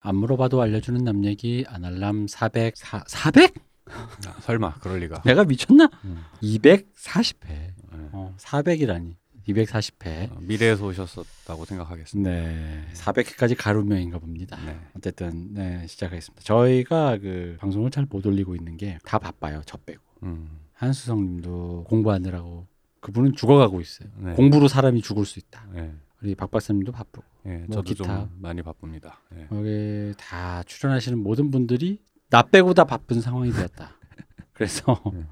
[0.00, 3.52] 안 물어봐도 알려주는 남 얘기 아날람 400 사, 400?
[3.86, 4.08] 아,
[4.40, 5.22] 설마 그럴 리가.
[5.22, 5.90] 내가 미쳤나?
[6.04, 6.22] 음.
[6.42, 7.48] 240회.
[7.48, 7.74] 네.
[8.12, 9.16] 어, 400이라니.
[9.48, 10.30] 240회.
[10.30, 12.30] 어, 미래에서 오셨었다고 생각하겠습니다.
[12.30, 12.84] 네.
[12.94, 14.56] 400회까지 가루명인가 봅니다.
[14.64, 14.78] 네.
[14.96, 16.42] 어쨌든 네, 시작하겠습니다.
[16.44, 19.62] 저희가 그 방송을 잘 못 올리고 있는 게 다 바빠요.
[19.66, 20.00] 저 빼고.
[20.22, 20.48] 음.
[20.74, 22.66] 한수성 님도 공부하느라고
[23.00, 24.08] 그분은 죽어가고 있어요.
[24.18, 24.32] 네.
[24.34, 25.66] 공부로 사람이 죽을 수 있다.
[25.72, 25.92] 네.
[26.22, 27.24] 우리 박 박사님도 바쁘고.
[27.44, 28.04] 네, 뭐 저도 기타.
[28.04, 29.20] 좀 많이 바쁩니다.
[29.30, 29.46] 네.
[29.52, 31.98] 여기 다 출연하시는 모든 분들이
[32.28, 33.90] 나 빼고 다 바쁜 상황이 되었다.
[34.52, 35.24] 그래서 네.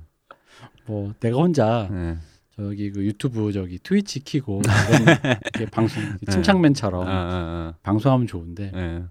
[0.87, 2.17] 뭐 내가 혼자 네.
[2.57, 4.63] 저기 그 유튜브 저기 트위치 키고
[5.57, 8.77] 이런 방송 침착맨처럼 아, 아, 방송하면 좋은데 아.
[8.77, 9.05] 네.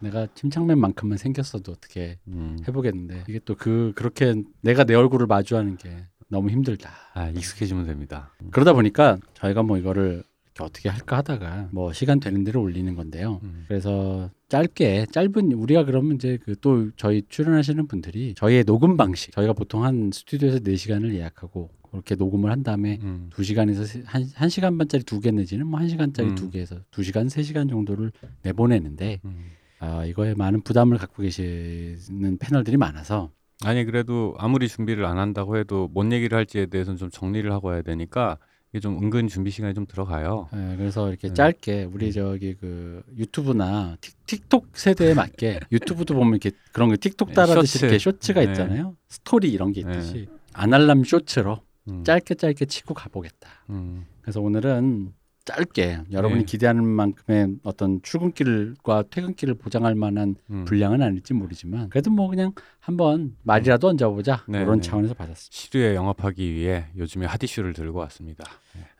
[0.00, 2.58] 내가 침착맨만큼만 생겼어도 어떻게 음.
[2.68, 6.90] 해보겠는데 이게 또 그 그렇게 내가 내 얼굴을 마주하는 게 너무 힘들다.
[7.14, 8.32] 아, 익숙해지면 됩니다.
[8.50, 10.24] 그러다 보니까 저희가 뭐 이거를
[10.60, 13.40] 어떻게 할까 하다가 뭐 시간 되는 대로 올리는 건데요.
[13.42, 13.64] 음.
[13.68, 19.54] 그래서 짧게 짧은 우리가 그러면 이제 그 또 저희 출연하시는 분들이 저희의 녹음 방식 저희가
[19.54, 23.30] 보통 한 스튜디오에서 4시간을 예약하고 그렇게 녹음을 한 다음에 음.
[23.32, 26.34] 두시간에서 한, 한 시간 반짜리 두 개 내지는 뭐한 시간짜리 음.
[26.34, 28.12] 두 개에서 두시간세 시간 정도를
[28.42, 29.46] 내보내는데 음.
[29.78, 33.30] 아, 이거에 많은 부담을 갖고 계시는 패널들이 많아서
[33.64, 37.82] 아니 그래도 아무리 준비를 안 한다고 해도 뭔 얘기를 할지에 대해서는 좀 정리를 하고 해야
[37.82, 38.38] 되니까
[38.72, 40.48] 이게 좀 은근 준비 시간이 좀 들어가요.
[40.54, 41.34] 예, 그래서 이렇게 네.
[41.34, 47.28] 짧게 우리 저기 그 유튜브나 틱, 톡 세대에 맞게 유튜브도 보면 이렇게 그런 거 틱톡
[47.28, 47.84] 네, 따라듯이 쇼츠.
[47.84, 48.50] 이렇게 쇼츠가 네.
[48.50, 48.96] 있잖아요.
[49.08, 52.04] 스토리 이런 게 있듯이 아날람 쇼츠로 음.
[52.04, 53.48] 짧게 짧게 치고 가보겠다.
[53.68, 54.06] 음.
[54.22, 55.12] 그래서 오늘은
[55.44, 56.44] 짧게 여러분이 네.
[56.46, 60.64] 기대하는 만큼의 어떤 출근길과 퇴근길을 보장할 만한 음.
[60.64, 64.88] 분량은 아닐지 모르지만 그래도 뭐 그냥 한번 말이라도 얹어보자 네, 그런 네.
[64.88, 65.50] 차원에서 받았습니다.
[65.50, 68.44] 시류에 영업하기 위해 요즘에 핫 이슈를 들고 왔습니다.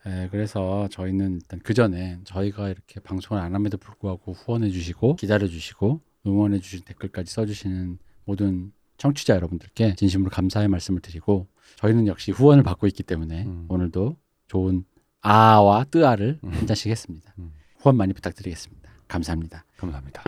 [0.05, 5.47] 예, 그래서 저희는 일단 그 전에 저희가 이렇게 방송을 안 함에도 불구하고 후원해 주시고 기다려
[5.47, 11.47] 주시고 응원해 주신 댓글까지 써주시는 모든 청취자 여러분들께 진심으로 감사의 말씀을 드리고
[11.77, 13.65] 저희는 역시 후원을 받고 있기 때문에 음.
[13.69, 14.85] 오늘도 좋은
[15.23, 16.49] 아와 뜨아를 음.
[16.51, 17.33] 한 잔씩 했습니다.
[17.39, 17.53] 음.
[17.79, 18.89] 후원 많이 부탁드리겠습니다.
[19.07, 19.65] 감사합니다.
[19.77, 20.23] 감사합니다.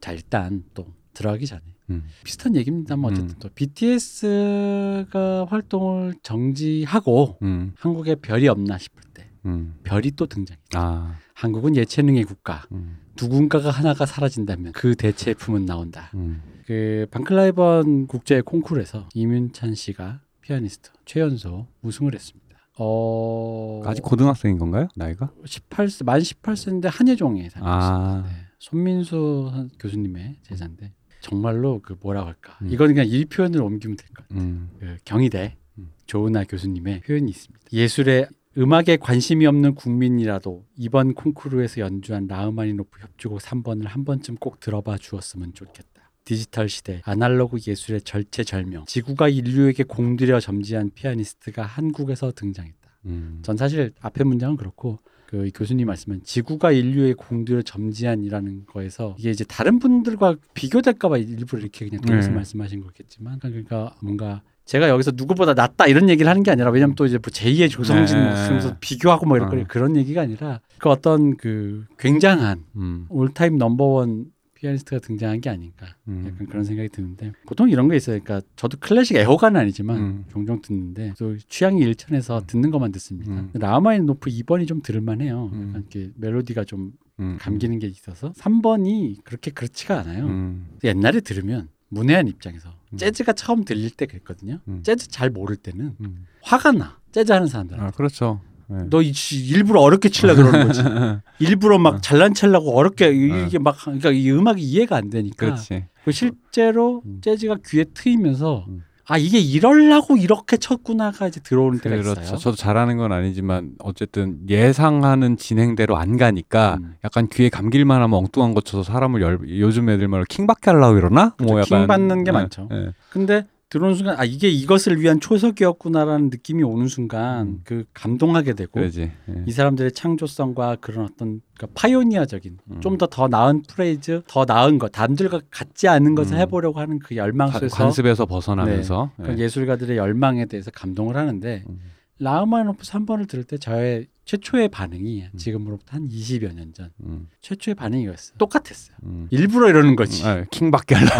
[0.00, 2.04] 자 일단 또 들어가기 전에 음.
[2.22, 3.38] 비슷한 얘기입니다만 어쨌든 음.
[3.40, 7.72] 또 BTS가 활동을 정지하고 음.
[7.76, 9.74] 한국에 별이 없나 싶을 때 음.
[9.82, 10.78] 별이 또 등장했다.
[10.78, 11.16] 아.
[11.34, 12.62] 한국은 예체능의 국가.
[12.70, 12.98] 음.
[13.20, 16.10] 누군가가 하나가 사라진다면 그 대체품은 나온다.
[16.14, 16.40] 음.
[16.66, 22.44] 그 방클라이번 국제 콩쿠르에서 이윤찬 씨가 피아니스트 최연소 우승을 했습니다.
[22.78, 24.88] 어 아직 고등학생인 건가요?
[24.94, 25.30] 나이가?
[25.44, 27.78] 18세 만 18세인데 한예종에 다니고 아.
[27.78, 28.28] 있습니다.
[28.28, 28.44] 네.
[28.58, 32.58] 손민수 선- 교수님의 제자인데 정말로 그 뭐라고 할까?
[32.62, 32.70] 음.
[32.70, 34.40] 이거는 그냥 이 표현을 옮기면 될 것 같아요.
[34.44, 34.70] 음.
[34.78, 35.92] 그 경희대 음.
[36.06, 37.64] 조은하 교수님의 표현이 있습니다.
[37.72, 38.26] 예술에
[38.58, 45.54] 음악에 관심이 없는 국민이라도 이번 콩쿠르에서 연주한 라흐마니노프 협주곡 3번을 한 번쯤 꼭 들어봐 주었으면
[45.54, 46.03] 좋겠다.
[46.24, 52.78] 디지털 시대, 아날로그 예술의 절체절명, 지구가 인류에게 공들여 점지한 피아니스트가 한국에서 등장했다.
[53.06, 53.40] 음.
[53.42, 59.44] 전 사실 앞에 문장은 그렇고 그이 교수님 말씀은 지구가 인류의 공들여 점지한이라는 거에서 이게 이제
[59.44, 62.36] 다른 분들과 비교될까봐 일부러 이렇게 그냥 돌려서 네.
[62.36, 67.04] 말씀하신 거겠지만 그러니까 뭔가 제가 여기서 누구보다 낫다 이런 얘기를 하는 게 아니라 왜냐면 또
[67.04, 68.24] 이제 뭐 제2의 조성진 네.
[68.24, 69.64] 뭐 그러면서 비교하고 뭐 이런 거 어.
[69.68, 73.06] 그런 얘기가 아니라 그 어떤 그 굉장한 음.
[73.10, 74.26] all-time number one
[74.64, 76.24] 피아니스트가 등장한 게 아닌가 음.
[76.26, 78.18] 약간 그런 생각이 드는데 보통 이런 게 있어요.
[78.22, 80.24] 그러니까 저도 클래식 애호가는 아니지만 음.
[80.30, 83.32] 종종 듣는데 또 취향이 일천해서 듣는 것만 듣습니다.
[83.32, 83.50] 음.
[83.52, 85.50] 라흐마니노프 2번이 좀 들을만해요.
[85.52, 85.68] 음.
[85.68, 87.36] 약간 이렇게 멜로디가 좀 음.
[87.38, 90.26] 감기는 게 있어서 3번이 그렇게 그렇지가 않아요.
[90.26, 90.66] 음.
[90.82, 92.96] 옛날에 들으면 문외한 입장에서 음.
[92.96, 94.60] 재즈가 처음 들릴 때 그랬거든요.
[94.68, 94.82] 음.
[94.82, 96.26] 재즈 잘 모를 때는 음.
[96.42, 96.98] 화가 나.
[97.12, 97.78] 재즈 하는 사람들.
[97.80, 98.40] 아 그렇죠.
[98.68, 98.78] 네.
[98.90, 99.12] 너 이-
[99.50, 100.80] 일부러 어렵게 치려 그러는 거지.
[101.38, 105.56] 일부러 막 잘난 체려고 어렵게 이- 이게 막 그러니까 이 음악이 이해가 안 되니까.
[106.04, 107.20] 그 실제로 음.
[107.22, 108.82] 재즈가 귀에 트이면서 음.
[109.06, 112.20] 아 이게 이럴라고 이렇게 쳤구나가 이제 들어오는 때가 그렇죠.
[112.22, 112.38] 있어요.
[112.38, 116.94] 저도 잘하는 건 아니지만 어쨌든 예상하는 진행대로 안 가니까 음.
[117.04, 121.34] 약간 귀에 감길만 하면 엉뚱한 거 쳐서 사람을 열, 요즘 애들 말로 킹받게 하려고 이러나?
[121.38, 121.74] 뭐 그렇죠.
[121.76, 122.68] 킹 받는 게 많죠.
[122.72, 122.92] 예.
[123.10, 127.60] 근데 들어오는 순간 아 이게 이것을 위한 초석이었구나라는 느낌이 오는 순간 음.
[127.64, 128.80] 그 감동하게 되고.
[128.80, 129.10] 예.
[129.46, 132.80] 이 사람들의 창조성과 그런 어떤 그러니까 파이오니아적인 음.
[132.80, 136.40] 좀더 더 나은 프레이즈, 더 나은 것, 남들과 같지 않은 것을 음.
[136.42, 139.38] 해보려고 하는 그 열망 관- 속에서 관습에서 벗어나면서 그 예.
[139.42, 141.80] 예술가들의 열망에 대해서 감동을 하는데 음.
[142.24, 145.36] 라흐마니노프 3번을 들을 때 저의 최초의 반응이 음.
[145.38, 148.96] 지금으로부터 한 20여 년 전 음, 최초의 반응이 었어요 똑같았어요.
[149.04, 149.28] 음.
[149.30, 150.26] 일부러 이러는 거지.
[150.26, 151.10] 아, 킹받게 하려.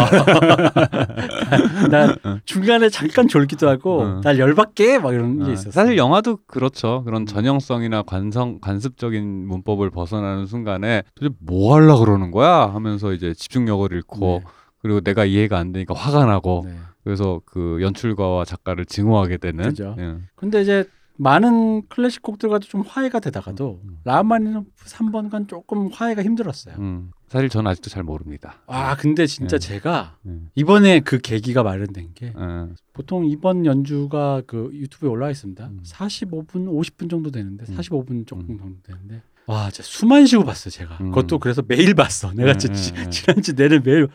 [1.91, 2.15] 나
[2.45, 4.21] 중간에 잠깐 졸기도 하고 어.
[4.21, 5.69] 날 열받게 막 이런 게 아, 있었어.
[5.71, 7.03] 사실 영화도 그렇죠.
[7.05, 7.25] 그런 음.
[7.27, 14.41] 전형성이나 관성 관습적인 문법을 벗어나는 순간에 도대체 뭐 하려 그러는 거야 하면서 이제 집중력을 잃고
[14.79, 16.75] 그리고 내가 이해가 안 되니까 화가 나고 네.
[17.05, 17.11] 네.
[17.11, 19.63] 그래서 그 연출가와 작가를 증오하게 되는.
[19.65, 19.95] 그죠.
[19.99, 20.17] 예.
[20.35, 20.85] 근데 이제
[21.17, 23.99] 많은 클래식 곡들과도 좀 화해가 되다가도 음.
[24.03, 26.75] 라흐마니노프 3번간 조금 화해가 힘들었어요.
[26.77, 28.55] 음, 사실 저는 아직도 잘 모릅니다.
[28.67, 29.67] 아 근데 진짜 네.
[29.67, 30.31] 제가 예.
[30.55, 32.73] 이번에 그 계기가 마련된 게 예.
[32.91, 35.65] 보통 이번 연주가 그 유튜브에 올라와 있습니다.
[35.65, 35.79] 음.
[35.85, 37.77] 45분, 50분 정도 되는데 음.
[37.77, 38.57] 45분 조금 음.
[38.57, 40.97] 정도 되는데 와, 진짜 숨안 쉬고 봤어 제가.
[41.01, 41.11] 음.
[41.11, 42.33] 그것도 그래서 매일 봤어.
[42.33, 43.11] 내가 음, 진짜 음, 음.
[43.11, 44.07] 지난주 내내 매일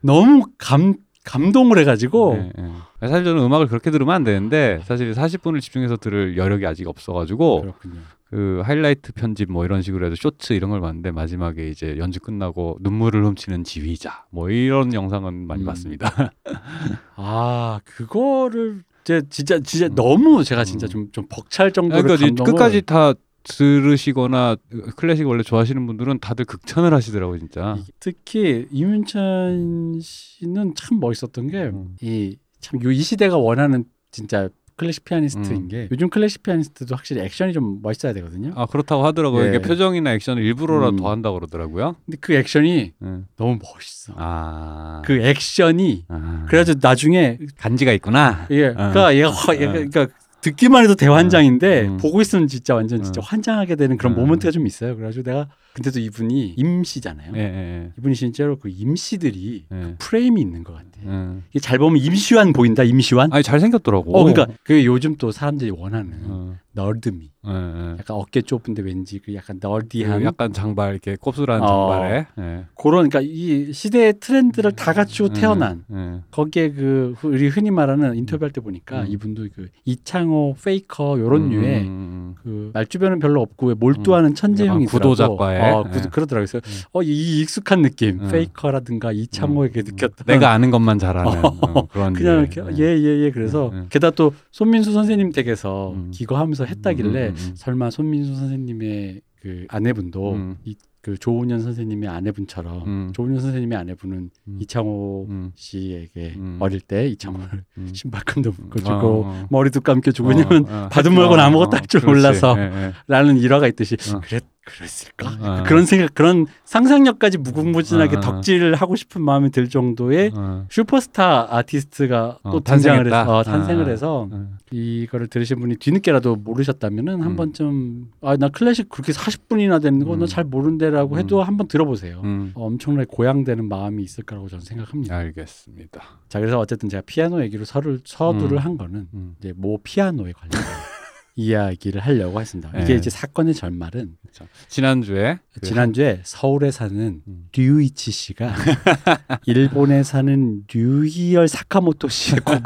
[0.00, 0.94] 너무 감
[1.24, 3.08] 감동을 해가지고 예, 예.
[3.08, 8.00] 사실 저는 음악을 그렇게 들으면 안 되는데 사실 40분을 집중해서 들을 여력이 아직 없어가지고 그렇군요.
[8.30, 12.78] 그 하이라이트 편집 뭐 이런 식으로 해서 쇼츠 이런 걸 봤는데 마지막에 이제 연주 끝나고
[12.80, 15.66] 눈물을 훔치는 지휘자 뭐 이런 영상은 많이 음.
[15.66, 16.32] 봤습니다.
[17.16, 19.94] 아 그거를 제 진짜 진짜 음.
[19.94, 20.90] 너무 제가 진짜 음.
[20.90, 24.56] 좀좀 벅찰 정도로 그러니까 감동을 끝까지 다 들으시거나
[24.96, 27.76] 클래식 원래 좋아하시는 분들은 다들 극찬을 하시더라고요 진짜.
[27.78, 31.96] 이- 특히 이문찬 씨는 참 멋있었던 게 음.
[32.02, 35.68] 이참이 시대가 원하는 진짜 클래식 피아니스트인 음.
[35.68, 38.52] 게 요즘 클래식 피아니스트도 확실히 액션이 좀 멋있어야 되거든요.
[38.56, 39.44] 아 그렇다고 하더라고요.
[39.44, 39.48] 예.
[39.50, 40.96] 이게 표정이나 액션을 일부러라도 음.
[40.96, 41.94] 더 한다고 그러더라고요.
[42.04, 43.18] 근데 그 액션이 예.
[43.36, 44.14] 너무 멋있어.
[44.16, 46.44] 아, 그 액션이 아.
[46.48, 48.48] 그래가지고 나중에 간지가 있구나.
[48.50, 48.74] 예, 어.
[48.74, 49.54] 그러니까 얘가 화- 어.
[49.54, 50.08] 얘가 그러니까
[50.44, 51.96] 듣기만 해도 대환장인데 음.
[51.96, 53.24] 보고 있으면 진짜 완전 진짜 어.
[53.24, 54.16] 환장하게 되는 그런 어.
[54.16, 54.94] moment가 좀 있어요.
[54.94, 57.32] 그래가지고 내가 근데도 이분이 임씨잖아요.
[57.34, 59.76] 예, 예, 이분이 진짜로 그 임씨들이 예.
[59.76, 59.94] 예.
[59.98, 60.84] 프레임이 있는 것 같아.
[61.04, 61.40] 예.
[61.50, 62.84] 이게 잘 보면 임시완 보인다.
[62.84, 63.32] 임시완.
[63.32, 64.16] 아니 잘 생겼더라고.
[64.16, 67.32] 어, 그러니까 그 요즘 또 사람들이 원하는 어, nerd미.
[67.46, 67.90] 예, 예.
[67.98, 71.66] 약간 어깨 좁은데 왠지 그 약간 nerdy한 그 약간 장발 이렇게 곱슬한 어.
[71.66, 72.26] 장발에.
[72.38, 72.64] 예.
[72.80, 76.20] 그런 그러니까 이 시대의 트렌드를 다 갖추고 음, 태어난 예.
[76.30, 79.06] 거기에 그 우리 흔히 말하는 인터뷰할 때 보니까 음.
[79.08, 82.34] 이분도 그 이창호 페이커 요런 음, 류의 음, 음.
[82.42, 86.00] 그 말 주변은 별로 없고 왜 몰두하는 천재형이 약간 구도자과의, 어, 예.
[86.00, 86.46] 구, 그러더라고요.
[86.46, 86.60] 그래서
[86.92, 88.28] 어, 이 익숙한 느낌 음.
[88.30, 93.78] 페이커라든가 이창호에게 느꼈던 내가 아는 것만 잘하는 어, 그런 그냥 류의, 이렇게 예예예 그래서 예,
[93.78, 93.86] 예.
[93.90, 96.10] 게다가 또 손민수 선생님 댁에서 음.
[96.12, 97.52] 기거하면서 했다길래 음, 음, 음.
[97.56, 100.56] 설마 손민수 선생님의 그 아내분도 음.
[100.64, 100.74] 이,
[101.04, 103.12] 그 조은현 선생님의 아내분처럼 음.
[103.12, 104.58] 조은현 선생님의 아내분은 음.
[104.62, 105.52] 이창호 음.
[105.54, 106.56] 씨에게 음.
[106.60, 107.88] 어릴 때 이창호를 음.
[107.92, 109.46] 신발끈도 묶어주고 어, 어.
[109.50, 110.88] 머리도 감겨주고 어, 왜냐면 어.
[110.90, 112.06] 받은 말고는 어, 아무것도 어, 할줄 그렇지.
[112.06, 112.92] 몰라서 예, 예.
[113.06, 114.20] 라는 일화가 있듯이 어.
[114.20, 115.62] 그랬 그랬을까 어.
[115.64, 118.22] 그런 생각 그런 상상력까지 무궁무진하게 어, 어.
[118.22, 123.20] 덕질을 하고 싶은 마음이 들 정도의 어, 슈퍼스타 아티스트가 어, 또 등장을 탄생했다.
[123.20, 124.48] 해서 어, 탄생을 어, 해서 어.
[124.70, 127.36] 이거를 들으신 분이 뒤늦게라도 모르셨다면은 한 음.
[127.36, 130.26] 번쯤 아 나 클래식 그렇게 40분이나 되는 거나 음.
[130.26, 131.18] 잘 모른대라고 음.
[131.20, 132.20] 해도 한번 들어보세요.
[132.24, 132.50] 음.
[132.54, 135.16] 어, 엄청나게 고양되는 마음이 있을 거라고 저는 생각합니다.
[135.16, 136.02] 알겠습니다.
[136.28, 138.58] 자 그래서 어쨌든 제가 피아노 얘기로 서를 서두를 음.
[138.58, 139.34] 한 거는 음.
[139.38, 140.50] 이제 모 피아노에 관련
[141.36, 142.70] 이야기를 하려고 했습니다.
[142.76, 142.94] 이게 네.
[142.94, 144.46] 이제 사건의 절말은 그렇죠.
[144.68, 147.48] 지난주에 그 지난주에 서울에 사는 음.
[147.56, 148.54] 류이치 씨가
[149.46, 152.62] 일본에 사는 류희열 사카모토 씨의 곡을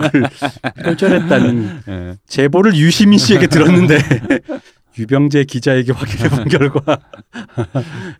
[0.85, 2.17] 표절했다는 예.
[2.27, 3.97] 제보를 유시민 씨에게 들었는데
[4.99, 6.99] 유병재 기자에게 확인해 본 결과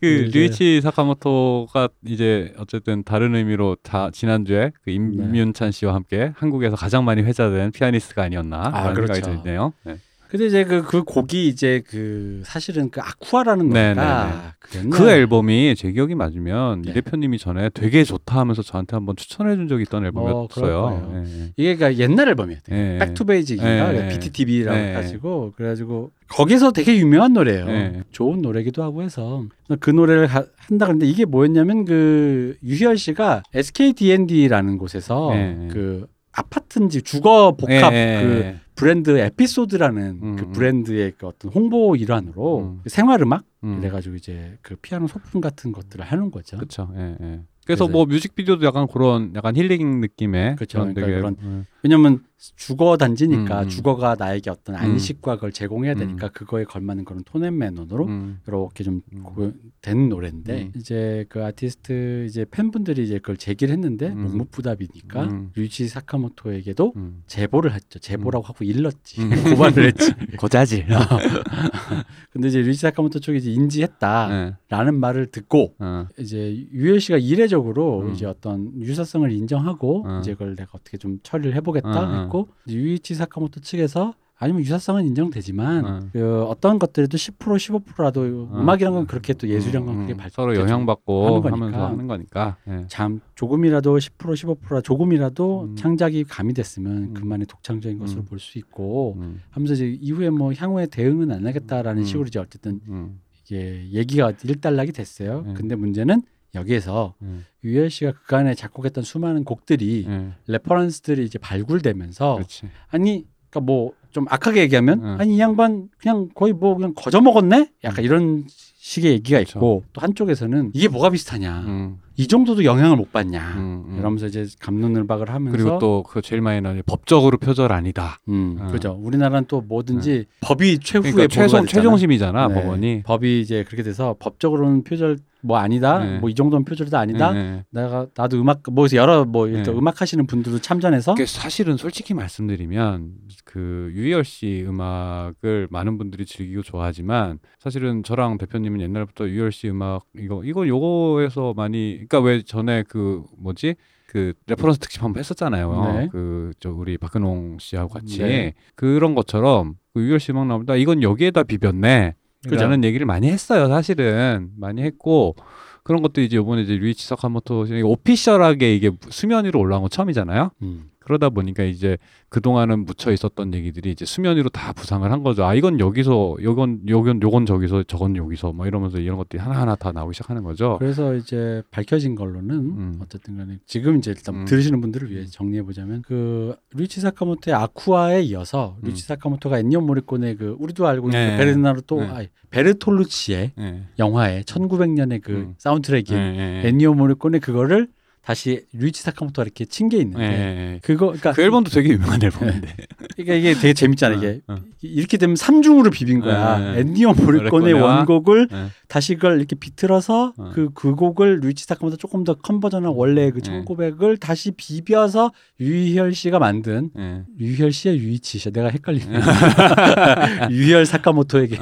[0.01, 6.77] 그 이제- 류이치 사카모토가 이제 어쨌든 다른 의미로 다 지난주에 그 임윤찬 씨와 함께 한국에서
[6.77, 9.43] 가장 많이 회자된 피아니스트가 아니었나 아, 그런 생각이 그렇죠.
[9.43, 9.73] 드네요.
[9.85, 9.99] 네.
[10.31, 15.09] 근데 이제 그, 그 곡이 이제 그 사실은 그 아쿠아라는 네, 노래가 그, 옛날- 그
[15.11, 16.91] 앨범이 제 기억이 맞으면 네.
[16.91, 21.13] 이 대표님이 전에 되게 좋다 하면서 저한테 한번 추천해 준 적이 있던 그럴 앨범이었어요.
[21.25, 21.53] 예.
[21.57, 22.79] 이게 그러니까 옛날 앨범이었대요.
[22.79, 22.99] 예.
[22.99, 24.09] 백투베이직인가 예, 예.
[24.09, 24.83] BTTV라고 예.
[24.91, 27.67] 해가지고 그래가지고 거기서 되게 유명한 노래예요.
[27.69, 28.03] 예.
[28.13, 29.45] 좋은 노래기도 하고 해서
[29.81, 35.69] 그 노래를 하- 한다 그랬는데 이게 뭐였냐면 그 유희열 씨가 SK D&D라는 곳에서 예.
[35.73, 36.07] 그
[36.39, 38.61] 아파트인지 주거 복합 예, 예, 그 예.
[38.75, 40.53] 브랜드 에피소드라는 음, 그 음.
[40.53, 42.83] 브랜드의 그 어떤 홍보 일환으로 음.
[42.87, 43.81] 생활 음악 음.
[43.81, 46.57] 그래가지고 이제 그 피아노 소품 같은 것들을 하는 거죠.
[46.57, 46.89] 그렇죠.
[46.97, 47.41] 예, 예.
[47.67, 50.79] 그래서 그래서- 뭐 뮤직비디오도 약간 그런 약간 힐링 느낌의 그쵸.
[50.79, 53.69] 그런 그러니까 되게 그런 음, 왜냐면 주거 단지니까 음, 음.
[53.69, 54.81] 주거가 나에게 어떤 음.
[54.81, 55.99] 안식과 그걸 제공해야 음.
[55.99, 59.23] 되니까 그거에 걸맞는 그런 톤앤 매너로 음, 이렇게 좀 음.
[59.25, 59.53] 고-
[59.83, 60.73] 된 노래인데 음.
[60.77, 64.19] 이제 그 아티스트 이제 팬분들이 이제 그걸 제기를 했는데 음.
[64.23, 65.51] 묵묵부답이니까 음.
[65.57, 67.23] 류지 사카모토에게도 음.
[67.27, 67.99] 제보를 했죠.
[67.99, 69.21] 제보라고 하고 일렀지.
[69.21, 69.31] 음.
[69.57, 70.13] 고발을 했지.
[70.39, 70.87] 고자질.
[72.31, 74.91] 근데 이제 류지 사카모토 쪽이 이제 인지했다라는 네.
[74.93, 76.07] 말을 듣고 어.
[76.19, 78.13] 이제 유열 씨가 이례적으로 음.
[78.13, 80.19] 이제 어떤 유사성을 인정하고 어.
[80.21, 81.89] 이제 그걸 내가 어떻게 좀 처리를 해보겠다
[82.25, 82.47] 어, 어.
[82.67, 86.11] 이제 유이치 사카모토 측에서 아니면 유사성은 인정되지만 음.
[86.13, 88.51] 그 어떤 것들에도 10% 15%라도 음.
[88.55, 90.17] 음악이란 건 그렇게 또 예술이란 건 음, 그렇게 음.
[90.17, 91.51] 발 서로 하는 영향받고 거니까.
[91.51, 92.57] 하면서 하는 거니까.
[92.69, 92.85] 예.
[92.87, 95.77] 참 조금이라도 10% 15% 조금이라도 음.
[95.77, 97.15] 창작이 가미됐으면 음.
[97.15, 98.27] 그만의 독창적인 것으로 음.
[98.27, 102.05] 볼수 있고 음, 하면서 이제 이후에 뭐 향후에 대응은 안 하겠다라는 음.
[102.05, 105.43] 식으로 이제 어쨌든 음, 이게 얘기가 일단락이 됐어요.
[105.49, 105.55] 음.
[105.55, 106.23] 근데 문제는
[106.55, 110.33] 여기에서 음, 유희열 씨가 그간에 작곡했던 수많은 곡들이 예.
[110.47, 112.69] reference들이 이제 발굴되면서 그렇지.
[112.91, 115.17] 아니 그러니까 뭐 좀 악하게 얘기하면 응.
[115.21, 119.59] 아니 이 양반 그냥 거의 뭐 그냥 거저 먹었네 약간 이런 식의 얘기가 그렇죠.
[119.59, 123.99] 있고 또 한쪽에서는 이게 뭐가 비슷하냐 음, 이 정도도 영향을 못 받냐 음, 음.
[123.99, 128.19] 이러면서 이제 갑론을박을 하면서 그리고 또 그 제일 많이 나오는 법적으로 표절 아니다.
[128.29, 128.69] 음, 어.
[128.73, 131.67] 그죠 우리나라는 또 뭐든지 법이 최후의 그러니까 최종 됐잖아.
[131.67, 132.55] 최종심이잖아 네.
[132.55, 133.03] 법원이.
[133.03, 136.19] 법이 이제 그렇게 돼서 법적으로는 표절 뭐 아니다 네.
[136.19, 137.65] 뭐이 정도는 표절도 아니다 예, 예.
[137.71, 139.63] 내가 나도 음악 뭐 여러 뭐 네.
[139.63, 143.13] 또 음악 하시는 분들도 참전해서 그게 사실은 솔직히 말씀드리면
[143.45, 150.05] 그 유희열 씨 음악을 많은 분들이 즐기고 좋아하지만 사실은 저랑 대표님은 옛날부터 유희열 씨 음악
[150.17, 153.77] 이거 이거 요거에서 많이 그러니까 왜 전에 그 뭐지
[154.09, 155.93] 그 reference 특집 한번 했었잖아요.
[155.95, 156.09] 네.
[156.11, 158.55] 그저 우리 박근홍 씨하고 같이 네.
[158.75, 162.15] 그런 것처럼 그 유희열 씨 음악 나오다 이건 여기에다 비볐네.
[162.45, 162.57] 그죠.
[162.63, 163.69] 라는 얘기를 많이 했어요.
[163.69, 165.35] 사실은 많이 했고
[165.83, 170.51] 그런 것도 이제 이번에 이제 류이치 사카모토 official하게 이게 수면 위로 올라온 건 처음이잖아요.
[170.63, 170.91] 음.
[171.09, 171.97] 그러다 보니까 이제
[172.29, 175.47] 그동안은 묻혀 있었던 얘기들이 이제 수면 위로 다 부상을 한 거죠.
[175.47, 179.91] 아 이건 여기서 요건 요건 요건 저기서 저건 여기서 뭐 이러면서 이런 것들이 하나하나 다
[179.91, 180.77] 나오기 시작하는 거죠.
[180.79, 183.01] 그래서 이제 밝혀진 걸로는 음.
[183.03, 184.45] 어쨌든 간에 지금 이제 일단 음.
[184.45, 188.85] 들으시는 분들을 위해 정리해 보자면 그 류이치 사카모토의 Aqua에 이어서 음.
[188.85, 191.31] 류이치 사카모토가 엔니오 모리코네 그 우리도 알고 있는 네.
[191.33, 192.09] 그 베르나르 또 네.
[192.09, 193.83] 아니, 베르톨루치의 예.
[193.99, 195.55] 영화에 1900년에 그 음.
[195.57, 196.69] 사운드트랙인 예, 예.
[196.69, 197.89] 엔니오 모리코네 그거를
[198.29, 200.81] 다시 루이치 사카모토가 이렇게 친게 예, 있는데 예.
[200.83, 202.69] 그거 그러니까 그 앨범도 되게 유명한 앨범인데.
[203.17, 204.57] 이게, 이게 되게 재밌잖아 이게 어, 어.
[204.83, 207.07] 이렇게 되면 삼중으로 비빈 거야 네, 네.
[207.07, 208.67] 모리코네 모리코네와- 원곡을 네.
[208.87, 210.51] 다시 그걸 이렇게 비틀어서 어.
[210.55, 213.65] 그, 그 곡을 루이치 사카모토 조금 더 컨버전한 원래 그 네.
[213.65, 217.23] 1900을 다시 비벼서 유희열 씨가 만든 예.
[217.41, 219.21] 유희열 씨야 유이치 씨야 내가 헷갈리네
[220.53, 221.57] 유희열 사카모토에게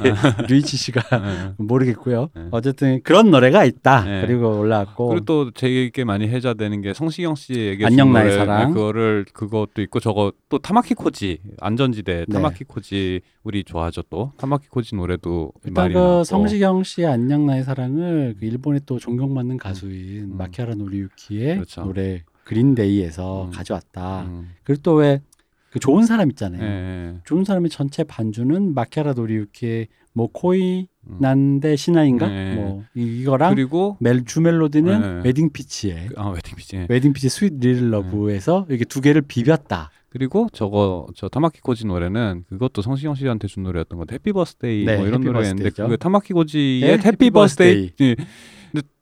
[0.49, 1.53] 루이치 씨가 예.
[1.57, 2.47] 모르겠고요 네.
[2.51, 4.25] 어쨌든 그런 노래가 있다 네.
[4.27, 8.73] 그리고 올라왔고 그리고 또 제일 많이 회자 되는 게 성시경 씨에게 안녕 준 나의 사랑.
[8.73, 12.33] 그거를 그것도 있고 저거 또 타마키 코지 안전지대 네.
[12.33, 16.23] 타마키 코지 우리 좋아하죠 또 타마키 코지 노래도 일단 그.
[16.25, 20.37] 성시경 씨의 안녕 나의 사랑을 그 일본의 또 존경받는 가수인 음.
[20.37, 21.83] 마키하라 노리유키의 그렇죠.
[21.83, 23.51] 노래 Green Day에서 음.
[23.51, 24.49] 가져왔다 음.
[24.63, 25.21] 그리고 또 왜
[25.69, 26.67] 그 좋은 사람 있잖아요 예,
[27.13, 27.15] 예.
[27.25, 29.87] 좋은 사람의 전체 반주는 마키하라 노리유키의
[30.17, 31.17] 뭐 코이 음.
[31.21, 32.55] 난데 시나인가 네.
[32.55, 35.21] 뭐 이- 이거랑 그리고 멜 주 멜로디는 네.
[35.29, 36.87] 웨딩 피치의 아 웨딩 피치 예.
[36.89, 39.91] 웨딩 피치 스윗 리를 러브에서 이게 두 개를 비볐다.
[40.09, 44.97] 그리고 저거 저 타마키 코지 노래는 그것도 성시경 씨한테 준 노래였던 것 Happy Birthday 네,
[44.97, 45.87] 뭐 이런 Happy 노래였는데 Birthday죠.
[45.89, 47.91] 그 타마키 코지의 네, Happy, Happy Birthday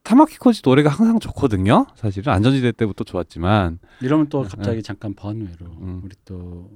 [0.06, 6.02] 타마키 코지 노래가 항상 좋거든요 사실은 안전지대 때부터 좋았지만 이러면 또 갑자기 잠깐 번외로 음.
[6.06, 6.70] 우리 또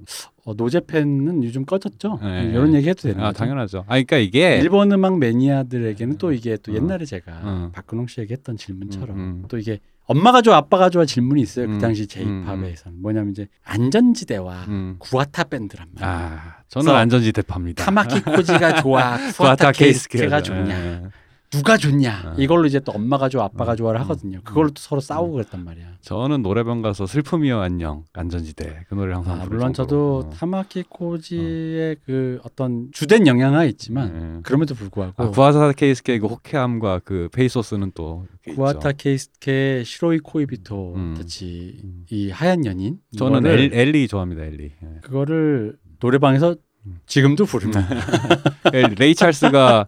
[0.44, 2.18] 어, No Japan은 요즘 꺼졌죠.
[2.22, 2.50] 네.
[2.50, 3.32] 이런 얘기 해도 되는 아.
[3.32, 6.74] 당연하죠 아 그러니까 이게 일본 음악 매니아들에게는 또 이게 또 어.
[6.74, 7.70] 옛날에 제가 어.
[7.72, 9.44] 박근홍 씨에게 했던 질문처럼 음, 음.
[9.48, 11.66] 또 이게 엄마가 좋아 아빠가 좋아 질문이 있어요.
[11.66, 14.96] 음, 그 당시 음, 제이팝에서는 뭐냐면 이제 안전지대와 음.
[14.98, 16.12] 구아타 밴드란 말이에요.
[16.12, 21.02] 아 저는 안전지대 팝니다 타마키 코지가 좋아, 구아타 케이스케가 좋냐, 예.
[21.50, 22.34] 누가 좋냐 어.
[22.38, 24.40] 이걸로 이제 또 엄마가 좋아, 아빠가 음, 좋아를 음, 하거든요.
[24.44, 25.86] 그걸로 또 서로 싸우고 그랬단 말이야.
[26.00, 29.74] 저는 노래방 가서 슬픔이여 안녕 안전지대 그 노래를 항상 아, 물론 정도로.
[29.74, 30.30] 저도 어.
[30.30, 34.42] 타마키 코지의 그 어떤 주된 영향은 있지만 예.
[34.42, 38.96] 그럼에도 불구하고 아, 쿠와타 케이스케 그 호쾌함과 그 페이소스는 또 쿠와타 있죠.
[38.98, 41.14] 케이스케 시로이 코이비토 음.
[41.18, 42.04] 같이 음.
[42.10, 44.88] 이 하얀 연인 저는 엘, 엘리 좋아합니다 엘리 예.
[45.02, 46.54] 그거를 노래방에서
[46.86, 47.00] 음.
[47.06, 47.86] 지금도 부릅니다.
[48.72, 49.86] 엘- 레이 찰스가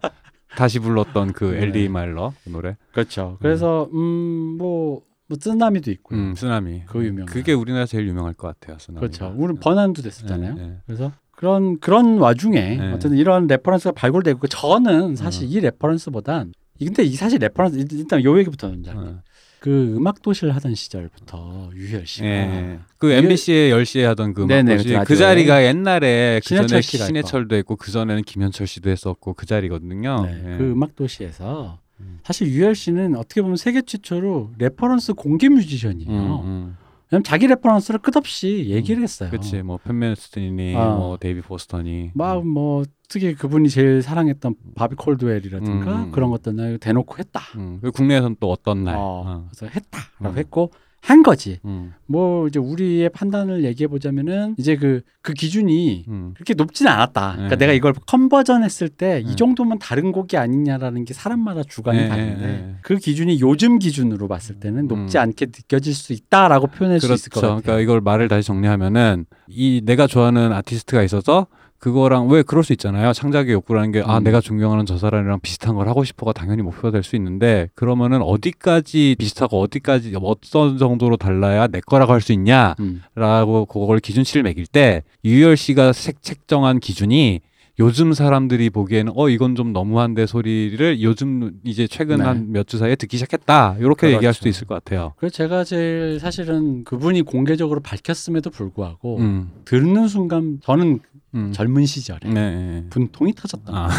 [0.55, 1.63] 다시 불렀던 그 네.
[1.63, 3.37] Ellie My Love 그 노래 그렇죠.
[3.41, 6.19] 그래서 음뭐 뭐 쓰나미도 있고요.
[6.19, 7.25] 음, 쓰나미 그 유명한.
[7.25, 9.33] 그게 우리나라 제일 유명할 것 같아요 쓰나미 그렇죠.
[9.37, 10.55] 우리 번안도 됐었잖아요.
[10.59, 10.73] 예, 예.
[10.85, 12.91] 그래서 그런 그런 와중에 네.
[12.93, 15.49] 어쨌든 이런 reference가 발굴되고 저는 사실 음.
[15.51, 18.91] 이 reference보단 이- 근데 이 사실 reference 일- 일단 요 얘기부터 먼저.
[18.95, 19.21] 어.
[19.63, 22.79] 그 음악 도시를 하던 시절부터 유희열 씨가 예.
[22.97, 25.05] 그 MBC에 10시에 하던 그 네네, 음악도시 그렇죠.
[25.07, 30.25] 그 자리가 옛날에 그 전에 신해철도 했고 그 전에는 김현철 씨도 했었고 그 자리거든요.
[30.25, 30.57] 네, 예.
[30.57, 32.19] 그 음악 도시에서 음.
[32.25, 36.11] 사실 유희열 씨는 어떻게 보면 세계 최초로 reference 공개 뮤지션이에요.
[36.11, 36.77] 음, 음.
[37.13, 39.29] 왜냐면 자기 reference를 끝없이 얘기를 했어요.
[39.29, 40.95] 그치 뭐 팬맨스틴이 아.
[40.95, 46.11] 뭐 데이빗 포스터니 막 뭐 특히 그분이 제일 사랑했던 바비 콜드웰이라든가 음.
[46.11, 47.41] 그런 것들 나 대놓고 했다.
[47.57, 47.79] 음.
[47.93, 49.49] 국내에서는 또 어떤 날 어, 어.
[49.51, 50.37] 그래서 했다라고 음.
[50.37, 50.71] 했고
[51.03, 51.59] 한 거지.
[51.65, 56.31] 음, 뭐 이제 우리의 판단을 얘기해 보자면은 이제 그그 기준이 음.
[56.33, 57.33] 그렇게 높지는 않았다.
[57.33, 57.65] 그러니까 네.
[57.65, 59.35] 내가 이걸 컨버전 했을 때이 네.
[59.35, 62.75] 정도면 다른 곡이 아니냐라는 게 사람마다 주관이 네, 다른데 네, 네.
[62.83, 65.23] 그 기준이 요즘 기준으로 봤을 때는 높지 음.
[65.23, 67.55] 않게 느껴질 수 있다라고 표현할 수 있을 것 그렇죠.
[67.55, 67.61] 같아요.
[67.63, 71.47] 그러니까 이걸 말을 다시 정리하면은 이 내가 좋아하는 아티스트가 있어서
[71.83, 73.11] 그거랑 왜 그럴 수 있잖아요.
[73.11, 74.23] 창작의 욕구라는 게 아 음.
[74.23, 79.17] 내가 존경하는 저 사람이랑 비슷한 걸 하고 싶어가 당연히 목표가 될 수 있는데 그러면은 어디까지
[79.19, 82.75] 비슷하고 어디까지 어떤 정도로 달라야 내 거라고 할 수 있냐
[83.15, 83.65] 라고 음.
[83.67, 87.41] 그걸 기준치를 매길 때 유열 씨가 색 책정한 기준이
[87.79, 92.23] 요즘 사람들이 보기에는 어 이건 좀 너무한데 소리를 요즘 이제 최근 네.
[92.23, 94.15] 한몇 주 사이에 듣기 시작했다 이렇게 그렇죠.
[94.15, 95.15] 얘기할 수도 있을 것 같아요.
[95.17, 100.99] 그래서 제가 제일 사실은 그분이 공개적으로 밝혔음에도 불구하고 음, 듣는 순간 저는
[101.35, 101.51] 음.
[101.51, 102.85] 젊은 시절에 네, 네.
[102.89, 103.63] 분통이 터졌다.
[103.73, 103.89] 아,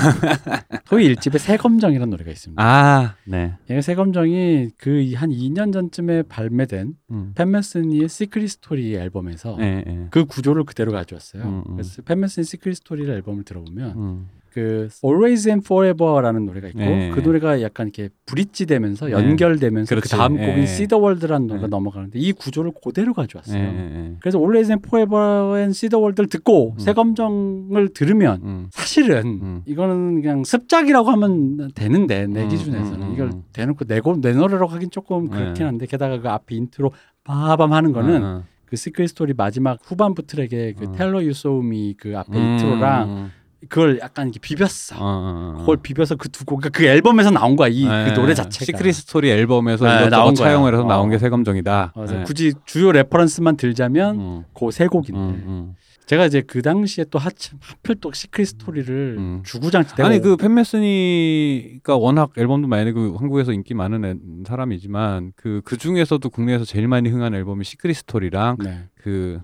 [0.86, 2.62] 토이 일집에 세검정이라는 노래가 있습니다.
[2.62, 3.54] 아, 네.
[3.70, 7.32] 얘가 세검정이 그 한 2년 전쯤에 발매된 음.
[7.34, 10.06] 팻 메스니의 Secret Story 앨범에서 네, 네.
[10.10, 11.42] 그 구조를 그대로 가져왔어요.
[11.42, 11.76] 음, 음.
[11.76, 14.28] 그래서 팻 메스니 Secret Story 를 앨범을 들어보면 음.
[14.54, 17.10] 그 Always and Forever라는 노래가 있고 네.
[17.12, 19.12] 그 노래가 약간 이렇게 bridge 되면서 네.
[19.12, 20.16] 연결되면서 그 그렇지.
[20.16, 20.46] 다음 네.
[20.46, 21.70] 곡인 See the World라는 노래가 네.
[21.70, 23.60] 넘어가는데 이 구조를 그대로 가져왔어요.
[23.60, 24.16] 네, 네, 네.
[24.20, 26.78] 그래서 Always and Forever and See the World를 듣고 음.
[26.78, 28.66] 세검정을 들으면 음.
[28.70, 29.62] 사실은 음.
[29.66, 33.42] 이거는 그냥 습작이라고 하면 되는데 내 음, 기준에서는 음, 음, 이걸 음.
[33.52, 35.36] 대놓고 내, 곡, 내 노래라고 하긴 조금 네.
[35.36, 36.92] 그렇긴 한데 게다가 그 앞에 인트로
[37.24, 38.42] 빠밤 하는 거는 어, 어.
[38.66, 40.92] 그 Secret Story 마지막 후반부 트랙에 그 어.
[40.92, 43.30] Tell Her You Saw Me 그 앞에 음, intro랑 음,
[43.68, 44.96] 그걸 약간 이렇게 비볐어.
[44.98, 45.58] 어, 어, 어.
[45.60, 47.68] 그걸 비벼서 그 두 곡, 그러니까 그 앨범에서 나온 거야.
[47.68, 48.14] 이그 네.
[48.14, 48.64] 노래 자체가.
[48.64, 50.34] Secret Story 앨범에서 네, 나온.
[50.34, 51.10] 차용을 해서 나온 어.
[51.10, 51.92] 게 세 곡 정도다.
[51.94, 52.24] 어, 그래서 네.
[52.24, 55.74] 굳이 주요 reference만 들자면 음, 그 세 곡인데 음, 음.
[56.06, 59.42] 제가 이제 그 당시에 또 하필, 하필 또 Secret Story를 음.
[59.44, 64.14] 주구장창 아니 그 팻 메스니가 워낙 앨범도 많이 내고 한국에서 인기 많은 애-
[64.46, 68.84] 사람이지만 그그 중에서도 국내에서 제일 많이 흥한 앨범이 Secret Story랑 네.
[68.96, 69.40] 그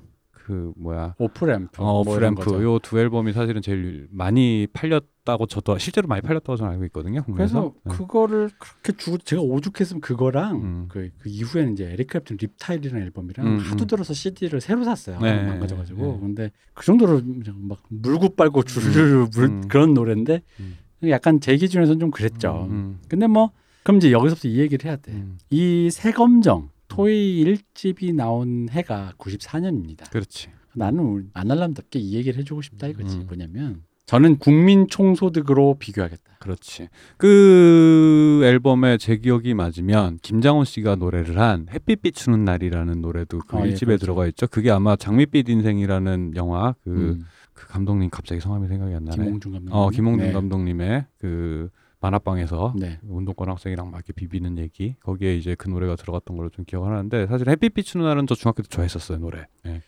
[0.50, 2.75] 그 뭐야 Offramp 어, 뭐 이런 Offramp 거죠.
[2.75, 7.23] 요두 앨범이 사실은 제일 많이 팔렸다고 저도 실제로 많이 팔렸다고 저는 알고 있거든요.
[7.23, 7.75] 그래서 국내에서.
[7.85, 7.95] 네.
[7.95, 10.85] 그거를 그렇게 주고 제가 오죽했으면 그거랑 음.
[10.88, 13.87] 그, 그 이후에는 이제 에릭 클랩튼 Reptile이라는 앨범이랑 음, 하도 음.
[13.87, 15.21] 들어서 CD를 새로 샀어요.
[15.21, 16.19] 네, 망가져가지고 네.
[16.21, 17.21] 근데 그 정도로
[17.54, 19.69] 막 물고 빨고 주르르 물 음.
[19.69, 20.76] 그런 노래인데 음.
[21.11, 22.66] 약간 제 기준에서는 좀 그랬죠.
[22.69, 23.52] 음, 근데 뭐
[23.85, 25.12] 그럼 이제 여기서부터 이 얘기를 해야 돼.
[25.12, 25.38] 음.
[25.50, 30.10] 이 새검정 토이 1집이 나온 해가 94년입니다.
[30.10, 30.49] 그렇지.
[30.75, 33.17] 나는 아날람답게 이 얘기를 해주고 싶다 이거지.
[33.17, 33.26] 음.
[33.26, 36.38] 뭐냐면 저는 국민 총소득으로 비교하겠다.
[36.41, 36.88] 그렇지.
[37.17, 43.67] 그 앨범에 제 기억이 맞으면 김장훈 씨가 노래를 한 햇빛 비추는 날이라는 노래도 그 아,
[43.67, 43.99] 예, 1집에 그렇죠.
[44.06, 44.49] 들어가 있죠.
[44.49, 47.25] 그게 아마 장밋빛 인생이라는 영화 그, 음.
[47.52, 49.23] 그 감독님 갑자기 성함이 생각이 안 나네.
[49.23, 49.75] 김홍준 감독.
[49.76, 50.32] 어, 김홍준 네.
[50.32, 52.99] 감독님의 그 만화방에서 네.
[53.02, 57.49] 운동권 학생이랑 막 이렇게 비비는 얘기 거기에 이제 그 노래가 들어갔던 걸로 좀 기억하는데 사실
[57.49, 59.47] 햇빛 비추는 날은 저 중학교 때 좋아했었어요 노래.
[59.63, 59.82] 네.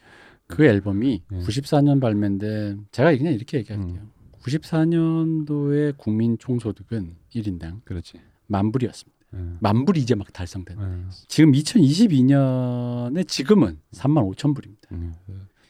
[0.47, 1.39] 그 앨범이 네.
[1.39, 4.01] 94년 발매인데 제가 그냥 이렇게 얘기할게요.
[4.01, 4.11] 음.
[4.43, 8.21] 94년도의 국민 총소득은 1인당 그렇지.
[8.47, 9.19] 만 불이었습니다.
[9.31, 9.57] 네.
[9.61, 10.79] 만 불이 이제 막 달성된.
[10.79, 11.05] 네.
[11.29, 14.89] 지금 2022년에 지금은 3만 5천 불입니다.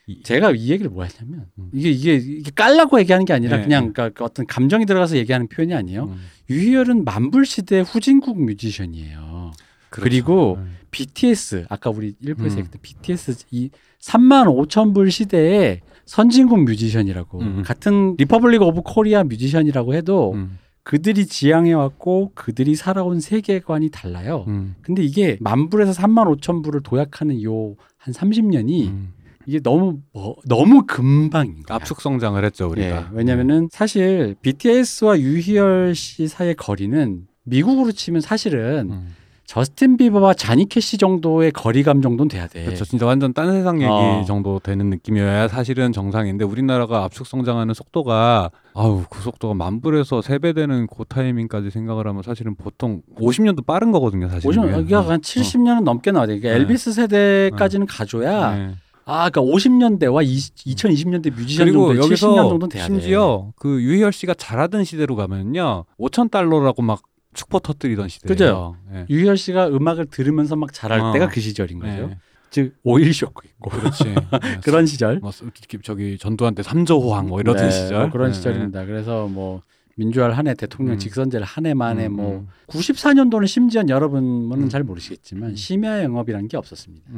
[0.08, 0.12] 음.
[0.12, 1.70] 이- 제가 이 얘기를 뭐 했냐면 음.
[1.72, 3.92] 이게 이게 이게 깔라고 얘기하는 게 아니라 네, 그냥 네.
[3.92, 6.04] 그러니까 어떤 감정이 들어가서 얘기하는 표현이 아니에요.
[6.04, 6.16] 음.
[6.50, 9.52] 유희열은 만불 시대 후진국 뮤지션이에요.
[9.90, 10.02] 그렇죠.
[10.10, 10.70] 그리고 네.
[10.90, 12.58] BTS 아까 우리 일부에서 음.
[12.60, 17.62] 얘기했던 BTS 이 3만 5천 불 시대에 선진국 뮤지션이라고 음.
[17.64, 20.58] 같은 Republic of Korea 뮤지션이라고 해도 음.
[20.82, 24.44] 그들이 지향해 왔고 그들이 살아온 세계관이 달라요.
[24.48, 24.74] 음.
[24.82, 29.12] 근데 이게 만 불에서 3만 5천 불을 도약하는 요 한 30년이 음.
[29.46, 31.76] 이게 너무 뭐, 너무 금방인 거야.
[31.76, 32.96] 압축 성장을 했죠 우리가.
[32.96, 39.14] 예, 왜냐면은 사실 BTS와 유희열 씨 사이의 거리는 미국으로 치면 사실은 음.
[39.44, 42.64] 저스틴 비버와 자니 캐시 정도의 거리감 정도는 돼야 돼.
[42.64, 42.87] 그렇죠.
[42.87, 44.24] 진짜 완전 딴 세상 얘기 어.
[44.26, 50.55] 정도 되는 느낌이어야 사실은 정상인데 우리나라가 압축 성장하는 속도가 아우 그 속도가 만불에서 세 배
[50.55, 54.48] 되는 그 타이밍까지 생각을 하면 사실은 보통 50년도 빠른 거거든요, 사실.
[54.48, 56.38] 오션 여기가 한 70년은 넘게 나와야 돼.
[56.38, 56.61] 그러니까 네.
[56.62, 58.74] 엘비스 세대까지는 가줘야 네.
[59.04, 62.92] 아, 그러니까 50년대와 2020년대 뮤지션 그리고 정도 70년 여기서 정도는 돼야 돼.
[62.94, 67.02] 심지어 그 유희열 씨가 잘하던 시대로 가면요 5천 달러라고 막
[67.34, 68.28] 축포 터뜨리던 시대예요.
[68.28, 68.76] 그죠?
[68.94, 69.06] 예.
[69.08, 71.12] 유희열 씨가 음악을 들으면서 막 잘할 어.
[71.12, 72.08] 때가 그 시절인 거죠.
[72.08, 72.18] 네.
[72.50, 74.04] 즉 오일 쇼크 있고 그렇지.
[74.04, 74.14] 네.
[74.62, 75.18] 그런 시절.
[75.20, 75.46] 뭐 수-
[75.82, 78.00] 저기 전두환 때 삼조호황 뭐 이러던 네, 시절.
[78.02, 78.84] 뭐 그런 네, 시절입니다.
[78.84, 79.62] 그래서 뭐
[79.96, 80.98] 민주화를 한 해 대통령 음.
[80.98, 82.48] 직선제를 한 해 만에 음, 뭐 음.
[82.68, 84.68] 94년도는 심지어 여러분은 음.
[84.68, 85.55] 잘 모르시겠지만 음.
[85.57, 87.11] 심야 영업이라는 게 없었습니다.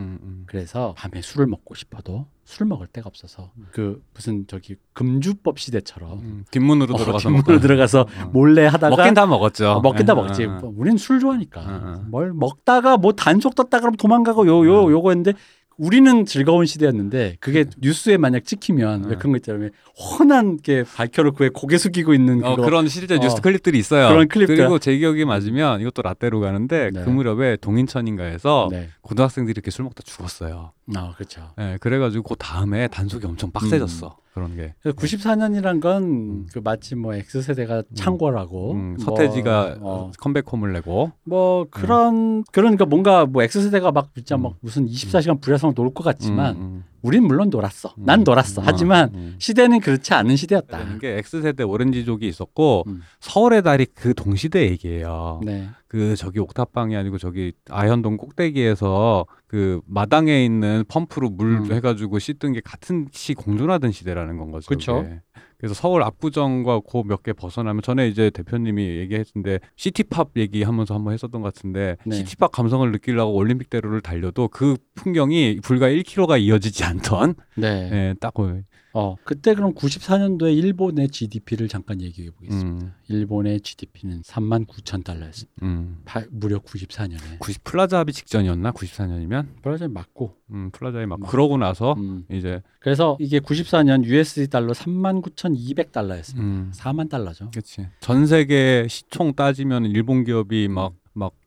[0.47, 3.67] 그래서 밤에 술을 먹고 싶어도 술 먹을 데가 없어서 음.
[3.71, 7.61] 그 무슨 저기 금주법 시대처럼 음, 뒷문으로 어, 들어가서 뒷문으로.
[7.61, 8.31] 들어가서 어.
[8.33, 9.71] 몰래 하다가 먹긴 다 먹었죠.
[9.71, 10.45] 어, 먹긴 다 예, 먹지.
[10.45, 10.59] 어, 어.
[10.61, 11.61] 뭐 우린 술 좋아하니까.
[11.61, 11.65] 어,
[12.01, 12.05] 어.
[12.11, 14.91] 뭘 먹다가 뭐 단속 떴다 그러면 도망가고 요요 어.
[14.91, 15.33] 요거 했는데
[15.77, 19.19] 우리는 즐거운 시대였는데 그게 뉴스에 만약 찍히면 왜 어.
[19.19, 19.63] 그런 거 있잖아요.
[19.63, 23.41] 왜 훤한 게 밝혀놓고 왜 고개 숙이고 있는 어, 그런 실제 뉴스 어.
[23.41, 24.09] 클립들이 있어요.
[24.09, 24.57] 그런 클립들.
[24.57, 27.05] 그리고 제 기억이 맞으면 이것도 라떼로 가는데 네.
[27.05, 28.89] 그 무렵에 동인천인가에서 네.
[29.03, 30.73] 고등학생들이 이렇게 술 먹다 죽었어요.
[30.95, 31.53] 아 그렇죠.
[31.59, 34.17] 예, 그래가지고 그 다음에 단속이 엄청 빡세졌어.
[34.35, 34.75] 그런 게.
[34.85, 36.47] 94년이란 건 음.
[36.53, 42.85] 그 마치 뭐 X 세대가 창궐하고 음, 뭐, 서태지가 어, 컴백홈을 내고 뭐 그런 그러니까
[42.85, 44.43] 뭔가 뭐 X 세대가 막 진짜 음.
[44.43, 47.95] 막 무슨 24시간 불야성 놀 것 같지만 음, 음, 우린 물론 놀았어.
[47.97, 48.05] 음.
[48.05, 48.63] 난 놀았어.
[48.63, 49.37] 음, 하지만 음.
[49.39, 50.79] 시대는 그렇지 않은 시대였다.
[50.79, 53.03] 되는 게 X세대 오렌지족이 있었고 음.
[53.21, 55.41] 서울의 달이 그 동시대 얘기예요.
[55.45, 55.69] 네.
[55.95, 61.73] 그 저기 옥탑방이 아니고 저기 아현동 꼭대기에서 그 마당에 있는 펌프로 물 음.
[61.73, 64.67] 해가지고 씻던 게 같은 시 공존하던 시대라는 건 거죠.
[64.67, 65.21] 그게.
[65.57, 71.13] 그래서 서울 압구정과 그 몇 개 벗어나면 전에 이제 대표님이 얘기했는데 city pop 얘기하면서 한번
[71.13, 72.17] 했었던 것 같은데 네.
[72.17, 77.89] city pop 감성을 느끼려고 올림픽대로를 달려도 그 풍경이 불과 1km가 이어지지 않던 네.
[77.93, 78.63] 예, 딱 그,
[78.97, 82.87] 어 그때 그럼 94년도에 일본의 GDP를 잠깐 얘기해 보겠습니다.
[82.87, 85.53] 음, 일본의 GDP는 3만 9천 달러였습니다.
[85.67, 85.99] 음.
[86.05, 88.71] 파- 무려 94년에 90 플라자 합의 직전이었나?
[88.71, 89.49] 94년이면?
[89.63, 90.37] 브라질 맞고.
[90.53, 92.25] 음, 플라자에 막 막- 그러고 나서 음.
[92.31, 96.47] 이제 그래서 이게 94년 USD 달러 3만 9,200 달러였습니다.
[96.47, 97.51] 음, 4만 달러죠.
[97.51, 97.89] 그렇지.
[97.99, 100.95] 전 세계 시총 따지면 일본 기업이 막막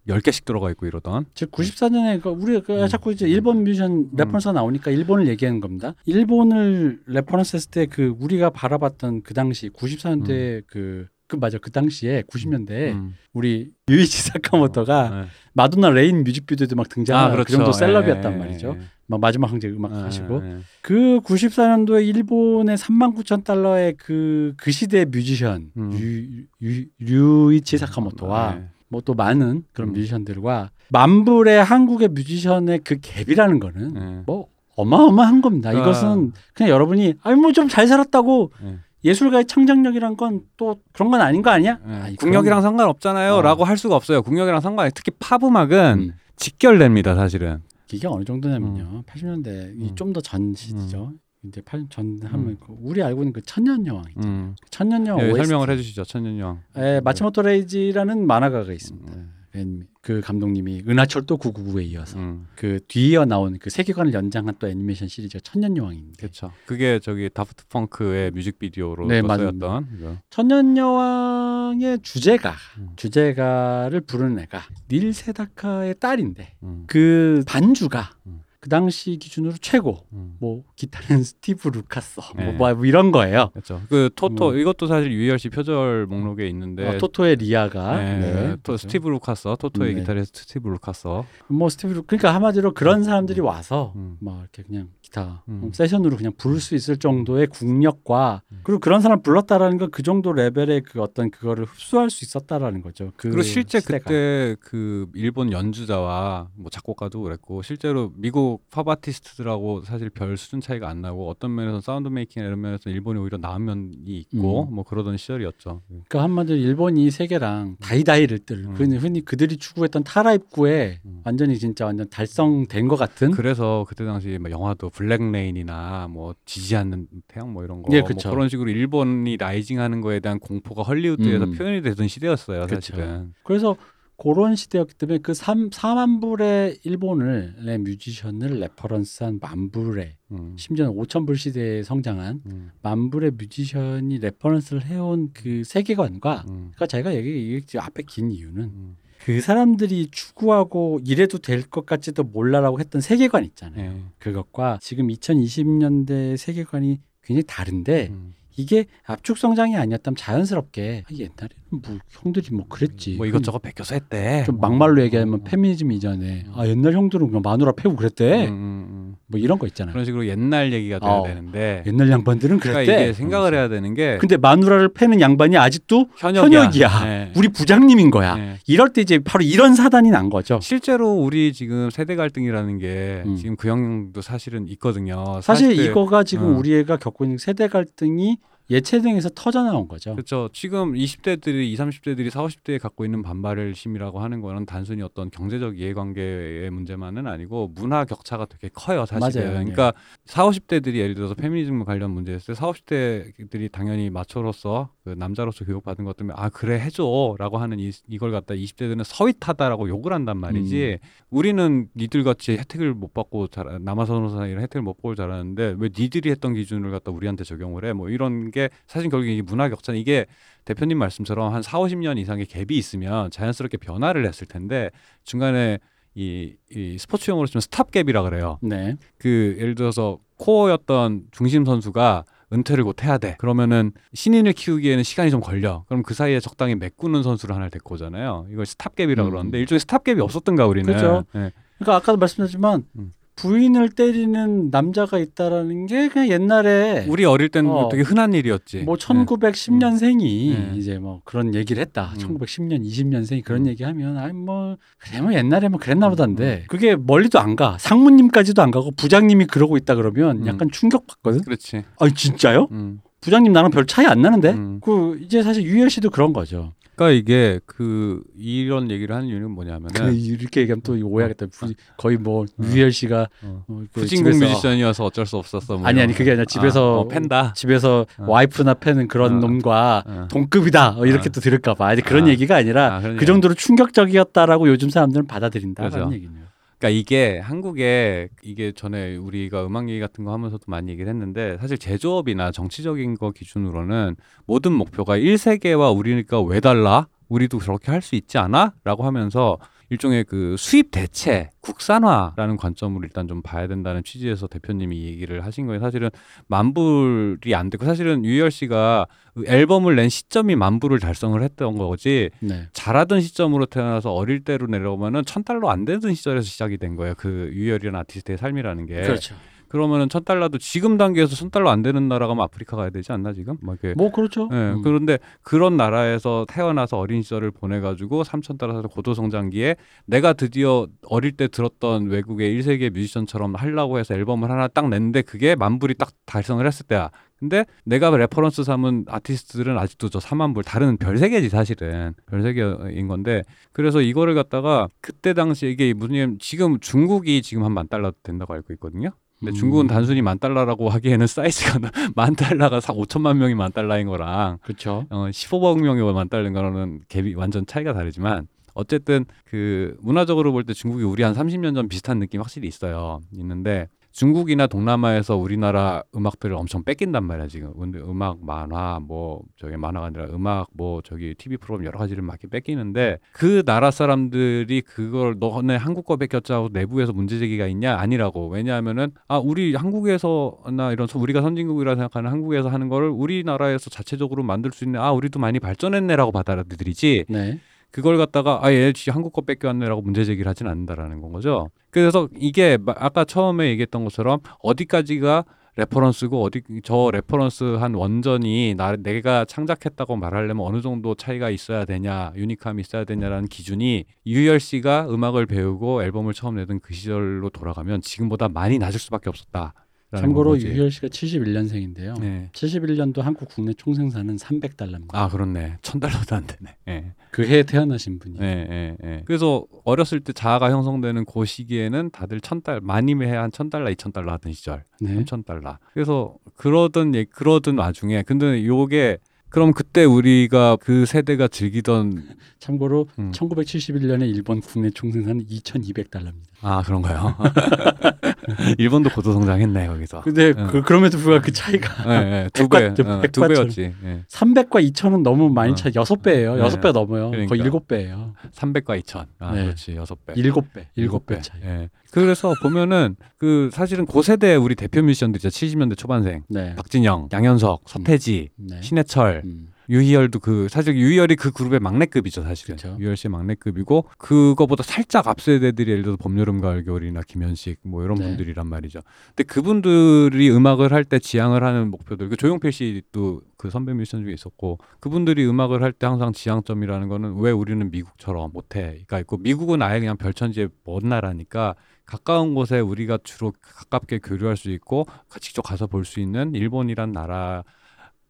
[0.08, 1.26] 10개씩 들어가 있고 이러던.
[1.34, 2.88] 즉 94년에 그 우리 그 음.
[2.88, 5.94] 자꾸 이제 일본 뮤지션 reference가 나오니까 일본을 얘기하는 겁니다.
[6.06, 12.24] 일본을 reference 했을 때 그 우리가 바라봤던 그 당시 94년대 그, 그 맞아 그 당시에
[12.24, 13.16] 90년대에 음.
[13.34, 15.28] 우리 유이치 사카모토가 네.
[15.54, 18.76] 마돈나 Rain 뮤직비디오도 막 등장하고 그 정도 셀럽이었단 예, 말이죠.
[18.78, 20.02] 예, 막 마지막 황제 음악 예.
[20.02, 20.58] 하시고 예, 예.
[20.82, 25.92] 그 94년도에 일본의 3만 9천 달러의 그, 그 시대의 뮤지션 음.
[25.94, 28.77] 유, 유, 류이치 사카모토와 예.
[28.90, 29.94] 뭐 또 많은 그런 음.
[29.94, 34.24] 뮤지션들과 만불의 한국의 뮤지션의 그 갭이라는 거는 예.
[34.26, 35.70] 뭐 어마어마한 겁니다.
[35.70, 35.74] 아.
[35.74, 38.78] 이것은 그냥 여러분이 아니 뭐 좀 잘 살았다고 예.
[39.04, 41.80] 예술가의 창작력이란 건 또 그런 건 아닌 거 아니야?
[41.88, 41.94] 예.
[41.94, 44.22] 아니, 국력이랑 그런- 상관없잖아요.라고 할 수가 없어요.
[44.22, 46.12] 국력이랑 상관이 특히 팝 음악은 음.
[46.36, 47.62] 직결됩니다, 사실은.
[47.92, 49.04] 이게 어느 정도냐면요.
[49.08, 49.92] 80년대 음.
[49.96, 51.14] 좀더 전 시죠.
[51.44, 54.28] 이제 80전 하면 그 우리 알고 있는 그 천년 여왕 있죠.
[54.28, 54.56] 음.
[54.72, 55.46] 천년 여왕 예, OST.
[55.48, 56.62] 설명을 해주시죠, 천년 여왕.
[56.78, 59.14] 예, 마츠모토 레이지라는 만화가가 있습니다.
[59.14, 59.34] 음.
[59.52, 62.46] 그- 그 감독님이 은하철도 999에 이어서 음.
[62.56, 66.52] 그 뒤이어 나온 그 세계관을 연장한 또 애니메이션 시리즈가 천년 여왕인데 그렇죠.
[66.66, 69.22] 그게 저기 다프트 펑크의 뮤직비디오로 네.
[69.22, 70.18] 쓰였던 이거.
[70.30, 72.90] 천년 여왕의 주제가 음.
[72.98, 76.84] 주제가를 부르는 애가 닐 세다카의 딸인데 음.
[76.88, 78.42] 그 반주가 음.
[78.60, 80.36] 그 당시 기준으로 최고 음.
[80.40, 82.52] 뭐 기타는 스티브 루카서 네.
[82.54, 83.50] 뭐, 뭐 이런 거예요.
[83.54, 83.82] 그렇죠.
[83.90, 84.56] 그 토토 뭐.
[84.56, 88.78] 이것도 사실 유희열 씨 표절 목록에 있는데 어, 토토의 Lea가 네, 네, 또 그렇죠.
[88.78, 90.02] 스티브 루카서 토토의 네.
[90.02, 94.18] 기타리스트 스티브 루카서 뭐 스티브 루 그러니까 한마디로 그런 사람들이 와서 음.
[94.20, 95.72] 막 이렇게 그냥 기타 음.
[95.74, 98.60] 세션으로 그냥 부를 수 있을 정도의 국력과 음.
[98.64, 103.12] 그리고 그런 사람 불렀다라는 건 그 정도 레벨의 그 어떤 그거를 흡수할 수 있었다라는 거죠.
[103.18, 104.04] 그 그리고 실제 시대가.
[104.04, 110.88] 그때 그 일본 연주자와 뭐 작곡가도 그랬고 실제로 미국 팝 아티스트들하고 사실 별 수준 차이가
[110.88, 114.76] 안 나고 어떤 면에서 sound making 이런 면에서 일본이 오히려 나은 면이 있고 음.
[114.76, 115.82] 뭐 그러던 시절이었죠.
[115.88, 118.76] 그러니까 한마디로 일본이 세계랑 다이다이를 뜰 음.
[118.76, 121.22] 흔히, 그들이 추구했던 탈아 입구에 음.
[121.26, 126.76] 완전히 진짜 완전 달성된 것 같은 그래서 그때 당시 막 영화도 Black Rain이나 뭐 지지
[126.76, 128.30] 않는 태양 뭐 이런 거 예, 뭐 그쵸.
[128.30, 131.52] 그런 식으로 일본이 rising하는 거에 대한 공포가 헐리우드에서 음.
[131.54, 132.76] 표현이 되던 시대였어요, 그쵸.
[132.76, 133.34] 사실은.
[133.44, 133.76] 그래서
[134.18, 140.56] 그런 시대였기 때문에 그 3, 4만 불의 일본을 내 뮤지션을 reference한 만 불의 음.
[140.58, 142.72] 심지어는 5천 불 시대에 성장한 음.
[142.82, 146.72] 만 불의 뮤지션이 reference를 해온 그 세계관과 음.
[146.74, 148.98] 그러니까 제가 얘기 이게 앞에 긴 이유는 음.
[149.24, 153.92] 그 사람들이 추구하고 이래도 될 것 같지도 몰라라고 했던 세계관 있잖아요.
[153.92, 154.02] 예.
[154.20, 158.34] 그것과 지금 2020년대 세계관이 굉장히 다른데 음.
[158.56, 163.16] 이게 압축 성장이 아니었다면 자연스럽게 아, 옛날에는 뭐 형들이 뭐 그랬지.
[163.16, 164.44] 뭐 이것저것 베껴서 했대.
[164.46, 165.04] 좀 막말로 어.
[165.06, 168.48] 얘기하면 페미니즘 이전에 아 옛날 형들은 그냥 마누라 패고 그랬대.
[168.48, 169.16] 음, 음, 음.
[169.28, 169.92] 뭐 이런 거 있잖아요.
[169.92, 171.24] 그런 식으로 옛날 얘기가 돼야 어.
[171.24, 173.04] 되는데 옛날 양반들은 그러니까 그랬대.
[173.04, 176.62] 이게 생각을 해야 되는 게 근데 마누라를 패는 양반이 아직도 현역이야.
[176.62, 177.04] 현역이야.
[177.06, 177.34] 네.
[177.36, 178.36] 우리 부장님인 거야.
[178.36, 178.58] 네.
[178.68, 180.60] 이럴 때 이제 바로 이런 사단이 난 거죠.
[180.62, 183.36] 실제로 우리 지금 세대 갈등이라는 게 음.
[183.36, 185.42] 지금 그 영향도 사실은 있거든요.
[185.42, 186.58] 사실 40대 이거가 지금 어.
[186.58, 188.38] 우리 애가 겪고 있는 세대 갈등이
[188.70, 190.14] 예체능에서 터져 나온 거죠.
[190.14, 190.50] 그렇죠.
[190.52, 195.80] 지금 20대들이 20, 30대들이 40, 50대에 갖고 있는 반발을 심이라고 하는 거는 단순히 어떤 경제적
[195.80, 199.48] 이해관계의 문제만은 아니고 문화 격차가 되게 커요, 사실은.
[199.48, 199.54] 맞아요.
[199.54, 199.94] 그러니까
[200.26, 206.04] 40, 50대들이 예를 들어서 페미니즘 관련 문제였을 때 40, 50대들이 당연히 마초로서 그 남자로서 교육받은
[206.04, 211.00] 것 때문에 아 그래 해 줘라고 하는 이, 이걸 갖다 20대들은 서윗하다라고 욕을 한단 말이지.
[211.02, 211.08] 음.
[211.30, 216.30] 우리는 니들 같이 혜택을 못 받고 잘 남아선호사 이런 혜택을 못 보고 자라는데 왜 니들이
[216.30, 217.94] 했던 기준을 갖다 우리한테 적용을 해?
[217.94, 220.26] 뭐 이런 게 사실 결국 이 문화 격차는 이게
[220.66, 224.90] 대표님 말씀처럼 한 4, 50년 이상의 갭이 있으면 자연스럽게 변화를 했을 텐데
[225.24, 225.80] 중간에
[226.16, 228.58] 이, 이 스포츠 용어로 치면 stop gap이라 그래요.
[228.62, 228.96] 네.
[229.20, 233.36] 그 예를 들어서 core였던 중심 선수가 은퇴를 곧 해야 돼.
[233.40, 235.84] 그러면은 신인을 키우기에는 시간이 좀 걸려.
[235.88, 238.48] 그럼 그 사이에 적당히 메꾸는 선수를 하나 데리고 오잖아요.
[238.52, 239.30] 이걸 stop gap이라 음.
[239.30, 240.88] 그러는데 일종의 stop gap이 없었던가 우리는.
[240.92, 241.26] 그렇죠.
[241.34, 241.52] 네.
[241.78, 243.14] 그러니까 아까도 말씀드렸지만 음.
[243.38, 247.88] 부인을 때리는 남자가 있다라는 게 그냥 옛날에 우리 어릴 때는 어.
[247.90, 248.80] 되게 흔한 일이었지.
[248.80, 249.06] 뭐 네.
[249.06, 250.74] 1910년생이 음.
[250.76, 252.14] 이제 뭐 그런 얘기를 했다.
[252.16, 252.18] 음.
[252.18, 253.68] 1910년, 20년생이 그런 음.
[253.68, 256.66] 얘기하면 아니 뭐 그래 뭐 옛날에 뭐 그랬나 보다인데 음.
[256.68, 257.78] 그게 멀리도 안 가.
[257.80, 260.48] 상무님까지도 안 가고 부장님이 그러고 있다 그러면 음.
[260.48, 261.42] 약간 충격 받거든.
[261.42, 261.84] 그렇지.
[262.00, 262.68] 아니 진짜요?
[262.72, 263.02] 음.
[263.22, 264.54] 부장님 나랑 별 차이 안 나는데?
[264.54, 264.80] 음.
[264.82, 266.74] 그 이제 사실 유희열 씨도 그런 거죠.
[266.98, 271.46] 그러니까 이게 그 이런 얘기를 하는 이유는 그 뭐냐면은 이렇게 얘기하면 또 오해하겠다.
[271.52, 272.64] 부- 거의 뭐 어.
[272.64, 273.64] 유열 씨가 어.
[273.68, 275.78] 어, 그 후진국 집에서- 뮤지션이어서 어쩔 수 없었어.
[275.78, 276.18] 뭐 아니 아니 거.
[276.18, 277.54] 그게 아니라 집에서 아, 어, 팬다.
[277.56, 278.26] 집에서 어.
[278.28, 279.40] 와이프나 패는 그런 어.
[279.40, 280.28] 놈과 어.
[280.32, 281.32] 동급이다 어, 이렇게 어.
[281.32, 282.30] 또 들을까 봐 아니 그런 아.
[282.30, 286.14] 얘기가 아니라 아, 그런 그 정도로 충격적이었다라고 요즘 사람들은 받아들인다라는 그렇죠.
[286.16, 286.46] 얘기네요.
[286.80, 291.78] 그러니까 이게 한국에 이게 전에 우리가 음악 얘기 같은 거 하면서도 많이 얘기를 했는데 사실
[291.78, 297.08] 제조업이나 정치적인 거 기준으로는 모든 목표가 1세계와 우리니까 왜 달라?
[297.30, 298.74] 우리도 저렇게 할 수 있지 않아?
[298.84, 299.58] 라고 하면서
[299.90, 305.68] 일종의 그 수입 대체, 국산화라는 관점으로 일단 좀 봐야 된다는 취지에서 대표님이 이 얘기를 하신
[305.68, 305.80] 거예요.
[305.80, 306.10] 사실은
[306.48, 312.68] 만불이 안 되고 사실은 유열 씨가 그 앨범을 낸 시점이 만불을 달성을 했던 거지 네.
[312.74, 317.14] 잘하던 시점으로 태어나서 어릴 때로 내려오면은 천 달러 안 되던 시절에서 시작이 된 거예요.
[317.18, 319.02] 그 유열이라는 아티스트의 삶이라는 게.
[319.02, 319.36] 그렇죠.
[319.70, 323.34] 그러면은 천 달러도 지금 단계에서 천 달러 안 되는 나라가 면 아프리카 가야 되지 않나
[323.34, 323.58] 지금?
[323.62, 323.96] 막 이렇게.
[323.98, 324.50] 뭐 그렇죠.
[324.52, 324.82] 예, 음.
[324.84, 329.76] 그런데 그런 나라에서 태어나서 어린 시절을 보내가지고 삼천 달러 고도 성장기에
[330.06, 335.56] 내가 드디어 어릴 때 들었던 외국의 일세계 뮤지션처럼 하려고 해서 앨범을 하나 딱 냈는데 그게
[335.56, 337.10] 만불이 딱 달성을 했을 때야.
[337.40, 343.08] 근데 내가 reference 삼은 아티스트들은 아직도 저 4만 불 다른 별 세계지 사실은 별 세계인
[343.08, 348.56] 건데 그래서 이거를 갖다가 그때 당시 이게 무슨 지금 중국이 지금 한 만 달러 된다고
[348.56, 349.12] 알고 있거든요.
[349.40, 349.54] 근데 음.
[349.54, 351.80] 중국은 단순히 만 달러라고 하기에는 사이즈가
[352.16, 355.06] 만 달러가 사 5천만 명이 만 달러인 거랑 그렇죠.
[355.10, 360.74] 어 15억 명이 만 달러인 거는 갭이 완전 차이가 다르지만 어쨌든 그 문화적으로 볼 때
[360.74, 363.22] 중국이 우리 한 30년 전 비슷한 느낌 확실히 있어요.
[363.34, 363.88] 있는데
[364.18, 367.72] 중국이나 동남아에서 우리나라 음악들을 엄청 뺏긴단 말이야 지금.
[367.78, 372.48] 음악, 만화, 뭐 저기 만화가 아니라 음악, 뭐 저기 TV 프로그램 여러 가지를 막 이렇게
[372.48, 378.48] 뺏기는데 그 나라 사람들이 그걸 너네 한국 거 뺏겼자고 내부에서 문제 제기가 있냐 아니라고.
[378.48, 384.72] 왜냐하면은 아 우리 한국에서나 이런 서- 우리가 선진국이라 생각하는 한국에서 하는 거를 우리나라에서 자체적으로 만들
[384.72, 387.26] 수 있는 아 우리도 많이 발전했네라고 받아들이지.
[387.30, 387.60] 네.
[387.98, 391.70] 그걸 갖다가 아얘 한국 거 베껴왔네라고 문제 제기를 하진 않는다라는 건 거죠.
[391.90, 395.44] 그래서 이게 마- 아까 처음에 얘기했던 것처럼 어디까지가
[395.78, 402.34] reference고 어디 저 reference 한 원전이 나 내가 창작했다고 말하려면 어느 정도 차이가 있어야 되냐
[402.36, 408.48] unique함이 있어야 되냐라는 기준이 유희열 씨가 음악을 배우고 앨범을 처음 내던 그 시절로 돌아가면 지금보다
[408.48, 409.74] 많이 낮을 수밖에 없었다.
[410.16, 412.20] 참고로 유희열 씨가 71년생인데요.
[412.20, 412.50] 네.
[412.54, 415.10] 71년도 한국 국내 총생산은 300달러입니다.
[415.14, 415.78] 아 그렇네.
[415.82, 416.76] 천 달러도 안 되네.
[416.88, 417.14] 예.
[417.32, 418.38] 그 해에 태어나신 분이.
[418.42, 419.22] 예, 예, 예.
[419.26, 424.12] 그래서 어렸을 때 자아가 형성되는 그 시기에는 다들 천 달, 많이면 해한 천 달러, 이천
[424.14, 425.14] 달러 하던 시절, 네.
[425.14, 425.78] 삼천 달러.
[425.94, 429.18] 그래서 그러던 얘 그러던 와중에 근데 요게
[429.50, 433.32] 그럼 그때 우리가 그 세대가 즐기던 참고로 음.
[433.32, 436.48] 1971년에 일본 국내 총생산은 2,200달러입니다.
[436.62, 437.36] 아 그런가요?
[438.78, 440.22] 일본도 고도 성장했네 거기서.
[440.22, 440.68] 근데 어.
[440.72, 443.48] 그, 그럼에도 불구하고 그 차이가 예, 예, 두 배, 어, 두.
[443.48, 443.94] 배였지.
[444.04, 444.24] 예.
[444.28, 445.76] 300과 2,000은 너무 많이 어.
[445.76, 445.90] 차.
[445.96, 446.56] 여섯 배예요.
[446.56, 446.62] 네.
[446.62, 447.30] 여섯 배 넘어요.
[447.30, 447.50] 그러니까.
[447.50, 448.34] 거의 일곱 배예요.
[448.54, 449.26] 300과 2천.
[449.40, 449.64] 아, 네.
[449.64, 449.96] 그렇지.
[449.96, 450.34] 여섯 배.
[450.36, 450.88] 일곱 배.
[450.96, 451.62] 일곱 배 차이.
[451.64, 451.90] 예.
[452.12, 455.50] 그래서 보면은 그 사실은 그 세대 우리 대표 뮤지션들 있죠.
[455.50, 456.44] 70년대 초반생.
[456.48, 456.76] 네.
[456.76, 458.82] 박진영, 양현석, 서태지, 네.
[458.82, 459.68] 신해철, 음.
[459.90, 462.96] 유희열도 그 사실 유희열이 그 그룹의 막내급이죠 사실은 그쵸.
[463.00, 468.04] 유희열 씨의 막내급이고 그거보다 살짝 앞서 세대들이 예를 들어서 봄 여름 가을 겨울이나 김현식 뭐
[468.04, 468.26] 이런 네.
[468.26, 469.00] 분들이란 말이죠.
[469.30, 474.34] 근데 그분들이 음악을 할 때 지향을 하는 목표들 그 조용필 씨도 그 선배 뮤지션 중에
[474.34, 480.00] 있었고 그분들이 음악을 할 때 항상 지향점이라는 거는 왜 우리는 미국처럼 못해가 있고 미국은 아예
[480.00, 485.06] 그냥 별천지의 먼 나라니까 가까운 곳에 우리가 주로 가깝게 교류할 수 있고
[485.40, 487.64] 직접 가서 볼 수 있는 일본이란 나라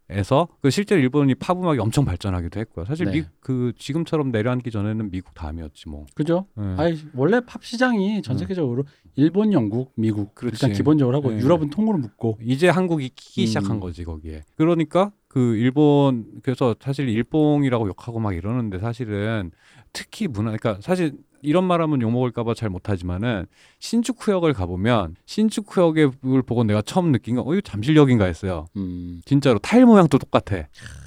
[0.10, 2.86] 에서 그 실제로 일본이 팝 음악이 엄청 발전하기도 했고요.
[2.86, 3.12] 사실 네.
[3.12, 6.06] 미, 그 지금처럼 내려앉기 전에는 미국 다음이었지 뭐.
[6.16, 6.48] 그죠?
[6.58, 6.82] 예.
[6.82, 8.38] 아니 원래 팝 시장이 전 음.
[8.38, 10.56] 세계적으로 일본, 영국, 미국 그렇지.
[10.56, 11.40] 일단 기본적으로 하고 네.
[11.40, 13.46] 유럽은 통으로 묶고 이제 한국이 끼기 음.
[13.48, 14.44] 시작한 거지 거기에.
[14.56, 19.52] 그러니까 그 일본 그래서 사실 일봉이라고 욕하고 막 이러는데 사실은
[19.92, 23.46] 특히 문화 그러니까 사실 이런 말하면 욕 먹을까봐 잘 못하지만은
[23.80, 28.66] 신주쿠역을 가보면 신주쿠역을 보고 내가 처음 느낀 건 어 이거 잠실역인가 했어요.
[28.76, 30.64] 음, 진짜로 타일 모양도 똑같아.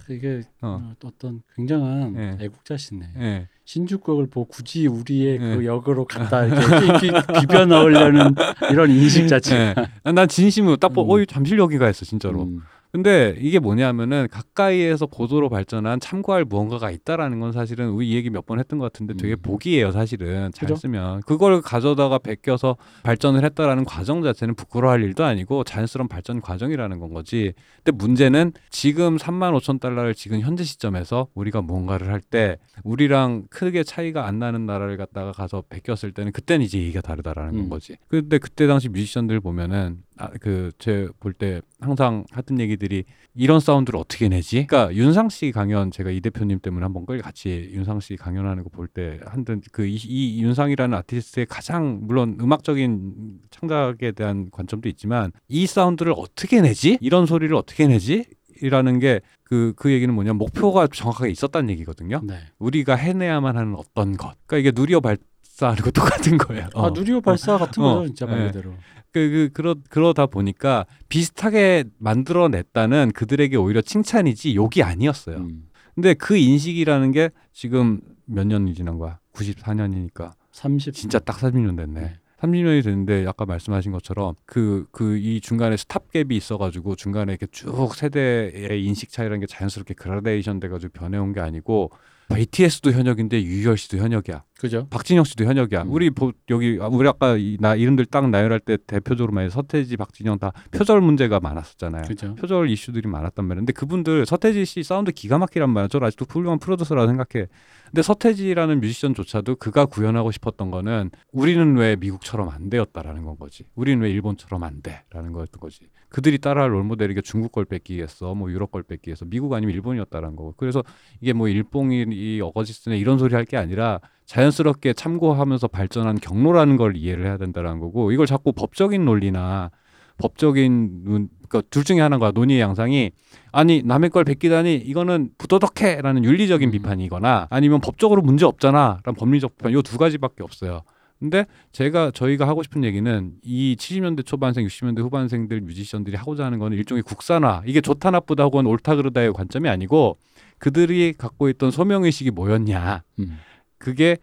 [0.09, 0.81] 이게 어.
[0.83, 0.95] 어.
[1.05, 2.45] 어떤 굉장한 예.
[2.45, 3.07] 애국자시네.
[3.19, 3.49] 예.
[3.65, 5.67] 신주국을 보고 굳이 우리의 그 예.
[5.67, 8.35] 역으로 갖다 이렇게 비, 비벼 넣으려는
[8.73, 9.75] 이런 인식 자체.
[10.07, 10.11] 예.
[10.13, 11.23] 난 진심으로 딱 보고 음.
[11.23, 12.43] 어 잠실역인가 했어 진짜로.
[12.45, 12.61] 음,
[12.93, 18.41] 근데 이게 뭐냐면은 가까이에서 고도로 발전한 참고할 무언가가 있다라는 건 사실은 우리 이 얘기 몇
[18.47, 19.43] 번 했던 것 같은데 되게 음.
[19.43, 20.75] 복이에요 사실은 잘 그죠?
[20.75, 27.13] 쓰면 그걸 가져다가 베껴서 발전을 했다라는 과정 자체는 부끄러워할 일도 아니고 자연스러운 발전 과정이라는 건
[27.13, 27.53] 거지
[27.85, 33.83] 근데 문제는 지금 3만 5천 달러를 지금 현재 시점에서 우리가 뭔가를 할 때 우리랑 크게
[33.83, 37.69] 차이가 안 나는 나라를 갖다가 가서 베꼈을 때는 그때는 이제 얘기가 다르다라는 건 음.
[37.69, 43.05] 거지 근데 그때 당시 뮤지션들 보면은 아, 그제 볼 때 항상 하던 얘기들이
[43.35, 44.67] 이런 사운드를 어떻게 내지?
[44.67, 48.71] 그러니까 윤상 씨 강연 제가 이 대표님 때문에 한번 끌 같이 윤상 씨 강연하는 거
[48.71, 55.67] 볼 때 한든 그이 이 윤상이라는 아티스트의 가장 물론 음악적인 창작에 대한 관점도 있지만 이
[55.67, 56.99] 사운드를 어떻게 내지?
[57.01, 58.27] 이런 소리를 어떻게 내지?
[58.63, 62.21] 이라는 게 그 그 얘기는 뭐냐 면 목표가 정확하게 있었다는 얘기거든요.
[62.23, 62.35] 네.
[62.61, 64.37] 우리가 해내야만 하는 어떤 것.
[64.47, 65.17] 그러니까 이게 누리어 발
[65.61, 66.65] 사하는 거 똑같은 거예요.
[66.75, 66.91] 아 어.
[66.91, 67.97] 누리호 발사 같은 어.
[67.97, 68.47] 거죠 진짜 말 예.
[68.47, 68.71] 그대로.
[69.13, 75.37] 그, 그 그러 그러다 보니까 비슷하게 만들어냈다는 그들에게 오히려 칭찬이지 욕이 아니었어요.
[75.39, 79.19] 음, 근데 그 인식이라는 게 지금 몇 년이 지난 거야?
[79.35, 82.01] 94년이니까 30 진짜 딱 30년 됐네.
[82.01, 82.15] 네.
[82.41, 88.83] 30년이 됐는데 아까 말씀하신 것처럼 그 그 이 중간에 스탑갭이 있어가지고 중간에 이렇게 쭉 세대의
[88.85, 91.91] 인식 차이라는 게 자연스럽게 그라데이션 돼가지고 변해온 게 아니고
[92.35, 94.45] BTS도 현역인데 유희열 씨도 현역이야.
[94.59, 94.87] 그죠?
[94.91, 95.83] 박진영 씨도 현역이야.
[95.83, 95.93] 음.
[95.93, 99.97] 우리 보, 여기 아, 우리 아까 이, 나 이름들 딱 나열할 때 대표적으로 말해 서태지,
[99.97, 102.03] 박진영 다 표절 문제가 많았었잖아요.
[102.07, 102.35] 그죠?
[102.37, 103.61] 표절 이슈들이 많았단 말이야.
[103.61, 105.89] 근데 그분들 서태지 씨 사운드 기가 막히란 말이야.
[105.89, 107.49] 저는 아직도 훌륭한 프로듀서라고 생각해.
[107.87, 113.65] 근데 서태지라는 뮤지션조차도 그가 구현하고 싶었던 거는 우리는 왜 미국처럼 안 되었다라는 건 거지.
[113.75, 115.81] 우리는 왜 일본처럼 안 돼라는 거였던 거지.
[116.11, 119.75] 그들이 따라할 롤모델이 게 중국 걸 베끼기 위해서 뭐 유럽 걸 베끼기 위해서 미국 아니면
[119.75, 120.55] 일본이었다라는 거고.
[120.57, 120.83] 그래서
[121.21, 126.77] 이게 뭐 일봉이 이 어거지 쓰네 이런 소리 할 게 아니라 자연스럽게 참고하면서 발전한 경로라는
[126.77, 129.71] 걸 이해를 해야 된다라는 거고 이걸 자꾸 법적인 논리나
[130.19, 133.11] 법적인 눈, 그러니까 둘 중에 하나가 논의의 양상이
[133.53, 136.73] 아니 남의 걸 베끼다니 이거는 부도덕해라는 윤리적인 음.
[136.73, 140.83] 비판이거나 아니면 법적으로 문제 없잖아라는 법리적 비판 요 두 가지밖에 없어요.
[141.21, 146.77] 근데 제가 저희가 하고 싶은 얘기는 이 70년대 초반생, 60년대 후반생들 뮤지션들이 하고자 하는 거는
[146.79, 150.17] 일종의 국산화 이게 좋다 나쁘다 혹은 옳다 그르다의 관점이 아니고
[150.59, 153.39] 그들이 갖고 있던 소명 의식이 뭐였냐 음.
[153.77, 154.17] 그게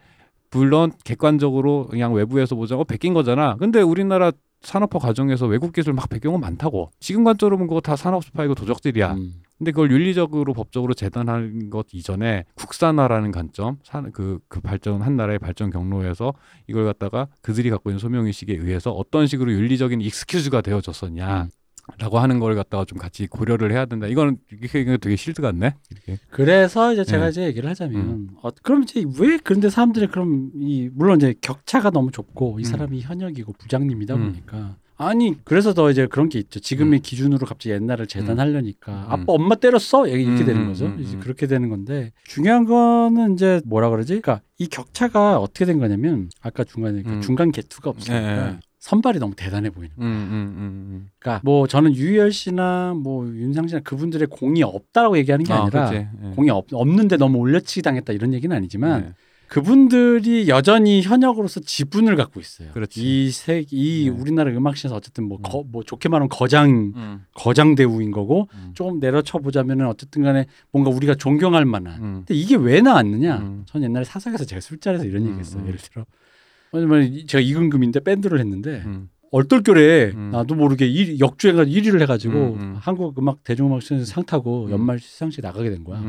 [0.50, 3.56] 물론 객관적으로 그냥 외부에서 보자 어 베낀 거잖아.
[3.56, 4.32] 근데 우리나라
[4.62, 6.90] 산업화 과정에서 외국 기술 막 베낀 건 많다고.
[7.00, 9.12] 지금 관점으로 보면 그거 다 산업 스파이고 도적질이야.
[9.14, 9.42] 음.
[9.58, 15.40] 근데 그걸 윤리적으로 법적으로 재단하는 것 이전에 국산화라는 관점, 산, 그, 그 발전, 한 나라의
[15.40, 16.32] 발전 경로에서
[16.68, 21.42] 이걸 갖다가 그들이 갖고 있는 소명 의식에 의해서 어떤 식으로 윤리적인 익스큐즈가 되어졌었냐.
[21.42, 21.50] 음.
[21.98, 24.06] 라고 하는 걸 갖다가 좀 같이 고려를 해야 된다.
[24.06, 25.74] 이거는 이게 되게 실드 같네.
[25.90, 26.18] 이렇게.
[26.28, 27.30] 그래서 이제 제가 네.
[27.30, 28.28] 이제 얘기를 하자면 음.
[28.42, 32.64] 어, 그럼 이제 왜 그런데 사람들이 그럼 이 물론 이제 격차가 너무 좁고 이 음.
[32.64, 34.26] 사람이 현역이고 부장님이다 음.
[34.26, 36.58] 보니까 아니 그래서 더 이제 그런 게 있죠.
[36.58, 39.04] 지금의 기준으로 갑자기 옛날을 재단하려니까 음.
[39.08, 40.86] 아빠 엄마 때렸어 이렇게 음, 되는 음, 거죠.
[40.86, 41.20] 음, 이제 음.
[41.20, 44.20] 그렇게 되는 건데 중요한 거는 이제 뭐라 그러지?
[44.20, 47.20] 그러니까 이 격차가 어떻게 된 거냐면 아까 중간에 그 음.
[47.20, 48.58] 중간 개투가 없으니까 예, 예.
[48.80, 49.94] 선발이 너무 대단해 보이는.
[49.96, 50.10] 거예요.
[50.10, 55.44] 음, 음, 음, 그러니까 뭐 저는 유희열 씨나 뭐 윤상 씨나 그분들의 공이 없다라고 얘기하는
[55.44, 55.58] 게 음.
[55.58, 55.94] 아, 그치.
[55.94, 56.08] 예.
[56.34, 59.27] 공이 없, 없는데 너무 올려치기 당했다 이런 얘기는 아니지만 예.
[59.48, 62.70] 그분들이 여전히 현역으로서 지분을 갖고 있어요.
[62.72, 63.00] 그렇지.
[63.02, 64.10] 이 세, 이 네.
[64.10, 65.42] 우리나라 음악시에서 어쨌든 뭐, 음.
[65.42, 68.72] 거, 뭐 좋게 말하면 거장 음, 거장 대우인 거고 음.
[68.74, 72.02] 조금 내려쳐 보자면은 어쨌든 간에 뭔가 우리가 존경할 만한.
[72.02, 72.14] 음.
[72.26, 73.38] 근데 이게 왜 나왔느냐?
[73.38, 73.62] 음.
[73.66, 75.62] 전 옛날에 사석에서 제가 술자리에서 이런 음, 얘기 했어요.
[75.62, 75.66] 음.
[75.68, 76.04] 예를 들어.
[76.72, 79.08] 왜냐면 제가 이근금인데 밴드를 했는데 음.
[79.30, 80.30] 얼떨결에 음.
[80.30, 82.76] 나도 모르게 일, 역주행가 1위를 해가지고 음, 음.
[82.78, 84.70] 한국 음악 대중음악 시장에서 상 타고 음.
[84.70, 86.00] 연말 시상식에 나가게 된 거야.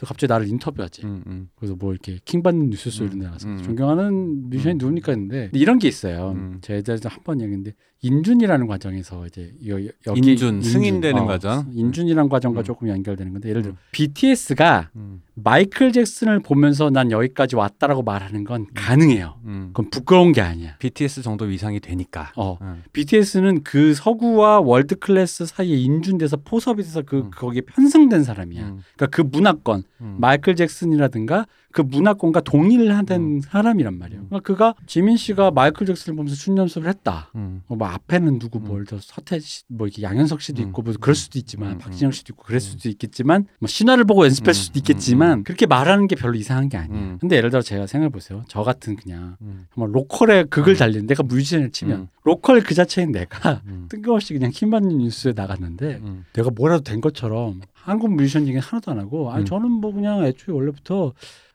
[0.00, 1.04] 음, 그래서 갑자기 나를 인터뷰하지.
[1.04, 1.48] 음, 음.
[1.54, 3.62] 그래서 뭐 이렇게 킹 받는 뉴스쇼 음, 이런 데 나가서 음.
[3.62, 4.78] 존경하는 뮤지션이 음.
[4.78, 6.32] 누굽니까 했는데 이런 게 있어요.
[6.32, 6.58] 음.
[6.62, 11.66] 제가 한번 얘기했는데 인준이라는 과정에서 이제 여, 여, 기 인준, 승인되는 과정?
[11.74, 12.64] 인준이라는 과정과 음.
[12.64, 15.22] 조금 연결되는 건데 예를 들어 BTS가 음.
[15.34, 19.34] 마이클 잭슨을 보면서 난 여기까지 왔다라고 말하는 건 가능해요.
[19.44, 19.70] 음.
[19.74, 20.76] 그건 부끄러운 게 아니야.
[20.78, 22.32] BTS 정도 위상이 되니까.
[22.36, 22.56] 어.
[22.62, 22.82] 음.
[22.94, 27.30] BTS는 그 서구와 world class 사이에 인준돼서 포섭이 돼서 그 음.
[27.30, 28.62] 거기에 편성된 사람이야.
[28.62, 28.82] 음.
[28.96, 30.16] 그러니까 그 문화권 음.
[30.18, 33.40] 마이클 잭슨이라든가 그 문화권과 동일을 하는 음.
[33.40, 34.22] 사람이란 말이에요.
[34.22, 34.26] 음.
[34.28, 37.30] 그러니까 그가 지민 씨가 마이클 잭슨을 보면서 춤 연습을 했다.
[37.36, 37.62] 음.
[37.68, 38.64] 어, 뭐 앞에는 누구 음.
[38.64, 40.68] 뭘더 서태지 씨, 뭐 이렇게 양현석 씨도 음.
[40.68, 41.78] 있고 뭐 그럴 수도 있지만 음.
[41.78, 42.60] 박진영 씨도 있고 그럴 음.
[42.60, 44.30] 수도 있겠지만 뭐 신화를 보고 음.
[44.30, 45.44] 수도 있겠지만 음.
[45.44, 47.00] 그렇게 말하는 게 별로 이상한 게 아니에요.
[47.00, 47.18] 음.
[47.20, 48.44] 근데 예를 들어 제가 생각해 보세요.
[48.48, 49.66] 저 같은 그냥 음.
[49.74, 50.76] 정말 local의 극을 음.
[50.76, 52.08] 달리는 내가 뮤지션을 치면 음.
[52.24, 53.86] local 그 자체인 내가 음.
[53.90, 56.24] 뜬금없이 그냥 킹받는 뉴스에 나갔는데 음.
[56.32, 59.46] 내가 뭐라도 된 것처럼 한국 뮤지션 얘기 하나도 안 하고 아니 음.
[59.46, 61.12] 저는 뭐 그냥 애초에 원래부터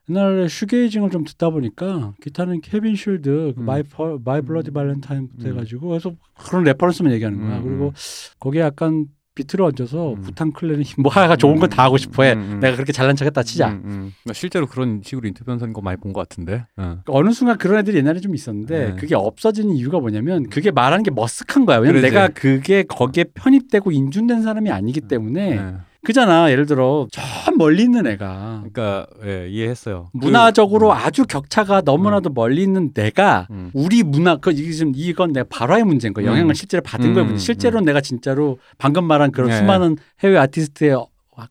[0.10, 3.66] 옛날에 shoegazing을 좀 듣다 보니까 기타는 케빈 쉴즈 그 음.
[3.66, 5.52] 마이 펄 마이 블러디 발렌타인부터 음.
[5.54, 7.92] 해가지고 그래서 그런 reference만 얘기하는 거야 음, 그리고 음.
[8.40, 10.22] 거기에 약간 비트를 얹어서 음.
[10.22, 12.60] 우탱 클랜이 뭐 하가 좋은 건 다 하고 싶어해 음, 음.
[12.62, 14.14] 내가 그렇게 잘난 척했다 치자 음, 음.
[14.26, 16.66] 나 실제로 그런 식으로 인터뷰 한거 많이 본 것 같은데.
[16.78, 17.00] 어.
[17.08, 18.96] 어느 순간 그런 애들이 옛날에 좀 있었는데 네.
[18.96, 22.14] 그게 없어지는 이유가 뭐냐면 그게 말하는 게 머쓱한 거야 왜냐면 그러지.
[22.14, 25.74] 내가 그게 거기에 편입되고 인준된 사람이 아니기 때문에 네.
[26.06, 27.22] 그잖아 예를 들어 저
[27.58, 30.10] 멀리 있는 애가 그러니까 예, 이해했어요.
[30.14, 33.72] 문화적으로 그, 아주 격차가 너무나도 멀리 있는 내가 음.
[33.74, 36.28] 우리 문화 그 지금 이건 내가 발화의 문제인 거야.
[36.28, 36.32] 음.
[36.32, 37.24] 영향을 실제로 받은 음, 거야.
[37.26, 39.58] 음, 실제로 내가 진짜로 방금 말한 그런 네.
[39.58, 40.96] 수많은 해외 아티스트의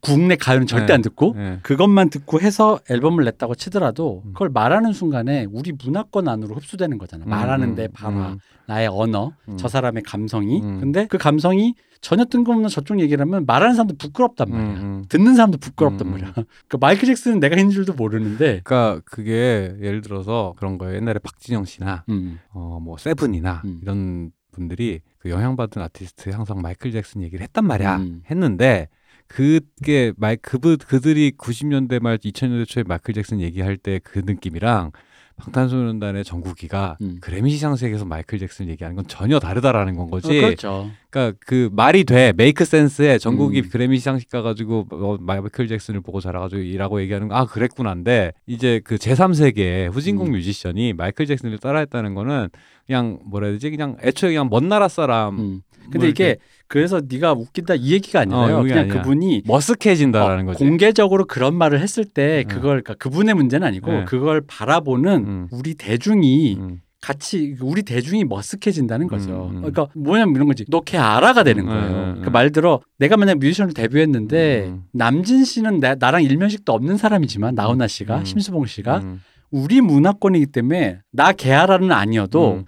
[0.00, 0.92] 국내 가요는 절대 네.
[0.94, 1.58] 안 듣고 예.
[1.62, 4.32] 그것만 듣고 해서 앨범을 냈다고 치더라도 음.
[4.32, 7.26] 그걸 말하는 순간에 우리 문화권 안으로 흡수되는 거잖아.
[7.26, 9.56] 말하는데 발화, 음, 나의 언어, 음.
[9.58, 10.62] 저 사람의 감성이.
[10.62, 10.80] 음.
[10.80, 11.74] 근데 그 감성이
[12.04, 14.80] 전혀 뜬금없는 저쪽 얘기를 하면 말하는 사람도 부끄럽단 음, 말이야.
[14.82, 15.04] 음.
[15.08, 16.34] 듣는 사람도 부끄럽단 음, 말이야.
[16.68, 18.60] 그 마이클 잭슨은 내가 있는 줄도 모르는데.
[18.62, 20.96] 그러니까 그게 예를 들어서 그런 거예요.
[20.96, 22.38] 옛날에 박진영 씨나 음.
[22.52, 23.78] 어뭐 세븐이나 음.
[23.82, 27.96] 이런 분들이 그 영향받은 아티스트 항상 마이클 잭슨 얘기를 했단 말이야.
[27.96, 28.22] 음.
[28.30, 28.88] 했는데
[29.26, 34.92] 그게 마이 그분 그들이 90년대 말 2000년대 초에 마이클 잭슨 얘기할 때 그 느낌이랑
[35.36, 37.18] 방탄소년단의 정국이가 음.
[37.20, 40.28] 그래미 시상식에서 마이클 잭슨 얘기하는 건 전혀 다르다라는 건 거지.
[40.38, 40.90] 어, 그렇죠.
[41.14, 43.68] 그러니까 그 말이 돼 make sense해 정국이 음.
[43.70, 48.96] 그래미 시상식 가가지고 어, 마이클 잭슨을 보고 자라가지고 이라고 얘기하는 거 아 그랬구나인데 이제 그
[48.96, 50.32] 제3세계 후진국 음.
[50.32, 52.48] 뮤지션이 마이클 잭슨을 따라했다는 거는
[52.86, 55.60] 그냥 뭐라 해야 되지 그냥 애초에 그냥 먼 나라 사람 음.
[55.84, 56.36] 뭐 근데 이게
[56.66, 58.58] 그래서 네가 웃긴다 이 얘기가 아니라요.
[58.58, 58.94] 어, 그냥 아니야.
[58.94, 60.64] 그분이 머쓱해진다라는 어, 거지.
[60.64, 62.48] 공개적으로 그런 말을 했을 때 음.
[62.48, 64.04] 그걸 그러니까 그분의 문제는 아니고 네.
[64.04, 65.48] 그걸 바라보는 음.
[65.52, 66.80] 우리 대중이 음.
[67.04, 69.50] 같이 우리 대중이 머쓱해진다는 거죠.
[69.50, 69.60] 음, 음.
[69.60, 70.64] 그러니까 뭐냐면 이런 거지.
[70.70, 71.84] 너걔 알아가 되는 음, 거예요.
[71.84, 72.22] 음, 음.
[72.22, 74.84] 그말 들어 내가 만약 뮤지션으로 데뷔했는데 음.
[74.92, 78.24] 남진 씨는 나, 나랑 일면식도 없는 사람이지만 나훈아 씨가 음.
[78.24, 79.20] 심수봉 씨가 음.
[79.50, 82.64] 우리 문화권이기 때문에 나 걔알아는 아니어도 음.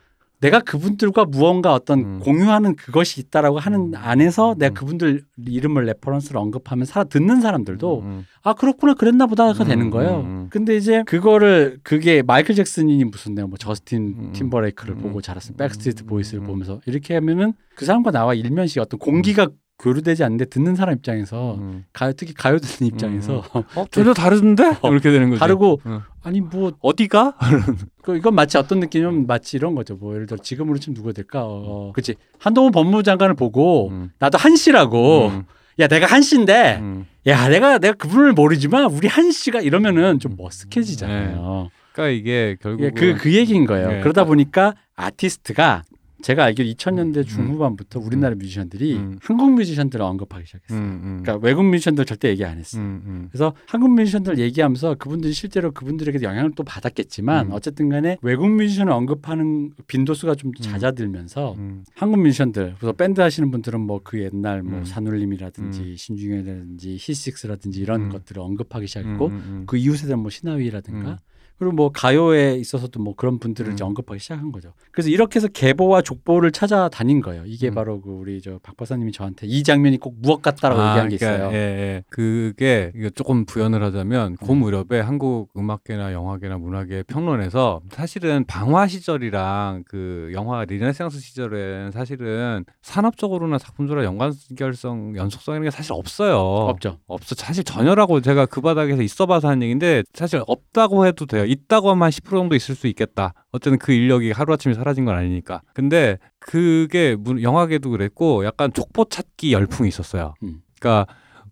[0.47, 2.21] 내가 그분들과 무언가 어떤 음.
[2.21, 4.75] 공유하는 그것이 있다라고 하는 안에서 내가 음.
[4.75, 8.27] 그분들 이름을 reference를 언급하면 살아 듣는 사람들도 음.
[8.43, 10.21] 아 그렇구나 그랬나 보다가 음, 되는 거예요.
[10.21, 10.47] 음, 음.
[10.51, 15.53] 근데 이제 그거를 그게 마이클 잭슨이니 무슨 내가 뭐 저스틴 음, 팀버레이크를 음, 보고 자랐어
[15.53, 16.47] 음, 백스트리트 음, 보이스를 음.
[16.47, 19.49] 보면서 이렇게 하면은 그 사람과 나와 일면식 어떤 공기가
[19.79, 21.85] 교류되지 않는데 듣는 사람 입장에서 음.
[21.93, 25.39] 가요 특히 가요 듣는 입장에서 어 전혀 다른데 어, 이렇게 되는 거지.
[25.41, 26.03] 다르고 어.
[26.23, 27.35] 아니 뭐 어디가?
[28.03, 29.95] 그 이건 마치 어떤 느낌이면 마치 이런 거죠.
[29.97, 31.43] 뭐 예를 들어 지금으로 치면 누가 될까?
[31.45, 34.11] 어, 그치 한동훈 법무부 장관을 보고 음.
[34.19, 35.45] 나도 한 씨라고 음.
[35.79, 37.07] 야 내가 한 씨인데 음.
[37.27, 41.69] 야 내가 내가 그분을 모르지만 우리 한 씨가 이러면은 좀 머쓱해지잖아요.
[41.93, 43.89] 그러니까 이게 결국 예, 그, 그 얘기인 거예요.
[43.89, 44.01] 네.
[44.01, 45.83] 그러다 보니까 아티스트가
[46.23, 49.19] 제가 알기로 2000년대 중후반부터 우리나라 뮤지션들이 음.
[49.21, 50.79] 한국 뮤지션들을 언급하기 시작했어요.
[50.79, 51.23] 음, 음.
[51.23, 52.83] 그러니까 외국 뮤지션들 절대 얘기 안 했어요.
[52.83, 53.29] 음, 음.
[53.31, 57.53] 그래서 한국 뮤지션들 얘기하면서 그분들이 실제로 그분들에게 영향을 또 받았겠지만 음.
[57.53, 61.85] 어쨌든 간에 외국 뮤지션을 언급하는 빈도수가 좀 잦아들면서 음.
[61.95, 64.85] 한국 뮤지션들 그래서 밴드 하시는 분들은 뭐 그 옛날 뭐 음.
[64.85, 68.09] 산울림이라든지 신중현이라든지 히식스라든지 이런 음.
[68.09, 69.65] 것들을 언급하기 시작했고 음, 음, 음.
[69.67, 71.17] 그 이후 세대는 뭐 신하위라든가 음.
[71.59, 73.89] 그리고 뭐 가요에 있어서도 뭐 그런 분들을 이제 음.
[73.89, 74.73] 언급하기 시작한 거죠.
[74.93, 77.45] 그래서 이렇게 해서 계보와 족보를 찾아다닌 거예요.
[77.47, 77.75] 이게 음.
[77.75, 81.17] 바로 그 우리 저 박 박사님이 저한테 이 장면이 꼭 무엇 같다라고 아, 얘기한 게
[81.17, 81.57] 그러니까, 있어요.
[81.57, 82.03] 예, 예.
[82.11, 89.85] 그게 이거 조금 부연을 하자면 고 무렵에 한국 음악계나 영화계나 문화계 평론에서 사실은 방화 시절이랑
[89.87, 96.37] 그 영화 리네상스 시절엔 사실은 산업적으로나 작품적으로 연관결성, 연속성 이런 게 사실 없어요.
[96.39, 96.99] 없죠.
[97.07, 97.35] 없어.
[97.37, 101.45] 사실 전혀라고 제가 그 바닥에서 있어봐서 하는 얘기인데 사실 없다고 해도 돼요.
[101.47, 103.33] 있다고 하면 한 10% 정도 있을 수 있겠다.
[103.53, 105.63] 어쨌든 그 인력이 하루아침에 사라진 건 아니니까.
[105.75, 110.35] 근데 그게 문- 영화계도 그랬고 약간 족보 찾기 열풍이 있었어요.
[110.43, 110.61] 음.
[110.79, 111.07] 그러니까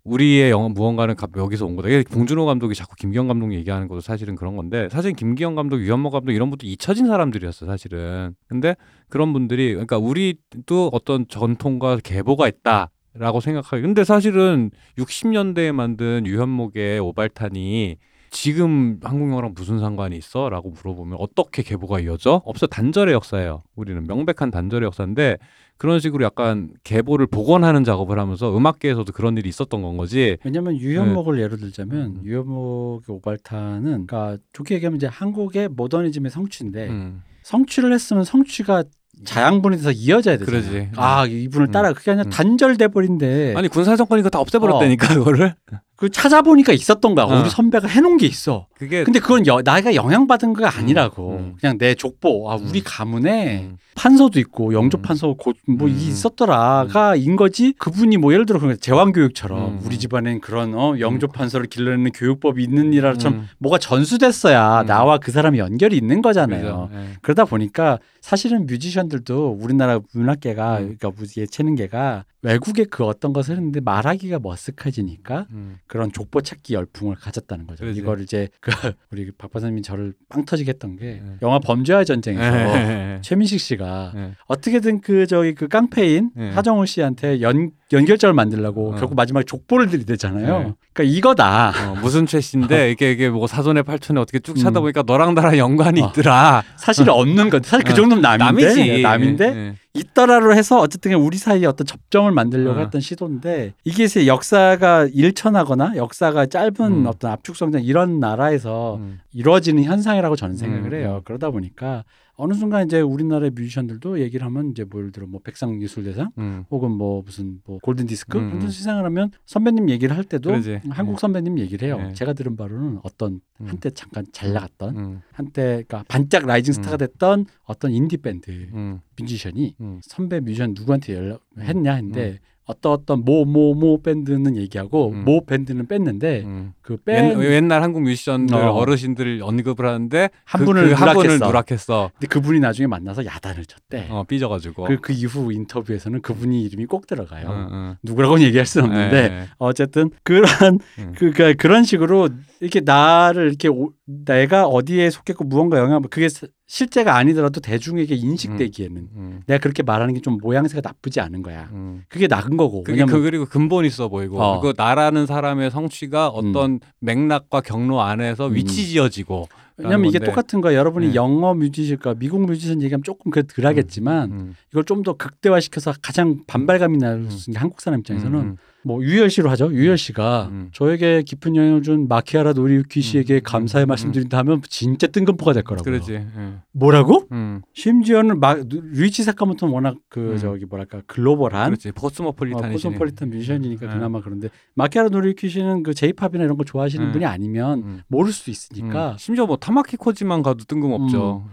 [0.05, 1.89] 우리의 영화 무언가는 가- 여기서 온 거다.
[1.89, 6.11] 이게 봉준호 감독이 자꾸 김기현 감독 얘기하는 것도 사실은 그런 건데 사실 김기현 감독, 유현모
[6.11, 8.35] 감독 이런 분들 잊혀진 사람들이었어 사실은.
[8.47, 8.77] 근데
[9.09, 12.91] 그런 분들이 그러니까 우리도 어떤 전통과 계보가 있다.
[13.17, 13.81] 라고 생각하기.
[13.81, 17.97] 근데 사실은 60년대에 만든 유현목의 오발탄이
[18.35, 20.49] 지금 한국 영화랑 무슨 상관이 있어?
[20.49, 22.43] 라고 물어보면 어떻게 계보가 이어져?
[22.45, 23.63] 없어 단절의 역사예요.
[23.77, 25.39] 우리는 명백한 단절의 역사인데
[25.77, 30.37] 그런 식으로 약간 계보를 복원하는 작업을 하면서 음악계에서도 그런 일이 있었던 건 거지.
[30.45, 32.21] 왜냐면 유현목을 예로 들자면 음.
[32.25, 37.23] 유현목의 오발탄은 그러니까 좋게 얘기하면 이제 한국의 모더니즘의 성취인데 음.
[37.45, 38.83] 성취를 했으면 성취가
[39.25, 40.63] 자양분이 돼서 이어져야 되잖아요.
[40.63, 40.89] 그러지.
[40.97, 41.71] 아 이분을 음.
[41.71, 42.31] 따라 그게 아니라 음.
[42.31, 45.55] 단절돼 버린데 아니 군사 정권이 그거 다 없애버렸다니까 그거를.
[45.97, 47.27] 그 찾아보니까 있었던 거야.
[47.27, 47.41] 어.
[47.41, 48.67] 우리 선배가 해놓은 게 있어.
[48.75, 51.37] 그게 근데 그건 여, 나가 영향받은 거가 아니라고.
[51.39, 51.55] 음.
[51.61, 52.51] 그냥 내 족보.
[52.51, 52.85] 아 우리 음.
[52.85, 53.77] 가문에 음.
[53.95, 55.03] 판서도 있고 영조 음.
[55.03, 55.95] 판서 고, 뭐 음.
[55.95, 57.73] 있었더라가 인 거지.
[57.79, 59.81] 그분이 뭐 예를 들어 그런 제왕 교육처럼 음.
[59.85, 63.49] 우리 집안엔 그런 어 영조 판서를 길러내는 교육법이 있는 일처럼 음.
[63.59, 64.87] 뭐가 전수됐어야 음.
[64.87, 66.91] 나와 그 사람이 연결이 있는 거잖아요.
[66.93, 66.99] 예.
[67.23, 70.97] 그러다 보니까 사실은 뮤지션들도 우리나라 문학계가 음.
[70.99, 75.79] 그러니까 예체능계가 외국의 그 어떤 것을 했는데 말하기가 머쓱해지니까 음.
[75.95, 77.85] 그런 족보 찾기 열풍을 가졌다는 거죠.
[77.85, 78.01] 그러지.
[78.01, 78.73] 이걸 이제 그
[79.13, 81.37] 우리 박 박사님이 저를 빵 터지게 했던 게 네.
[81.41, 83.19] 영화 범죄와의 전쟁에서 예.
[83.23, 84.33] 최민식 씨가 예.
[84.47, 86.51] 어떻게든 그 저기 그 깡패인 네.
[86.51, 88.97] 하정우 씨한테 연 연결점을 만들려고 어.
[88.97, 90.59] 결국 마지막에 족보를 들이대잖아요.
[90.59, 90.75] 네.
[90.93, 91.73] 그러니까 이거다.
[91.91, 94.63] 어, 무슨 최 씨인데 이게 이게 뭐 사돈에 팔촌에 어떻게 쭉 음.
[94.63, 96.09] 찾아보니까 너랑 나랑 연관이 어.
[96.09, 96.63] 있더라.
[96.77, 97.95] 사실 없는 건 사실 그 어.
[97.95, 99.03] 정도면 남인데 남이지.
[99.03, 99.75] 남인데 예.
[99.95, 102.83] 있더라로 해서 어쨌든 우리 사이에 어떤 접점을 만들려고 어.
[102.83, 107.07] 했던 시도인데 이게 이제 역사가 일천하거나 역사가 짧은 음.
[107.07, 109.21] 어떤 압축 성장 이런 나라에서 음.
[109.33, 111.17] 이루어지는 현상이라고 저는 생각을 음, 해요.
[111.19, 111.21] 음.
[111.25, 112.05] 그러다 보니까
[112.37, 116.65] 어느 순간 이제 우리나라의 뮤지션들도 얘기를 하면 이제 뭐 예를 들어 뭐 백상 예술대상 음.
[116.71, 118.67] 혹은 뭐 무슨 뭐 골든 디스크 음, 그런 음.
[118.67, 120.81] 데 시상을 하면 선배님 얘기를 할 때도 그러지.
[120.91, 121.19] 한국 네.
[121.21, 121.99] 선배님 얘기를 해요.
[121.99, 122.13] 네.
[122.15, 123.67] 제가 들은 바로는 어떤 음.
[123.67, 125.21] 한때 잠깐 잘 나갔던 음.
[125.33, 126.99] 한때 그러니까 반짝 rising star가 음.
[126.99, 129.01] 됐던 어떤 인디 밴드 음.
[129.19, 130.01] 뮤지션이 음.
[130.03, 131.63] 선배 뮤지션 누구한테 연락 음.
[131.63, 135.25] 했냐 했는데 어떤 어떤 모모 모 밴드는 얘기하고 음.
[135.25, 136.73] 모 밴드는 뺐는데 음.
[136.81, 138.73] 그 옛, 밴드 옛날 한국 뮤지션들 어.
[138.75, 138.85] 어.
[138.85, 141.47] 르신들 언급을 하는데 한 그, 분을 그한 분을 누락했어.
[141.47, 142.11] 누락했어.
[142.15, 144.07] 근데 그분이 나중에 만나서 야단을 쳤대.
[144.11, 144.85] 어, 삐져가지고.
[144.85, 147.47] 그, 그 이후 인터뷰에서는 그분이 이름이 꼭 들어가요.
[147.49, 147.97] 응, 응.
[148.03, 151.13] 누구라고는 얘기할 수는 없는데 예, 어쨌든 그런 음.
[151.17, 156.49] 그, 그 그런 식으로 이렇게 나를 이렇게 오- 내가 어디에 속했고 무언가 영향 그게 스-
[156.75, 159.41] 실제가 아니더라도 대중에게 인식되기에는 음.
[159.47, 161.69] 내가 그렇게 말하는 게 좀 모양새가 나쁘지 않은 거야.
[161.73, 162.03] 음.
[162.09, 162.83] 그게 나은 거고.
[162.83, 164.59] 그게 그 그리고 근본 있어 보이고 어.
[164.61, 168.55] 그 나라는 사람의 성취가 어떤 맥락과 경로 안에서 음.
[168.55, 169.47] 위치 지어지고
[169.77, 170.19] 왜냐면 이게.
[170.19, 170.75] 똑같은 거야.
[170.77, 171.15] 여러분이 네.
[171.15, 174.55] 영어 뮤지션, 그러니까 미국 뮤지션 얘기하면 조금 그 덜하겠지만 음.
[174.73, 178.57] 이걸 좀 더 극대화시켜서 가장 반발감이 날 수 있는 게 한국 사람 입장에서는 음.
[178.85, 179.73] 뭐 유희열 씨로 하죠.
[179.73, 180.69] 유희열 씨가 음.
[180.73, 183.41] 저에게 깊은 영향을 준 마키하라 노리유키 씨에게 음.
[183.43, 183.89] 감사의 음.
[183.89, 185.85] 말씀드린다 하면 진짜 뜬금포가 될 거라고요.
[185.91, 186.13] 그러지.
[186.13, 186.27] 예.
[186.73, 187.27] 뭐라고?
[187.33, 187.63] 음.
[187.73, 190.39] 심지어는 막 류이치 사카모토는 워낙 그 음.
[190.39, 191.89] 저기 뭐랄까 글로벌한 그렇지.
[191.89, 192.73] 어, 코스모폴리탄이지.
[192.73, 193.93] 코스모폴리탄 뮤지션이니까 음.
[193.95, 197.13] 그나마 그런데 마키하라 노리유키 씨는 그 제이팝이나 이런 거 좋아하시는 음.
[197.13, 198.03] 분이 아니면 음.
[198.09, 199.17] 모를 수도 있으니까 음.
[199.19, 201.49] 심지어 뭐 타마키 코지만 가도 뜬금없죠.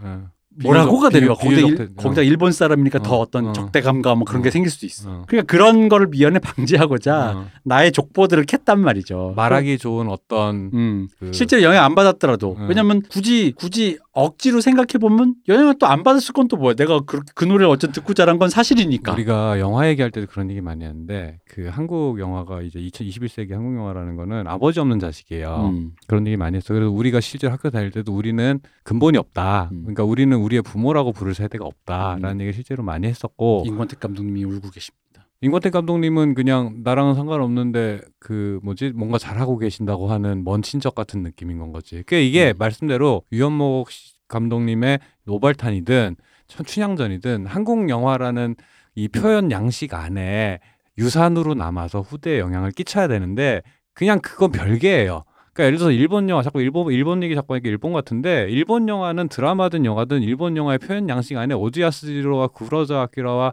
[0.58, 0.62] 예.
[0.62, 3.52] 뭐라고가 되려 거기다, 일, 거기다 일본 사람이니까 더 어, 어떤 어.
[3.52, 4.52] 적대감과 뭐 그런 게 어.
[4.52, 5.10] 생길 수도 있어.
[5.10, 5.24] 어.
[5.26, 7.46] 그러니까 그런 거를 미연에 방지하고자 어.
[7.64, 9.32] 나의 족보들을 캤단 말이죠.
[9.36, 11.08] 말하기 좋은 어떤 음.
[11.18, 12.66] 그 실제로 영향 안 받았더라도 음.
[12.68, 16.74] 왜냐면 굳이 굳이 억지로 생각해 보면 영향을 또 안 받았을 건 또 뭐야?
[16.74, 19.12] 내가 그, 그 노래를 어쨌든 듣고 자란 건 사실이니까.
[19.12, 24.16] 우리가 영화 얘기할 때도 그런 얘기 많이 하는데 그 한국 영화가 이제 2021세기 한국 영화라는
[24.16, 25.70] 거는 아버지 없는 자식이에요.
[25.72, 25.92] 음.
[26.06, 26.74] 그런 얘기 많이 했어.
[26.74, 29.70] 그래서 우리가 실제로 학교 다닐 때도 우리는 근본이 없다.
[29.72, 29.80] 음.
[29.82, 35.28] 그러니까 우리는 우리의 부모라고 부를 세대가 없다라는 얘기를 실제로 많이 했었고 임권택 감독님이 울고 계십니다.
[35.40, 41.58] 임권택 감독님은 그냥 나랑은 상관없는데 그 뭐지 뭔가 잘하고 계신다고 하는 먼 친척 같은 느낌인
[41.58, 42.02] 건 거지.
[42.06, 42.54] 그 이게 음.
[42.58, 46.16] 말씀대로 유현목 씨- 감독님의 노발탄이든
[46.46, 48.54] 천- 춘향전이든 한국 영화라는
[48.94, 50.60] 이 표현 양식 안에
[50.98, 53.62] 유산으로 남아서 후대에 영향을 끼쳐야 되는데
[53.94, 55.24] 그냥 그건 별개예요.
[55.54, 59.28] 그러니까 예를 들어서 일본 영화 자꾸 일본 일본 얘기 자꾸 하니까 일본 같은데 일본 영화는
[59.28, 63.52] 드라마든 영화든 일본 영화의 표현 양식 안에 오즈야스지로와 구로자 아키라와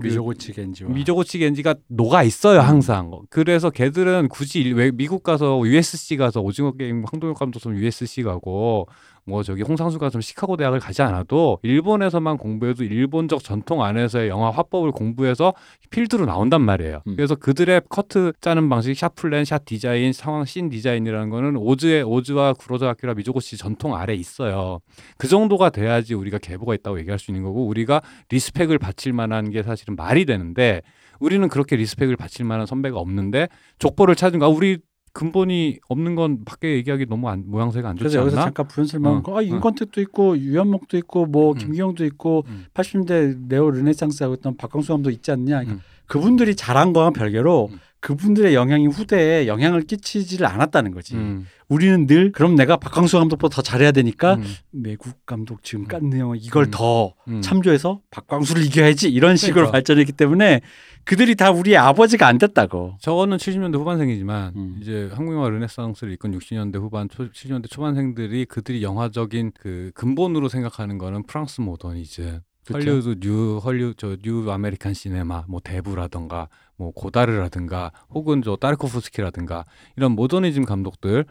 [0.00, 3.12] 그 미조고치 겐지와 미조고치 겐지가 녹아 있어요 항상.
[3.30, 8.88] 그래서 걔들은 굳이 일- 왜 미국 가서 USC 가서 오징어 게임 황동혁 감독처럼 USC 가고
[9.26, 14.92] 뭐 저기 홍상수 가서 시카고 대학을 가지 않아도 일본에서만 공부해도 일본적 전통 안에서의 영화 화법을
[14.92, 15.54] 공부해서
[15.90, 17.02] 필드로 나온단 말이에요.
[17.06, 17.16] 음.
[17.16, 22.54] 그래서 그들의 커트 짜는 방식, shot plan, shot design, 상황 scene design이라는 거는 오즈의 오즈와
[22.54, 24.80] 구로사와 아키라 미조구치 전통 아래 있어요.
[25.18, 29.62] 그 정도가 돼야지 우리가 계보가 있다고 얘기할 수 있는 거고 우리가 respect을 바칠 만한 게
[29.62, 30.82] 사실은 말이 되는데
[31.18, 33.48] 우리는 그렇게 respect을 바칠 만한 선배가 없는데
[33.78, 34.78] 족보를 찾은 거 아, 우리
[35.14, 38.36] 근본이 없는 건 밖에 얘기하기 너무 안, 모양새가 안 좋지 그래서 여기서?
[38.36, 41.58] 잠깐 부연설명한 어, 거, 아 임권택도 있고 유현목도 있고 뭐 음.
[41.58, 42.66] 김기영도 있고 음.
[42.74, 45.60] 80년대 neo 르네상스하고 있던 박광수 감독도 있지 않냐?
[45.60, 45.80] 그러니까 음.
[46.06, 47.78] 그분들이 잘한 거와 별개로 음.
[48.04, 51.14] 그분들의 영향이 후대에 영향을 끼치지를 않았다는 거지.
[51.14, 51.46] 음.
[51.70, 54.44] 우리는 늘 그럼 내가 박광수 감독보다 더 잘해야 되니까 음.
[54.72, 56.70] 매국 감독 지금 깠네 영화 이걸 음.
[56.70, 57.40] 더 음.
[57.40, 59.72] 참조해서 박광수를 이겨야지 이런 식으로 그러니까.
[59.72, 60.60] 발전했기 때문에
[61.04, 62.96] 그들이 다 우리의 아버지가 안 됐다고.
[63.00, 64.78] 저거는 70년대 후반생이지만 음.
[64.82, 70.98] 이제 한국 영화 르네상스를 이끈 60년대 후반, 초, 70년대 초반생들이 그들이 영화적인 그 근본으로 생각하는
[70.98, 72.40] 거는 프랑스 모더니즘?
[72.72, 79.64] 헐리우드 New Hollywood 저 New American Cinema, 뭐 대부라던가 뭐 고다르라든가 혹은 저 타르코프스키라든가
[79.96, 81.24] 이런 모더니즘 감독들의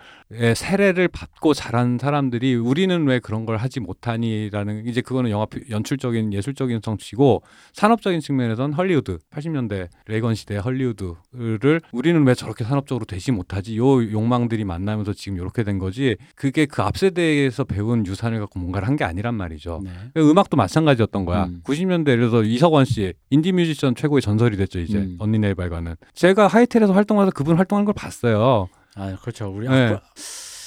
[0.56, 6.34] 세례를 받고 자란 사람들이 우리는 왜 그런 걸 하지 못하니라는 이제 그거는 영화 피- 연출적인
[6.34, 13.78] 예술적인 성취고 산업적인 측면에선 헐리우드 80년대 레이건 시대 헐리우드를 우리는 왜 저렇게 산업적으로 되지 못하지
[13.78, 18.88] 요 욕망들이 만나면서 지금 이렇게 된 거지 그게 그 앞 세대에서 배운 유산을 갖고 뭔가를
[18.88, 19.82] 한 게 아니란 말이죠.
[19.84, 19.92] 네.
[20.18, 21.46] 음악도 마찬가지였던 거야.
[21.46, 21.62] 음.
[21.64, 25.18] 90년대 예를 들어서 이석원 씨 인디 뮤지션 최고의 전설이 됐죠 이제 음.
[25.34, 28.70] 언니네 이발관은 제가 하이텔에서 활동하면서 그분 활동하는 걸 봤어요.
[28.96, 29.52] 아 그렇죠.
[29.52, 29.98] 우리 네.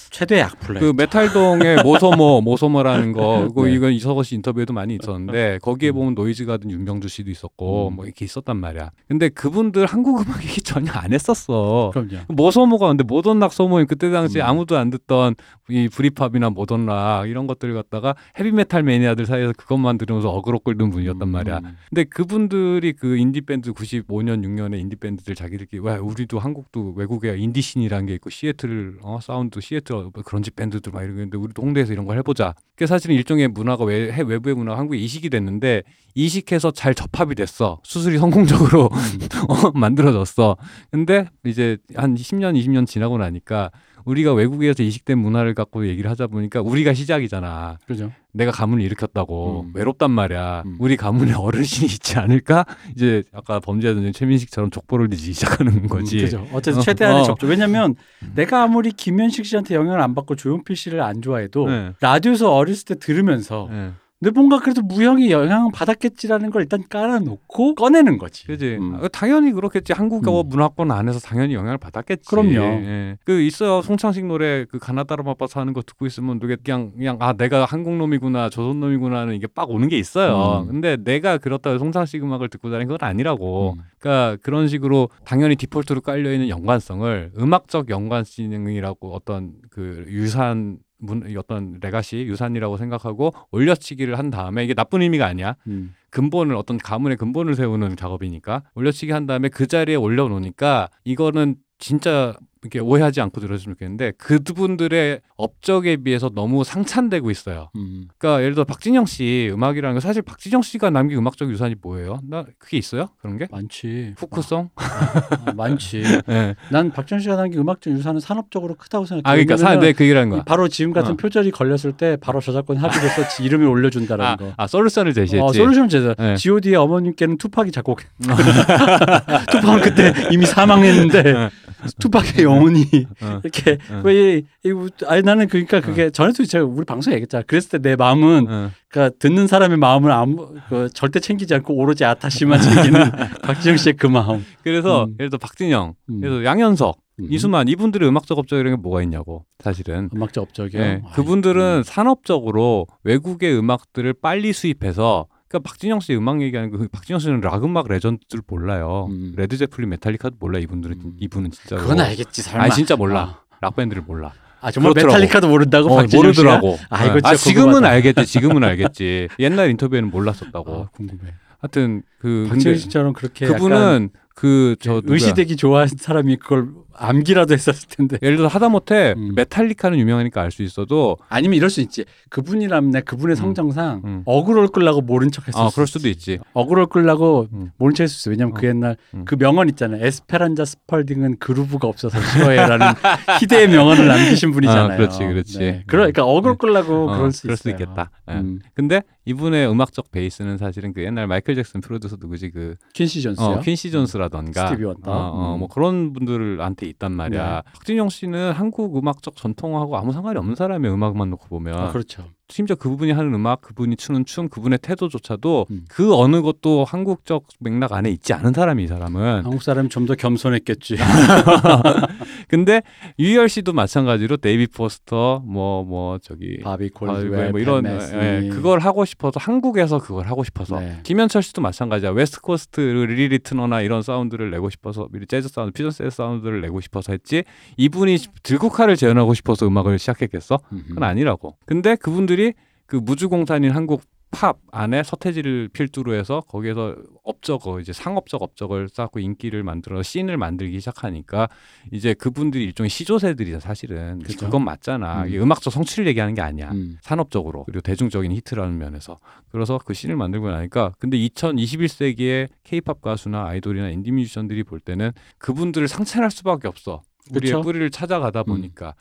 [0.07, 0.81] 악플- 최대의 악플러.
[0.81, 3.75] 그 메탈동의 모소모 모소모라는 거 그거 네.
[3.75, 7.97] 이건 이석원 씨 인터뷰에도 많이 있었는데 거기에 보면 노이즈 가든 윤병주 씨도 있었고 음.
[7.97, 8.91] 뭐 이렇게 있었단 말이야.
[9.09, 11.91] 근데 그분들 한국 음악 얘기 전혀 안 했었어.
[11.93, 12.25] 그럼요.
[12.29, 14.47] 모소모가 근데 모던 락 소모임 그때 당시 에 음.
[14.47, 15.35] 아무도 안 듣던
[15.69, 21.29] 이 브릿팝이나 모던 락 이런 것들을 갖다가 헤비메탈 매니아들 사이에서 그것만 들으면서 어그로 끌던 분이었단
[21.29, 21.59] 말이야.
[21.65, 21.77] 음.
[21.91, 28.07] 근데 그분들이 그 인디 밴드 95년 6년에 인디 밴드들 자기들끼리 와 우리도 한국도 외국에 인디신이라는
[28.07, 32.19] 게 있고 시애틀 어 사운드 시애틀 뭐 그런지 밴드들 막 이러는데 우리도 홍대에서 이런 걸
[32.19, 32.55] 해보자.
[32.75, 35.83] 그게 사실은 일종의 문화가 외, 해 외부의 문화가 한국에 이식이 됐는데
[36.15, 37.81] 이식해서 잘 접합이 됐어.
[37.83, 38.85] 수술이 성공적으로
[39.49, 40.57] 어, 만들어졌어.
[40.91, 43.71] 근데 이제 한 10년 20년 지나고 나니까
[44.05, 47.79] 우리가 외국에서 이식된 문화를 갖고 얘기를 하자 보니까 우리가 시작이잖아.
[47.87, 48.13] 그죠.
[48.37, 49.73] 내가 가문을 일으켰다고 음.
[49.75, 50.63] 외롭단 말이야.
[50.67, 50.77] 음.
[50.79, 52.65] 우리 가문에 어르신이 있지 않을까?
[52.95, 56.19] 이제 아까 범죄자 전쟁 최민식처럼 족보를 내지 시작하는 거지.
[56.19, 56.47] 음, 그죠.
[56.53, 57.25] 어쨌든 어, 최대한의 어.
[57.25, 57.49] 접촉.
[57.49, 57.95] 왜냐면
[58.35, 61.93] 내가 아무리 김현식 씨한테 영향을 안 받고 조용필 씨를 안 좋아해도 네.
[62.01, 63.93] 라디오에서 어렸을 때 들으면서 네.
[64.19, 68.47] 근데 뭔가 그래도 무형이 영향을 받았겠지라는 걸 일단 깔아놓고 꺼내는 거지.
[68.47, 68.79] 그지.
[68.81, 68.95] 음.
[68.97, 69.93] 아, 당연히 그렇겠지.
[69.93, 70.49] 한국어 음.
[70.49, 72.27] 문화권 안에서 당연히 영향을 받았겠지.
[72.27, 72.51] 그럼요.
[72.51, 73.19] 예.
[73.25, 73.83] 그 있어요.
[73.83, 77.95] 송창식 노래 그 가나다라 맛봐서 하는 거 듣고 있으면 되게 그냥 그냥 아 내가 한국
[77.97, 80.63] 놈이구나 조선 놈이구나는 이게 빡 오는 게 있어요.
[80.63, 80.73] 음.
[80.73, 83.75] 근데 내가 그렇다고 송창식 음악을 듣고 다니는 건 아니라고.
[83.77, 83.83] 음.
[83.99, 91.79] 그러니까 그런 식으로 당연히 디폴트로 깔려 있는 연관성을 음악적 연관성이라고 어떤 그 유산 문 어떤
[91.81, 95.57] 레가시 유산이라고 생각하고 올려치기를 한 다음에 이게 나쁜 의미가 아니야.
[95.67, 95.95] 음.
[96.11, 102.81] 근본을 어떤 가문의 근본을 세우는 작업이니까 올려치기 한 다음에 그 자리에 올려놓으니까 이거는 진짜 이렇게
[102.81, 107.69] 오해하지 않고 들어주면 좋겠는데 그분들의 업적에 비해서 너무 상찬되고 있어요.
[107.77, 108.09] 음.
[108.19, 112.21] 그러니까 예를 들어 박진영 씨 음악이라는 거 사실 박진영 씨가 남긴 음악적 유산이 뭐예요?
[112.29, 113.09] 나 그게 있어요?
[113.21, 113.47] 그런 게?
[113.51, 114.15] 많지.
[114.19, 114.71] 후크송?
[114.77, 116.03] 아, 많지.
[116.29, 116.55] 예.
[116.73, 119.23] 난 박정 씨가 남긴 음악적 유산은 산업적으로 크다고 생각해.
[119.25, 120.43] 아 그러니까 사, 네, 그 얘기라는 거야.
[120.45, 121.17] 바로 지금 같은 어.
[121.17, 124.53] 표절이 걸렸을 때 바로 저작권 합의돼서 지- 이름을 올려준다는 아, 거.
[124.57, 125.39] 아 솔루션을 제시했지.
[125.41, 126.15] 어, 솔루션 제자.
[126.15, 126.37] 네.
[126.37, 128.01] G.O.D의 어머님께는 투팍이 작곡.
[129.53, 131.51] 투팍은 그때 이미 사망했는데
[131.99, 132.85] 투팍의 영혼이
[133.23, 133.41] 어.
[133.43, 134.03] 이렇게 어.
[134.05, 134.73] 왜 이, 이,
[135.07, 137.43] 아니 나는 그러니까 그게 전에도 제가 우리 방송 에 얘기했잖아.
[137.47, 138.71] 그랬을 때 내 마음은 어.
[138.89, 143.01] 그러니까 듣는 사람의 마음을 아무 그 절대 챙기지 않고 오로지 아타시만 챙기는
[143.43, 144.45] 박진영 씨의 그 마음.
[144.65, 145.15] 그래서 음.
[145.21, 146.21] 예를 들어 박진영, 음.
[146.21, 147.27] 그래서 양현석, 음.
[147.31, 150.11] 이수만 이분들의 음악적 업적이라는 게 뭐가 있냐고 사실은.
[150.15, 150.83] 음악적 업적이요.
[150.83, 151.83] 예, 아이, 그분들은 음.
[151.85, 157.63] 산업적으로 외국의 음악들을 빨리 수입해서 그러니까 박진영 씨 음악 얘기하는 거 그 박진영 씨는 락
[157.65, 159.07] 음악 레전드를 몰라요.
[159.11, 159.33] 음.
[159.37, 161.13] 레드 제플린 메탈리카도 몰라 이분들은 음.
[161.21, 161.83] 이분은 진짜로.
[161.83, 162.65] 그건 알겠지 설마.
[162.65, 163.41] 아니 진짜 몰라.
[163.61, 164.33] 락 밴드를 몰라.
[164.61, 165.15] 아 정말 그렇더라고.
[165.19, 166.23] 메탈리카도 모른다고 어, 박진영?
[166.25, 166.79] 모르더라고.
[166.91, 167.89] 아, 이거 진짜 아, 지금은 궁금하다.
[167.95, 168.27] 알겠지.
[168.27, 169.29] 지금은 알겠지.
[169.39, 170.75] 옛날 인터뷰에는 몰랐었다고.
[170.75, 171.33] 아, 궁금해.
[171.61, 176.69] 하여튼 그 박진영 씨처럼 그렇게 그분은 그 저 으스대기 좋아하는 사람이 그걸
[176.99, 178.19] 암기라도 했었을 텐데.
[178.23, 179.33] 예를 들어 하다못해 음.
[179.35, 182.05] 메탈리카는 유명하니까 알 수 있어도 아니면 이럴 수 있지.
[182.31, 184.23] 그분이라면 내 그분의 성정상 음.
[184.25, 185.93] 어그로를 끌라고 모른 척했을 아수 그럴 있지.
[185.93, 186.39] 수도 있지.
[186.55, 187.71] 어그로를 끌라고 음.
[187.77, 188.31] 모른 척했을 수 있어.
[188.31, 188.61] 왜냐면 어.
[188.61, 189.25] 그 옛날 음.
[189.25, 190.05] 그 명언 있잖아요.
[190.05, 192.87] 에스페란자 스펄딩은 그루브가 없어서 싫어해라는
[193.41, 194.93] 희대의 명언을 남기신 분이잖아요.
[194.93, 195.59] 아, 그렇지, 그렇지.
[195.59, 195.83] 네.
[195.87, 197.81] 그러니까 어그로 끌라고 어, 그럴 수 그럴 수 있어요.
[197.83, 198.11] 있겠다.
[198.31, 198.35] 예.
[198.35, 198.61] 음.
[198.75, 203.45] 근데 이분의 음악적 베이스는 사실은 그 옛날 마이클 잭슨 프로듀서 누구지 그 퀸시 존스요.
[203.47, 205.11] 어, 퀸시 존스라던가 스티비 원더.
[205.11, 205.59] 어, 어, 음.
[205.59, 207.63] 뭐 그런 분들한테 있단 말이야.
[207.75, 212.25] 박진영 씨는 한국 음악적 전통하고 아무 상관이 없는 사람의 음악만 놓고 보면 아, 그렇죠.
[212.49, 215.85] 심지어 그분이 하는 음악, 그분이 추는 춤, 그분의 태도조차도 음.
[215.89, 220.15] 그 어느 것도 한국적 맥락 안에 있지 않은 사람이 이 사람은 한국 사람이 좀 더
[220.15, 220.97] 겸손했겠지.
[222.49, 222.83] 근데
[223.19, 227.85] 유희열 씨도 마찬가지로 데이비드 포스터 뭐뭐 저기 바비 콜드웰 뭐 이런.
[227.87, 231.01] 예, 그걸 하고 싶어서 한국에서 그걸 하고 싶어서 네.
[231.03, 235.91] 김현철 씨도 마찬가지야 West Coast 리 리트너나 이런 사운드를 내고 싶어서 미리 재즈 사운드 퓨전
[235.91, 237.45] 재즈 사운드를 내고 싶어서 했지
[237.77, 240.59] 이분이 들국화를 재현하고 싶어서 음악을 시작했겠어.
[240.89, 242.55] 그건 아니라고 근데 그분들이
[242.87, 249.63] 그 무주공산인 한국 팝 안에 서태지를 필두로 해서 거기에서 업적어 이제 상업적 업적을 쌓고 인기를
[249.63, 251.49] 만들어 씬을 만들기 시작하니까
[251.93, 254.47] 이제 그분들이 일종의 시조새들이야 사실은 그죠.
[254.47, 255.29] 그건 맞잖아 음.
[255.29, 256.99] 이게 음악적 성취를 얘기하는 게 아니야 음.
[257.03, 259.17] 산업적으로 그리고 대중적인 히트라는 면에서
[259.51, 265.89] 그래서 그 씬을 만들고 나니까 근데 2021세기의 케이팝 가수나 아이돌이나 인디 뮤지션들이 볼 때는 그분들을
[265.89, 267.63] 상찬할 수밖에 없어 우리의 그쵸?
[267.63, 268.45] 뿌리를 찾아가다 음.
[268.47, 268.95] 보니까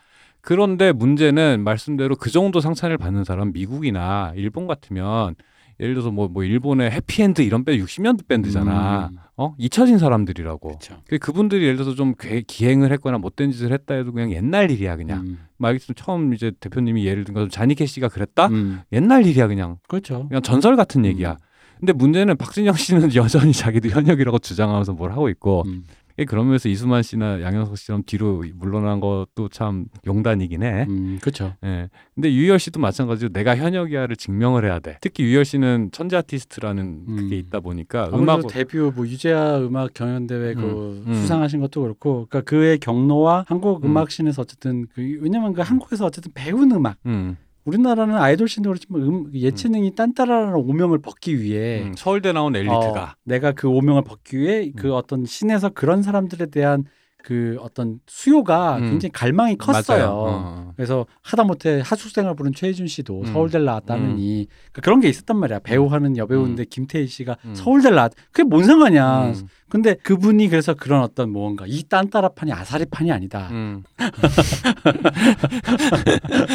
[0.46, 5.34] 그런데 문제는 말씀대로 그 정도 상찬을 받는 사람 미국이나 일본 같으면
[5.80, 9.18] 예를 들어서 뭐, 뭐 일본의 해피엔드 이런 밴드 60년대 밴드잖아 음.
[9.38, 10.78] 어 잊혀진 사람들이라고.
[11.08, 14.96] 그 그분들이 예를 들어서 좀 괴- 기행을 했거나 못된 짓을 했다 해도 그냥 옛날 일이야
[14.96, 15.40] 그냥 음.
[15.58, 18.82] 말했으면 처음 이제 대표님이 예를 든 것처럼 자니케 씨가 그랬다 음.
[18.94, 20.28] 옛날 일이야 그냥 그렇죠.
[20.30, 21.06] 그냥 전설 같은 음.
[21.06, 21.38] 얘기야.
[21.80, 25.84] 근데 문제는 박진영 씨는 여전히 자기도 현역이라고 주장하면서 뭘 하고 있고 음.
[25.90, 30.86] 예, 그러면서 이수만 씨나 양현석 씨처럼 뒤로 물러난 것도 참 용단이긴 해.
[30.88, 31.20] 음.
[31.20, 31.54] 그렇죠.
[31.66, 31.90] 예.
[32.14, 34.98] 근데 유희열 씨도 마찬가지로 내가 현역이야를 증명을 해야 돼.
[35.02, 37.16] 특히 유희열 씨는 천재 아티스트라는 음.
[37.18, 41.14] 그게 있다 보니까 음악 데뷔 뭐 유재하 음악 경연 대회 그 음, 음.
[41.16, 43.90] 수상하신 것도 그렇고 그러니까 그의 경로와 한국 음.
[43.90, 47.36] 음악 씬에서 어쨌든 그 왜냐면 그 한국에서 어쨌든 배운 음악 음,
[47.66, 53.16] 우리나라는 아이돌 씬도 그렇지만 음, 예체능이 딴따라라는 오명을 벗기 위해 음, 서울대 나온 엘리트가 어,
[53.24, 54.94] 내가 그 오명을 벗기 위해 그 음.
[54.94, 56.86] 어떤 씬에서 그런 사람들에 대한
[57.26, 58.92] 그 어떤 수요가 음.
[58.92, 59.98] 굉장히 갈망이 컸어요.
[59.98, 60.12] 맞아요.
[60.14, 60.74] 어.
[60.76, 63.26] 그래서 하다못해 하숙생을 부른 최희준 씨도 음.
[63.26, 65.60] 서울대를 나왔다느니 그런 게 있었단 말이야.
[65.64, 67.56] 배우하는 여배우인데 김태희 씨가 음.
[67.56, 68.12] 서울대를 나왔.
[68.32, 69.24] 그게 뭔 상관이야.
[69.30, 73.48] 음, 근데 그분이 그래서 그런 어떤 뭔가 이 딴따라판이 아사리판이 아니다.
[73.50, 73.84] 음.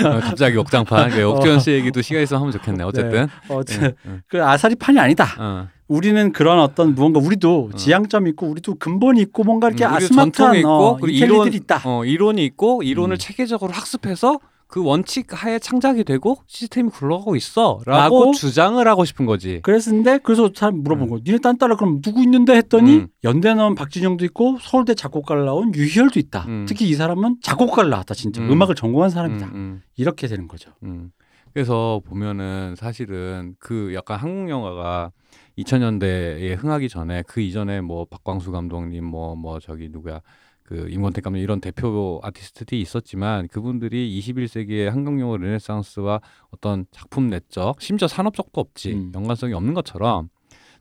[0.04, 1.10] 어, 갑자기 옥장판.
[1.10, 2.84] 그 옥주현 씨 얘기도 시간 있으면 하면 좋겠네.
[2.84, 3.24] 어쨌든.
[3.48, 4.20] 어, 예, 예.
[4.28, 5.26] 그 아사리판이 아니다.
[5.36, 5.68] 어.
[5.90, 7.76] 우리는 그런 어떤 무언가 우리도 어.
[7.76, 11.82] 지향점 있고 우리도 근본이 있고 뭔가 이렇게 음, 아스마트한 있고 어, 이론 있다.
[11.84, 13.18] 어, 이론이 있고 이론을 음.
[13.18, 14.38] 체계적으로 학습해서
[14.68, 18.32] 그 원칙 하에 창작이 되고 시스템이 굴러가고 있어라고 라고?
[18.32, 19.58] 주장을 하고 싶은 거지.
[19.64, 21.10] 그랬는데 그래서 사람 물어본 음.
[21.10, 21.22] 거예요.
[21.26, 23.08] 니네 딴따라 그럼 누구 있는데 했더니 음.
[23.24, 26.44] 연대 나온 박진영도 있고 서울대 작곡가를 나온 유희열도 있다.
[26.46, 26.66] 음.
[26.68, 28.52] 특히 이 사람은 작곡가를 나왔다 진짜 음.
[28.52, 28.62] 음.
[28.62, 29.46] 악을 전공한 사람이다.
[29.46, 30.70] 음, 음, 이렇게 되는 거죠.
[30.84, 31.10] 음.
[31.52, 35.10] 그래서 보면은 사실은 그 약간 한국 영화가
[35.58, 40.20] 2000년대에 흥하기 전에 그 이전에 뭐 박광수 감독님 뭐뭐 저기 누구야
[40.62, 46.20] 그 임권택 감독 이런 대표 아티스트들이 있었지만 그분들이 21세기의 한국 영화 르네상스와
[46.50, 49.12] 어떤 작품 내적 심지어 산업적도 없지 음.
[49.14, 50.28] 연관성이 없는 것처럼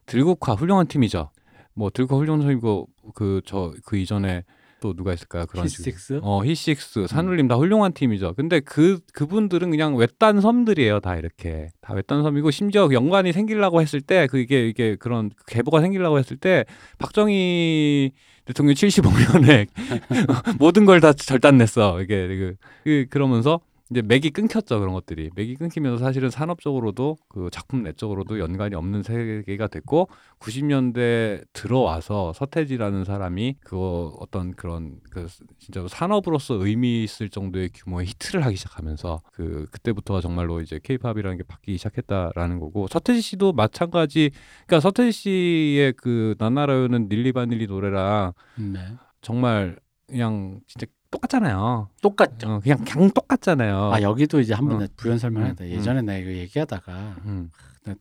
[0.06, 1.32] 들국화 훌륭한 팀이죠.
[1.74, 4.44] 뭐 들국화 훌륭한 팀이고 그 저그 이전에
[4.82, 5.46] 또 누가 있을까요?
[5.46, 5.66] 그런.
[5.66, 6.20] 히식스.
[6.24, 8.34] 어 히식스 산울림 다 훌륭한 팀이죠.
[8.36, 11.00] 근데 그 그분들은 그냥 외딴 섬들이에요.
[11.00, 16.18] 다 이렇게 다 외딴 섬이고 심지어 연관이 생기려고 했을 때 그게 이게 그런 계보가 생기려고
[16.20, 16.66] 했을 때
[16.98, 18.12] 박정희
[18.46, 19.68] 대통령 75년에
[20.60, 22.02] 모든 걸 다 절단냈어.
[22.02, 23.60] 이게 그, 그 그러면서
[23.92, 29.68] 이제 맥이 끊겼죠 그런 것들이 맥이 끊기면서 사실은 산업적으로도 그 작품 내적으로도 연관이 없는 세계가
[29.68, 30.10] 됐고
[30.40, 35.28] 90년대 들어와서 서태지라는 사람이 그 어떤 그런 그
[35.58, 41.44] 진짜 산업으로서 의미 있을 정도의 규모의 히트를 하기 시작하면서 그 그때부터가 정말로 이제 케이팝이라는 게
[41.44, 44.30] 바뀌기 시작했다라는 거고 서태지 씨도 마찬가지
[44.68, 48.80] 그러니까 서태지 씨의 그 나나라요는 닐리 바닐리 노래랑 네.
[49.22, 49.78] 정말
[50.08, 51.90] 그냥 진짜 똑같잖아요.
[52.02, 52.50] 똑같죠.
[52.50, 53.92] 어, 그냥 그냥 똑같잖아요.
[53.94, 54.88] 아 여기도 이제 한번 어.
[54.96, 55.66] 부연 설명하다.
[55.66, 57.52] 음, 예전에 내가 이거 얘기하다가 음,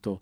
[0.02, 0.20] 또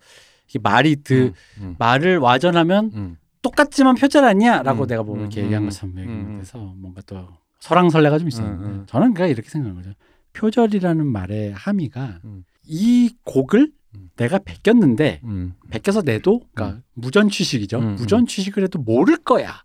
[0.49, 5.41] 이게 말이 그 음, 말을 와전하면 음, 똑같지만 표절 아니야라고 음, 내가 뭐 음, 이렇게
[5.41, 6.39] 음, 얘기한 음, 것처럼 음, 음.
[6.39, 7.29] 데서 뭔가 또
[7.61, 8.85] 설랑설레가 좀 있었는데 음, 음.
[8.87, 9.95] 저는 그냥 이렇게 생각하는 거죠.
[10.35, 12.45] 표절이라는 말의 함의가 음.
[12.65, 14.11] 이 곡을 음.
[14.17, 17.79] 내가 베꼈는데 음, 베껴서 내도 그러니까 무전 취식이죠.
[17.79, 17.95] 음, 음.
[17.97, 19.63] 무전 취식을 해도 모를 거야.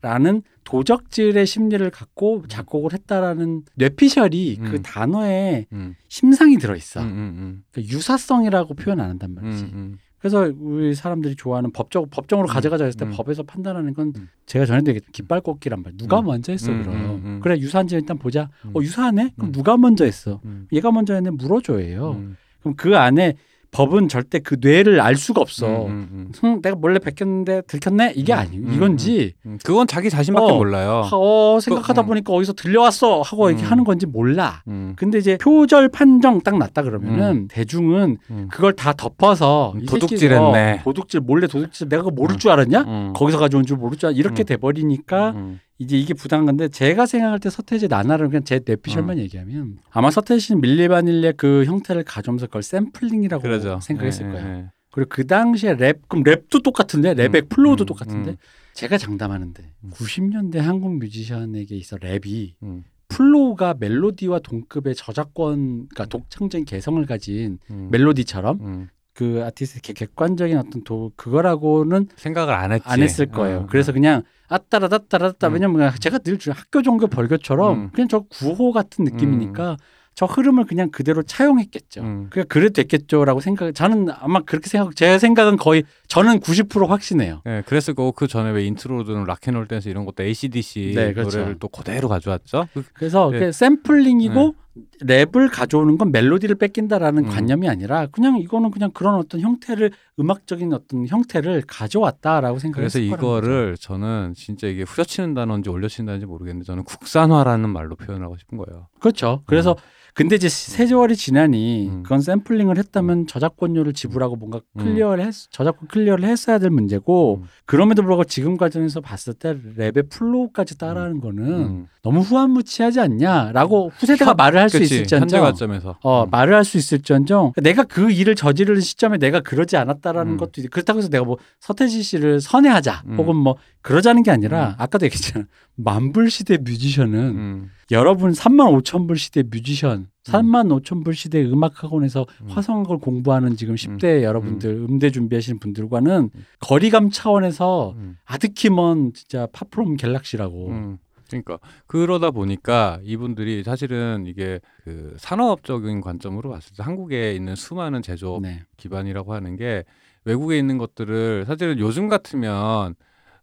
[0.00, 4.64] 음, 라는 도적질의 심리를 갖고 작곡을 했다라는 뇌피셜이 음.
[4.70, 7.00] 그 단어에 음, 심상이 들어 있어.
[7.02, 9.64] 음, 음, 그러니까 유사성이라고 표현 안 한단 음, 말이지.
[9.64, 13.12] 음, 그래서 우리 사람들이 좋아하는 법적 법정으로 음, 가져가자 했을 때 음.
[13.14, 14.28] 법에서 판단하는 건 음.
[14.46, 15.96] 제가 전에도 얘기했던 깃발꽂기란 말.
[15.96, 16.26] 누가 음.
[16.26, 16.94] 먼저 했어 음, 그럼.
[16.94, 17.40] 음, 음.
[17.42, 18.50] 그래 유사한지 일단 보자.
[18.66, 18.72] 음.
[18.74, 19.32] 어 유사하네?
[19.36, 19.52] 그럼 음.
[19.52, 20.40] 누가 먼저 했어?
[20.44, 22.12] 음, 얘가 먼저 했네 물어줘예요.
[22.12, 23.34] 음, 그럼 그 안에
[23.72, 25.86] 법은 절대 그 뇌를 알 수가 없어.
[25.86, 28.14] 음, 음, 응, 내가 몰래 베꼈는데 들켰네?
[28.16, 29.58] 이게 음, 아니고 음, 이건지 음.
[29.62, 30.56] 그건 자기 자신밖에 어.
[30.56, 31.08] 몰라요.
[31.12, 32.06] 어, 생각하다 음.
[32.06, 33.70] 보니까 어디서 들려왔어 하고 이렇게 음.
[33.70, 34.62] 하는 건지 몰라.
[34.66, 38.48] 음, 근데 이제 표절 판정 딱 났다 그러면은 대중은 음.
[38.50, 40.72] 그걸 다 덮어서 도둑질했네.
[40.72, 42.38] 어, 도둑질 몰래 도둑질 내가 그거 모를 음.
[42.38, 42.80] 줄 알았냐?
[42.82, 44.46] 음, 거기서 가져온 줄 모를 줄 알았 이렇게 음.
[44.46, 49.78] 돼버리니까 음, 이제 이게 부당한 건데 제가 생각할 때 서태지 나나를 그냥 제 뇌피셜만 얘기하면
[49.90, 53.80] 아마 서태지는 밀리바닐의 그 형태를 가져오면서 그걸 샘플링이라고 그러죠.
[53.80, 54.46] 생각했을 예, 거예요.
[54.46, 54.66] 예, 예.
[54.92, 58.36] 그리고 그 당시에 랩 그럼 랩도 똑같은데 랩의 음, flow도 음, 똑같은데 음.
[58.74, 59.90] 제가 장담하는데 음.
[59.90, 67.88] 90년대 한국 뮤지션에게 있어 랩이 음, flow가 멜로디와 동급의 저작권 그러니까 독창적인 개성을 가진 음,
[67.90, 68.88] 멜로디처럼 음.
[69.20, 72.84] 그 아티스트의 객- 객관적인 어떤 도 그거라고는 생각을 안 했지.
[72.88, 73.58] 안 했을 거예요.
[73.58, 75.52] 어, 그래서 그냥 아따라다따라다 음.
[75.52, 77.90] 왜냐면 제가 늘 주- 학교 종교 벌교처럼 음.
[77.92, 79.76] 그냥 저 구호 같은 느낌이니까
[80.14, 82.00] 저 흐름을 그냥 그대로 차용했겠죠.
[82.00, 82.26] 음.
[82.30, 83.74] 그냥 그래도 됐겠죠라고 생각.
[83.74, 84.96] 저는 아마 그렇게 생각.
[84.96, 87.42] 제 생각은 거의 저는 90% 확신해요.
[87.46, 91.38] 예, 그랬을 거고 그 전에 왜 intro든 Rock'n Roll Dance 이런 것도 ACDC 네, 그렇죠.
[91.40, 92.68] 노래를 또 그대로 가져왔죠.
[92.72, 93.52] 그- 그래서 네.
[93.52, 94.54] 샘플링이고
[95.02, 97.30] 랩을 가져오는 건 멜로디를 뺏긴다라는 음.
[97.30, 103.26] 관념이 아니라 그냥 이거는 그냥 그런 어떤 형태를 음악적인 어떤 형태를 가져왔다라고 생각했을 거라는 거죠.
[103.26, 108.88] 이거를 저는 진짜 이게 후려치는 단어인지 올려치는 단어인지 모르겠는데 저는 국산화라는 말로 표현하고 싶은 거예요.
[109.00, 109.42] 그렇죠.
[109.46, 109.76] 그래서
[110.20, 112.02] 근데 이제 세월이 지나니 음.
[112.02, 114.82] 그건 샘플링을 했다면 저작권료를 지불하고 뭔가 음.
[114.84, 117.48] clear를 했, 저작권 clear를 했어야 될 문제고 음.
[117.64, 121.86] 그럼에도 불구하고 지금 과정에서 봤을 때 랩의 flow까지 따라하는 거는 음.
[122.02, 125.96] 너무 후한무치하지 않냐라고 후세대가 현- 말을 할수 그치, 현재 있을지언정 관점에서.
[126.02, 126.30] 어, 음.
[126.30, 130.36] 말을 할 수 있을지언정 내가 그 일을 저지르는 시점에 내가 그러지 않았다라는 음.
[130.36, 133.16] 것도 있- 그렇다고 해서 내가 뭐 서태지 씨를 폄훼하자 음.
[133.16, 134.74] 혹은 뭐 그러자는 게 아니라 음.
[134.78, 137.70] 아까도 얘기했잖아 만불 시대 뮤지션은 음.
[137.90, 142.50] 여러분 3만 5천 불 시대 뮤지션, 3만 5천 불 시대 음악 학원에서 음.
[142.50, 146.44] 화성학을 공부하는 지금 10대 여러분들 음대 준비하시는 분들과는 음.
[146.60, 148.16] 거리감 차원에서 음.
[148.24, 150.68] 아득히 먼 진짜 far from galaxy라고.
[150.68, 150.98] 음.
[151.28, 158.42] 그러니까 그러다 보니까 이분들이 사실은 이게 그 산업적인 관점으로 봤을 때 한국에 있는 수많은 제조업
[158.42, 158.64] 네.
[158.76, 159.84] 기반이라고 하는 게
[160.24, 162.96] 외국에 있는 것들을 사실은 요즘 같으면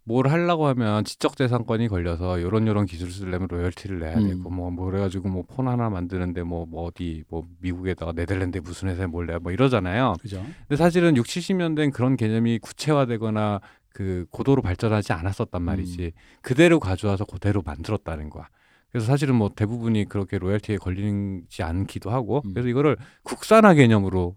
[0.08, 4.28] 뭘 하려고 하면 지적재산권이 걸려서 요런 요런 기술 쓰려면 로열티를 내야 음.
[4.30, 8.90] 되고 뭐, 뭐 그래가지고 뭐 폰 하나 만드는데 뭐, 뭐 어디 뭐 미국에다가 네덜란드 무슨
[8.90, 10.14] 회사에 뭘 내야 뭐 이러잖아요.
[10.22, 10.44] 그죠?
[10.68, 16.04] 근데 사실은 6, 70년대엔 그런 개념이 구체화되거나 그 고도로 발전하지 않았었단 말이지.
[16.04, 16.12] 음.
[16.42, 18.48] 그대로 가져와서 그대로 만들었다는 거야.
[18.92, 22.54] 그래서 사실은 뭐 대부분이 그렇게 로열티에 걸리지 않기도 하고 음.
[22.54, 24.36] 그래서 이거를 국산화 개념으로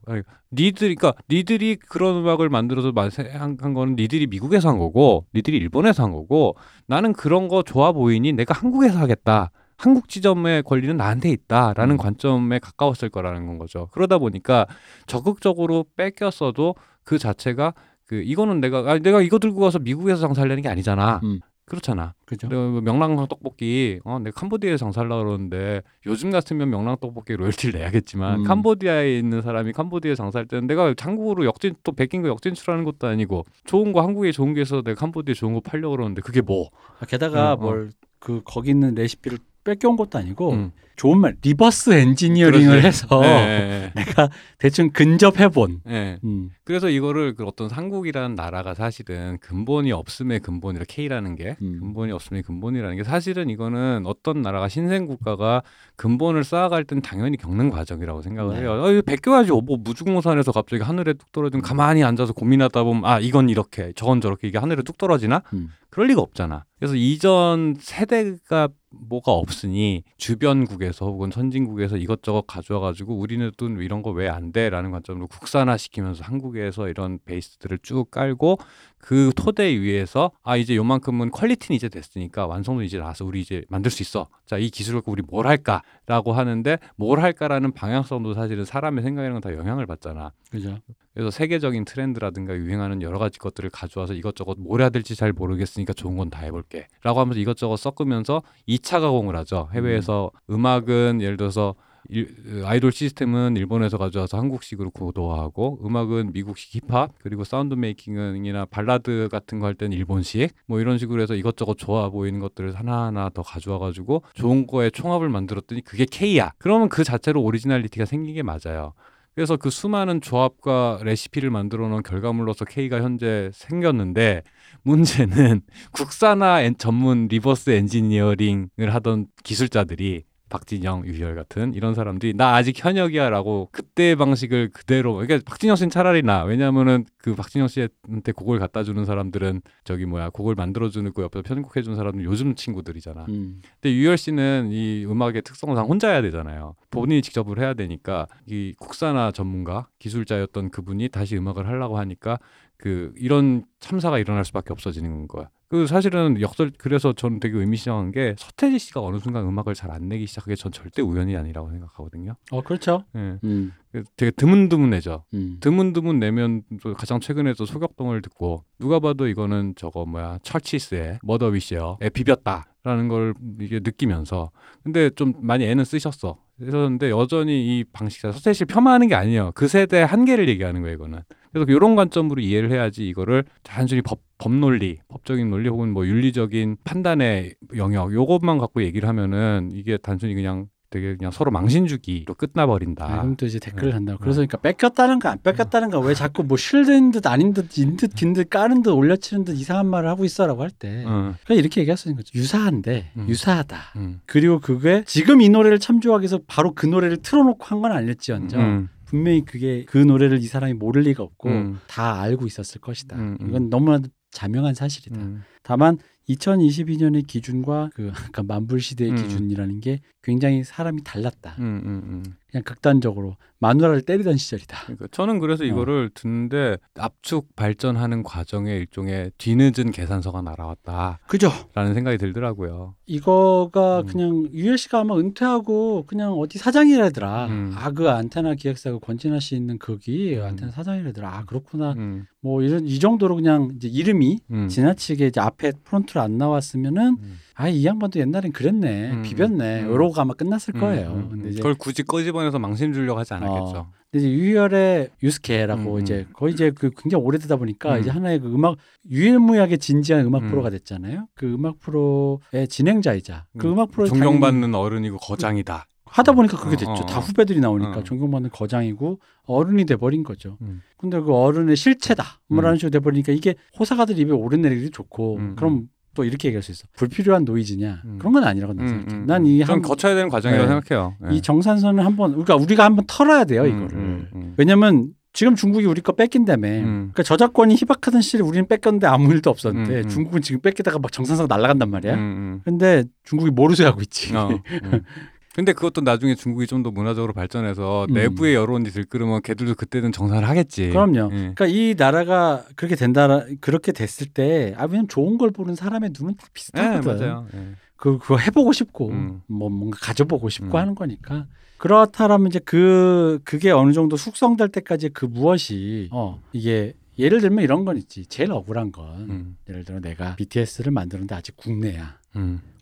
[0.53, 5.57] 니들 그러니까 니들이 그런 음악을 만들어서 만- 한, 한 거는 니들이 미국에서 한 거고 니들이
[5.57, 9.51] 일본에서 한 거고 나는 그런 거 좋아 보이니 내가 한국에서 하겠다.
[9.77, 11.97] 한국 지점의 권리는 나한테 있다라는 음.
[11.97, 13.89] 관점에 가까웠을 거라는 건 거죠.
[13.93, 14.67] 그러다 보니까
[15.07, 17.73] 적극적으로 뺏겼어도 그 자체가
[18.05, 21.21] 그 이거는 내가 아, 내가 이거 들고 가서 미국에서 장사하려는 게 아니잖아.
[21.23, 21.41] 음.
[21.71, 22.14] 그렇잖아.
[22.25, 22.49] 그죠?
[22.49, 28.45] 뭐 명랑 떡볶이 어 내가 캄보디아에 장사하려고 그러는데 요즘 같으면 명랑 떡볶이 로열티를 내야겠지만 음.
[28.45, 33.45] 캄보디아에 있는 사람이 캄보디아에 장사할 때는 내가 한국으로 역진 또 베낀 거 역진출하는 것도 아니고
[33.66, 36.71] 좋은 거 한국에 좋은 게 있어서 내가 캄보디아에 좋은 거 팔려 고 그러는데 그게 뭐?
[36.99, 37.57] 아, 게다가 어, 어.
[37.57, 40.73] 뭘그 거기 있는 레시피를 뺏겨온 것도 아니고 음.
[41.01, 42.87] 좋은 말 reverse engineering을 그렇지.
[42.87, 44.29] 해서 예, 예, 내가
[44.59, 45.81] 대충 근접해본.
[45.89, 45.95] 예.
[45.95, 46.19] 예.
[46.25, 46.51] 음.
[46.63, 51.81] 그래서 이거를 그 어떤 한국이라는 나라가 사실은 근본이 없음의 근본이라 K라는 게 음.
[51.81, 55.63] 근본이 없음의 근본이라는 게 사실은 이거는 어떤 나라가 신생 국가가
[55.97, 58.61] 근본을 쌓아갈 땐 당연히 겪는 과정이라고 생각을 네.
[58.61, 58.83] 해요.
[58.83, 59.53] 어, 이거 베껴야지.
[59.53, 64.49] 뭐 무주공산에서 갑자기 하늘에 뚝 떨어지면 가만히 앉아서 고민하다 보면 아 이건 이렇게 저건 저렇게
[64.49, 65.45] 이게 하늘에 뚝 떨어지나?
[65.55, 65.71] 음.
[65.89, 66.65] 그럴 리가 없잖아.
[66.79, 74.03] 그래서 이전 세대가 뭐가 없으니 주변국에 서 혹은 선진국에서 이것저것 가져와 가지고 우리는 또 이런
[74.03, 78.59] 거 왜 안 돼라는 관점으로 국산화 시키면서 한국에서 이런 베이스들을 쭉 깔고
[79.01, 83.91] 그 토대 위에서 아 이제 요만큼은 quality는 이제 됐으니까 완성도 이제 나와서 우리 이제 만들
[83.91, 84.29] 수 있어.
[84.47, 89.55] 자 이 기술을 갖고 우리 뭘 할까라고 하는데 뭘 할까라는 방향성도 사실은 사람의 생각이랑 다
[89.55, 90.33] 영향을 받잖아.
[90.51, 90.79] 그죠?
[91.15, 96.17] 그래서 세계적인 트렌드라든가 유행하는 여러 가지 것들을 가져와서 이것저것 뭘 해야 될지 잘 모르겠으니까 좋은
[96.17, 96.87] 건 다 해볼게.
[97.03, 99.69] 라고 하면서 이것저것 섞으면서 2차 가공을 하죠.
[99.73, 100.65] 해외에서 음.
[100.67, 101.75] 악은 예를 들어서
[102.09, 109.59] 일, 아이돌 시스템은 일본에서 가져와서 한국식으로 고도화하고 음악은 미국식 힙합 그리고 sound making이나 발라드 같은
[109.61, 113.79] 거 할 때는 일본식 뭐 이런 식으로 해서 이것저것 좋아 보이는 것들을 하나하나 더 가져와
[113.79, 116.53] 가지고 좋은 거에 총합을 만들었더니 그게 K야.
[116.59, 118.95] 그러면 그 자체로 originality가 생긴 게 맞아요.
[119.37, 124.43] 그래서 그 수많은 조합과 레시피를 만들어 놓은 결과물로서 K가 현재 생겼는데
[124.83, 125.61] 문제는
[125.93, 133.71] 국산화 엔- 전문 reverse engineering을 하던 기술자들이 박진영, 유희열 같은 이런 사람들이 나 아직 현역이야라고
[133.73, 139.05] 그때의 방식을 그대로 그러니까 박진영 씨는 차라리 나 왜냐면은 그 박진영 씨한테 곡을 갖다 주는
[139.05, 143.27] 사람들은 저기 뭐야 곡을 만들어 주는 그 옆에서 편곡해 주는 사람들은 요즘 친구들이잖아.
[143.31, 143.63] 음.
[143.81, 146.75] 근데 유희열 씨는 이 음악의 특성상 혼자 해야 되잖아요.
[146.91, 152.39] 본인이 직접을 해야 되니까 이 국산화 전문가 기술자였던 그분이 다시 음악을 하려고 하니까
[152.77, 155.49] 그 이런 참사가 일어날 수밖에 없어지는 거야.
[155.71, 160.09] 그 사실은 역설 그래서 저는 되게 의미심장한 게 서태지 씨가 어느 순간 음악을 잘 안
[160.09, 162.35] 내기 시작하게 전 절대 우연이 아니라고 생각하거든요.
[162.51, 163.05] 어 그렇죠.
[163.16, 163.39] 예.
[163.43, 163.73] 음,
[164.16, 165.25] 되게 드문드문해져.
[165.35, 165.57] 음.
[165.61, 172.09] 드문드문 내면 또 가장 최근에도 소격동을 듣고 누가 봐도 이거는 저거 뭐야 철치스의 머더 위시어에
[172.12, 174.51] 비볐다라는 걸 이게 느끼면서
[174.83, 176.37] 근데 좀 많이 애는 쓰셨어.
[176.59, 179.53] 그러는데 여전히 이 방식자 서태지 를 폄하하는 게 아니에요.
[179.55, 181.21] 그 세대의 한계를 얘기하는 거예요, 이거는.
[181.53, 186.77] 그래서 이런 관점으로 이해를 해야지 이거를 단순히 법, 법 논리, 법적인 논리 혹은 뭐 윤리적인
[186.85, 193.05] 판단의 영역 요것만 갖고 얘기를 하면은 이게 단순히 그냥 되게 그냥 서로 망신주기로 끝나버린다.
[193.05, 193.95] 아, 그럼 또 이제 댓글을 네.
[193.95, 194.17] 한다.
[194.21, 198.33] 그래서 그러니까 뺏겼다는가 안 뺏겼다는가 왜 자꾸 뭐 실드인 듯 아닌 듯 인 듯 긴
[198.33, 201.05] 듯 까는 듯 올려치는 듯 이상한 말을 하고 있어라고 할 때.
[201.07, 202.37] 응, 그러니까 이렇게 얘기할 수 있는 거죠.
[202.37, 203.27] 유사한데 음.
[203.29, 203.77] 유사하다.
[203.99, 208.61] 응, 그리고 그게 지금 이 노래를 참조하기 위해서 바로 그 노래를 틀어놓고 한 건 아닐지언정
[208.61, 211.81] 응, 분명히 그게 그 노래를 이 사람이 모를 리가 없고 음.
[211.89, 213.17] 다 알고 있었을 것이다.
[213.17, 213.49] 음, 음.
[213.49, 215.21] 이건 너무나도 자명한 사실이다.
[215.21, 215.99] 응, 다만
[216.35, 219.16] 2022년의 기준과 그 아까 만불 시대의 음.
[219.16, 221.57] 기준이라는 게 굉장히 사람이 달랐다.
[221.61, 222.22] 응, 응, 응.
[222.51, 224.76] 그냥 극단적으로 마누라를 때리던 시절이다.
[224.85, 225.41] 그러니까 저는 어.
[225.41, 231.51] 그래서 이거를 듣는데 압축 발전하는 과정에 일종의 뒤늦은 계산서가 날아왔다라는 그죠?
[231.74, 232.97] 생각이 들더라고요.
[233.07, 234.07] 이거가 음.
[234.07, 237.47] 그냥 유열 씨가 아마 은퇴하고 그냥 어디 사장이라더라.
[237.47, 237.72] 음.
[237.76, 240.45] 아그 안테나 기획사 그 권진아 씨 있는 거기 음.
[240.45, 241.28] 안테나 사장이라더라.
[241.28, 241.93] 아 그렇구나.
[241.93, 247.16] 음, 뭐 이런 이 정도로 그냥 이제 이름이 음, 지나치게 이제 앞에 프론트로 안 나왔으면은
[247.21, 247.39] 음.
[247.55, 249.93] 아이 양반도 옛날엔 그랬네 음, 비볐네 음.
[249.93, 251.11] 이러고 아마 끝났을 음, 거예요.
[251.11, 251.29] 음, 음.
[251.31, 253.79] 근데 이제 그걸 굳이 꺼집어내서 망신 주려고 하지 않았겠죠.
[253.79, 253.93] 어.
[254.11, 258.01] 근데 이제 유희열의 유스케라고 음, 이제 거의 이제 그 굉장히 오래되다 보니까 음.
[258.01, 258.77] 이제 하나의 그 음악
[259.11, 260.49] 유일무이하게 진지한 음악 음.
[260.49, 261.29] 프로가 됐잖아요.
[261.35, 263.73] 그 음악 프로의 진행자이자 그 음.
[263.75, 265.87] 음악 프로 존경받는 어른이고 거장이다.
[266.11, 266.91] 하다 보니까 그게 어, 됐죠.
[266.91, 267.21] 어, 다 어.
[267.21, 268.05] 후배들이 나오니까 어.
[268.05, 270.59] 존경받는 거장이고 어른이 돼버린 거죠.
[270.62, 270.83] 음.
[270.97, 272.25] 근데 그 어른의 실체다.
[272.49, 272.55] 음.
[272.55, 276.87] 뭐라는 식으로 돼버리니까 이게 호사가들 입에 오르내리기 좋고 음, 그럼 또 이렇게 얘기할 수 있어.
[276.97, 278.17] 불필요한 노이즈냐 음.
[278.19, 279.17] 그런 건 아니라고 난 음, 생각해.
[279.17, 279.67] 음, 난이 음.
[279.67, 280.81] 좀 한, 거쳐야 되는 과정이라고 네.
[280.81, 281.17] 생각해요.
[281.31, 281.37] 예.
[281.37, 283.99] 이 정산선을 한번 그러니까 우리가 한번 털어야 돼요 음, 이거를.
[283.99, 284.55] 음, 음.
[284.57, 286.69] 왜냐면 지금 중국이 우리 거 뺏긴다며.
[286.69, 286.83] 음.
[287.13, 290.09] 그러니까 저작권이 희박하던 시절에 우리는 뺏겼는데 아무 일도 없었는데.
[290.09, 292.15] 중국은 지금 뺏기다가 막 정산선 날아간단 말이야.
[292.15, 294.33] 음, 근데 중국이 모르쇠 하고 있지.
[294.33, 294.37] 음.
[294.37, 295.03] 어, 음.
[295.55, 298.15] 근데 그것도 나중에 중국이 좀 더 문화적으로 발전해서 음.
[298.15, 300.89] 내부의 여론이 들끓으면 걔들도 그때는 정산을 하겠지.
[300.89, 301.31] 그럼요.
[301.33, 301.37] 예.
[301.37, 306.37] 그러니까 이 나라가 그렇게 된다 그렇게 됐을 때 아, 왜냐면 좋은 걸 보는 사람의 눈은
[306.37, 307.19] 다 예, 비슷하거든.
[307.19, 307.47] 맞아요.
[307.55, 307.75] 예.
[307.97, 309.43] 그 그거 해보고 싶고 음.
[309.47, 310.81] 뭐 뭔가 가져보고 싶고 음.
[310.81, 311.47] 하는 거니까
[311.77, 317.85] 그렇다라면 이제 그 그게 어느 정도 숙성될 때까지 그 무엇이 어 이게 예를 들면 이런
[317.85, 319.57] 건 있지 제일 억울한 건 음.
[319.69, 322.19] 예를 들어 내가 BTS를 만드는데 아직 국내야.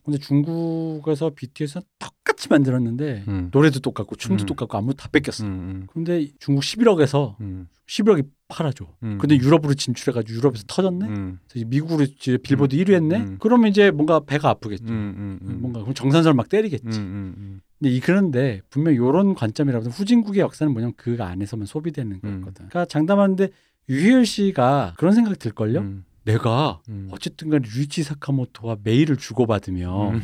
[0.09, 0.13] 음.
[0.13, 3.51] 근데 중국에서 BTS는 똑같이 만들었는데 음.
[3.53, 4.47] 노래도 똑같고 춤도 음.
[4.47, 5.45] 똑같고 아무도 다 뺏겼어.
[5.45, 5.87] 음.
[5.93, 7.69] 근데 중국 11억에서 음.
[7.87, 8.87] 11억이 팔아줘.
[9.03, 9.19] 음.
[9.19, 11.07] 근데 유럽으로 진출해가지고 유럽에서 터졌네.
[11.07, 11.39] 음.
[11.49, 12.81] 그래서 미국으로 이제 빌보드 음.
[12.81, 13.17] 1위 했네.
[13.19, 13.37] 음.
[13.41, 14.87] 그러면 이제 뭔가 배가 아프겠죠.
[14.87, 15.15] 음.
[15.17, 15.39] 음.
[15.43, 15.59] 음.
[15.61, 16.87] 뭔가 그럼 정산설 막 때리겠지.
[16.87, 16.93] 음.
[17.05, 17.35] 음.
[17.37, 17.61] 음.
[17.79, 22.41] 근데 이 그런데 분명 이런 관점이라면 후진국의 역사는 뭐냐면 그 안에서만 소비되는 음.
[22.41, 22.69] 거거든.
[22.69, 23.49] 그러니까 장담하는데
[23.89, 25.81] 유희열 씨가 그런 생각 들걸요.
[25.81, 26.05] 음.
[26.33, 27.09] 내가 음.
[27.11, 30.23] 어쨌든간 류이치 사카모토와 메일을 주고받으며 음.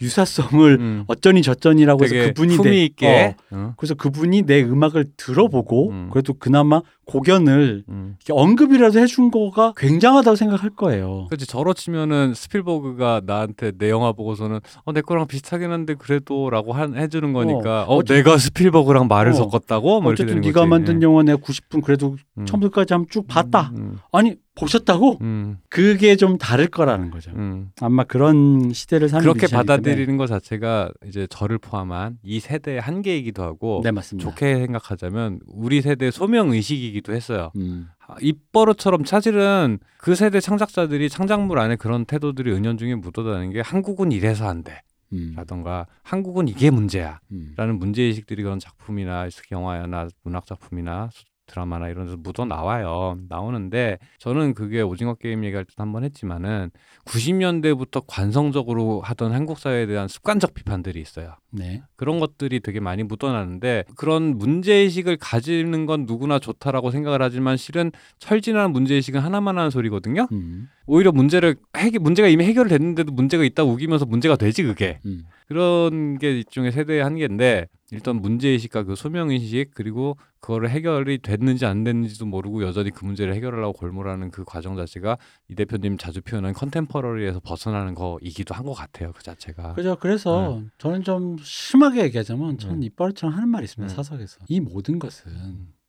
[0.00, 1.04] 유사성을 음.
[1.08, 3.36] 어쩌니 저쩌니라고 해서 그분이 내- 있게.
[3.50, 3.74] 어, 어.
[3.76, 6.08] 그래서 그분이 내 음악을 들어보고 음.
[6.12, 8.16] 그래도 그나마 고견을 음.
[8.30, 11.26] 언급이라도 해준 거가 굉장하다고 생각할 거예요.
[11.28, 16.96] 그렇지 저로 치면은 스필버그가 나한테 내 영화 보고서는 어, 내 거랑 비슷하긴 한데 그래도라고 한,
[16.96, 19.34] 해주는 거니까 어, 어째- 내가 스필버그랑 말을 어.
[19.34, 20.64] 섞었다고 뭐 어쨌든 네가.
[20.66, 21.04] 만든 예.
[21.04, 22.46] 영화 내가 90분 그래도 음.
[22.46, 23.72] 처음부터까지 한번 쭉 봤다.
[23.76, 23.98] 음.
[24.12, 25.18] 아니 보셨다고?
[25.22, 25.58] 음.
[25.68, 27.30] 그게 좀 다를 거라는 거죠.
[27.32, 27.70] 음.
[27.80, 29.46] 아마 그런 시대를 사는 그렇게.
[29.46, 34.28] 받아들이는 것 자체가 이제 저를 포함한 이 세대의 한계이기도 하고 네 맞습니다.
[34.28, 37.50] 좋게 생각하자면 우리 세대의 소명 의식이기도 했어요.
[37.56, 37.88] 음.
[38.06, 44.48] 아, 입버릇처럼 사실은 그 세대 창작자들이 창작물 안에 그런 태도들이 은연중에 묻어다니는 게 한국은 이래서
[44.48, 44.82] 안 돼.
[45.12, 45.32] 음.
[45.36, 47.18] 라던가 한국은 이게 문제야.
[47.32, 47.52] 음.
[47.56, 51.10] 라는 문제의식들이 그런 작품이나 영화나 문학 작품이나
[51.50, 53.18] 드라마나 이런 데서 묻어 나와요.
[53.28, 56.70] 나오는데 저는 그게 오징어 게임 얘기할 때 한번 했지만은
[57.04, 61.34] 90년대부터 관성적으로 하던 한국 사회에 대한 습관적 비판들이 있어요.
[61.50, 61.82] 네.
[61.96, 68.70] 그런 것들이 되게 많이 묻어나는데 그런 문제의식을 가지는 건 누구나 좋다라고 생각을 하지만 실은 철진한
[68.72, 70.28] 문제의식은 하나만 하는 소리거든요.
[70.30, 70.68] 음.
[70.86, 75.00] 오히려 문제를 해결 문제가 이미 해결됐는데도 문제가 있다고 우기면서 문제가 되지 그게.
[75.04, 75.24] 음.
[75.48, 82.26] 그런 게 일종의 세대의 한계인데 일단 문제의식과 그 소명의식 그리고 그거를 해결이 됐는지 안 됐는지도
[82.26, 85.18] 모르고 여전히 그 문제를 해결하려고 골몰하는 그 과정 자체가
[85.48, 89.96] 이 대표님 자주 표현한 컨템퍼러리에서 벗어나는 거이기도 한 것 같아요 그 자체가 그죠.
[90.00, 92.86] 그래서 저는 좀 심하게 얘기하자면 저는 네.
[92.86, 93.88] 이빨처럼 하는 말이 있습니다.
[93.90, 93.94] 네.
[93.96, 95.32] 사석에서 이 모든 것은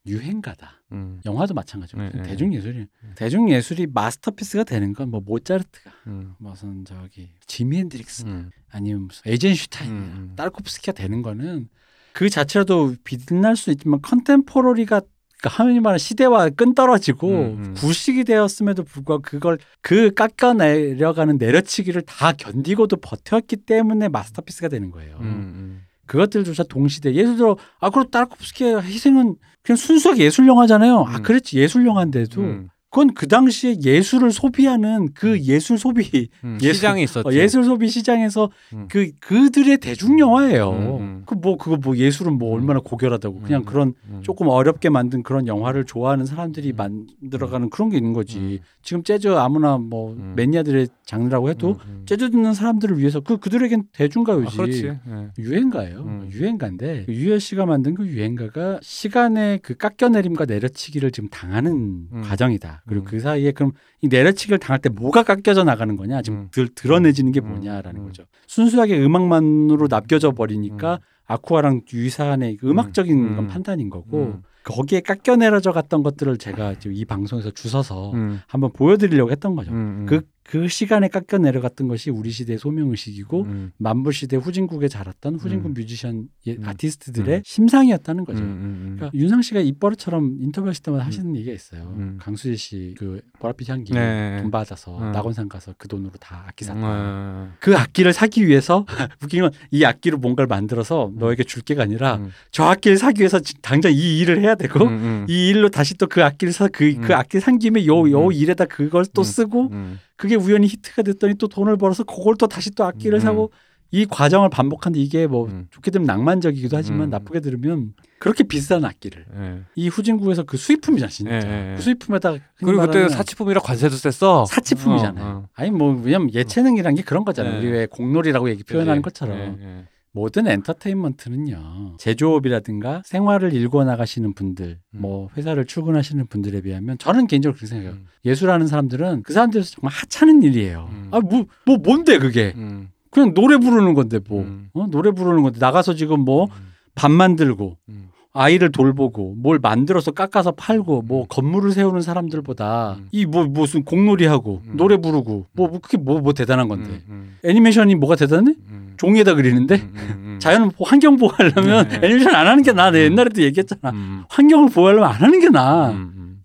[0.04, 0.82] 유행가다.
[0.90, 1.20] 음.
[1.24, 2.22] 영화도 마찬가지고 네, 네.
[2.22, 6.34] 대중예술이 대중예술이 마스터피스가 되는 건 뭐 모차르트가 음.
[6.38, 8.50] 무슨 저기 지미 핸드릭스 음.
[8.70, 10.32] 아니면 무슨 에이젠슈타인 음.
[10.36, 11.68] 딸코프스키가 되는 거는
[12.14, 15.00] 그 자체로도 빛날 수 있지만 컨템포러리가
[15.42, 17.74] 그러니까 하느님 말하는 시대와 끈떨어지고 음, 음.
[17.76, 25.16] 구식이 되었음에도 불구하고 그걸 그 깎아 내려가는 내려치기를 다 견디고도 버텼기 때문에 마스터피스가 되는 거예요.
[25.20, 25.24] 음.
[25.24, 25.82] 음.
[26.06, 31.04] 그것들조차 동시대 예를 들어 아 그럼 딸코프스키의 희생은 그냥 순수하게 예술 영화잖아요.
[31.08, 31.22] 아 음.
[31.22, 32.68] 그렇지 예술 영화인데도 음.
[32.92, 36.58] 그건 그 당시에 예술을 소비하는 그 예술 소비 음.
[36.60, 37.06] 예술- 시장이.
[37.24, 38.86] 어, 예술 소비 시장에서 음.
[38.90, 40.70] 그 그들의 대중 영화예요.
[40.70, 41.22] 음, 음.
[41.24, 42.60] 그뭐 그거 뭐 예술은 뭐 음.
[42.60, 43.64] 얼마나 고결하다고 그냥 음.
[43.64, 44.20] 그런 음.
[44.22, 46.76] 조금 어렵게 만든 그런 영화를 좋아하는 사람들이 음.
[47.22, 48.38] 만들어가는 그런 게 있는 거지.
[48.38, 48.58] 음.
[48.82, 50.34] 지금 재즈 아무나 뭐 음.
[50.36, 52.02] 매니아들의 장르라고 해도 음, 음.
[52.04, 54.54] 재즈 듣는 사람들을 위해서 그 그들에겐 아, 대중가요지.
[54.56, 54.86] 그렇지.
[54.88, 54.98] 예.
[55.38, 55.98] 유행가예요.
[56.00, 56.28] 음.
[56.30, 61.72] 유행가인데 그 유열 씨가 만든 그 유행가가 시간의 그 깎여내림과 내려치기를 지금 당하는
[62.12, 62.22] 음.
[62.22, 62.81] 과정이다.
[62.86, 63.06] 그리고 음.
[63.06, 66.22] 그 사이에 그럼 이 내려치기를 당할 때 뭐가 깎여져 나가는 거냐?
[66.22, 66.48] 지금 음.
[66.50, 67.48] 들, 드러내지는 게 음.
[67.48, 68.06] 뭐냐라는 음.
[68.06, 68.24] 거죠.
[68.46, 70.98] 순수하게 음악만으로 납겨져 버리니까 음.
[71.26, 73.36] 아쿠아랑 유사한의 그 음악적인 음.
[73.36, 74.42] 건 판단인 거고 음.
[74.64, 78.40] 거기에 깎여내려져 갔던 것들을 제가 지금 이 방송에서 주워서 음.
[78.46, 79.72] 한번 보여드리려고 했던 거죠.
[79.72, 80.06] 음.
[80.08, 83.72] 그, 그 시간에 깎여 내려갔던 것이 우리 시대의 소명의식이고 음.
[83.78, 85.74] 만불 시대 후진국에 자랐던 후진국 음.
[85.74, 86.64] 뮤지션 예, 음.
[86.66, 87.42] 아티스트들의 음.
[87.44, 88.42] 심상이었다는 거죠.
[88.42, 91.06] 음, 음, 그러니까 윤상 씨가 입버릇처럼 인터뷰하실 때마다 음.
[91.06, 91.94] 하시는 얘기가 있어요.
[91.96, 92.18] 음.
[92.20, 94.38] 강수지 씨 그 보랏빛 향기 네.
[94.42, 95.12] 돈 받아서 음.
[95.12, 96.80] 낙원산 가서 그 돈으로 다 악기 샀다.
[96.80, 97.52] 음.
[97.60, 98.84] 그 악기를 사기 위해서
[99.22, 102.30] 웃긴 건이 악기로 뭔가를 만들어서 너에게 줄 게가 아니라 음.
[102.50, 104.88] 저 악기를 사기 위해서 지- 당장 이 일을 해야 되고.
[105.28, 107.12] 이 일로 다시 또 그 악기를 사그그 음.
[107.12, 108.32] 악기 산 김에 요요 음.
[108.32, 109.24] 일에다 그걸 또 음.
[109.24, 109.98] 쓰고 음.
[110.22, 113.20] 그게 우연히 히트가 됐더니 또 돈을 벌어서 그걸 또 다시 또 악기를 음.
[113.20, 113.50] 사고
[113.90, 115.66] 이 과정을 반복하는데 이게 뭐 음.
[115.72, 117.10] 좋게 들으면 낭만적이기도 하지만 음.
[117.10, 119.62] 나쁘게 들으면 그렇게 비싼 악기를 예.
[119.74, 121.74] 이 후진국에서 그 수입품이잖아 진짜 예.
[121.74, 124.44] 그 수입품에다가 그리고 그때 사치품이라 관세도 셌어.
[124.44, 125.24] 사치품이잖아요.
[125.24, 125.48] 어, 어.
[125.54, 127.54] 아니 뭐 왜냐면 예체능이란 게 그런 거잖아요.
[127.54, 127.58] 네.
[127.58, 129.02] 우리 왜 공놀이라고 얘기 표현하는?
[129.02, 129.88] 것처럼.
[130.12, 134.98] 모든 엔터테인먼트는요 제조업이라든가 생활을 일궈 나가시는 분들, 음.
[135.00, 137.92] 뭐 회사를 출근하시는 분들에 비하면 저는 개인적으로 그렇게 생각해요.
[137.92, 138.06] 음.
[138.24, 140.88] 예술하는 사람들은 그 사람들 정말 하찮은 일이에요.
[140.92, 141.08] 음.
[141.12, 142.90] 아 뭐 뭐 뭔데 그게 음.
[143.10, 144.68] 그냥 노래 부르는 건데 뭐 음.
[144.74, 144.86] 어?
[144.90, 146.48] 노래 부르는 건데 나가서 지금 뭐
[146.94, 148.08] 밥 만들고 음.
[148.34, 151.26] 아이를 돌보고 뭘 만들어서 깎아서 팔고 뭐 음.
[151.30, 153.08] 건물을 세우는 사람들보다 음.
[153.12, 154.76] 이뭐 무슨 공놀이하고 음.
[154.76, 158.54] 노래 부르고 뭐 뭐 그게 뭐뭐 대단한 건데 음, 음, 애니메이션이 뭐가 대단해?
[159.02, 159.08] 음.
[159.08, 160.38] 종이에다 그리는데 음, 음, 음.
[160.40, 161.96] 자연을 보- 환경 보호하려면 네.
[162.02, 162.90] 애니메이션 안 하는 게 나아.
[162.90, 162.94] 음.
[162.96, 163.90] 옛날에도 얘기했잖아.
[163.92, 165.94] 음, 환경을 보호하려면 안 하는 게 나아.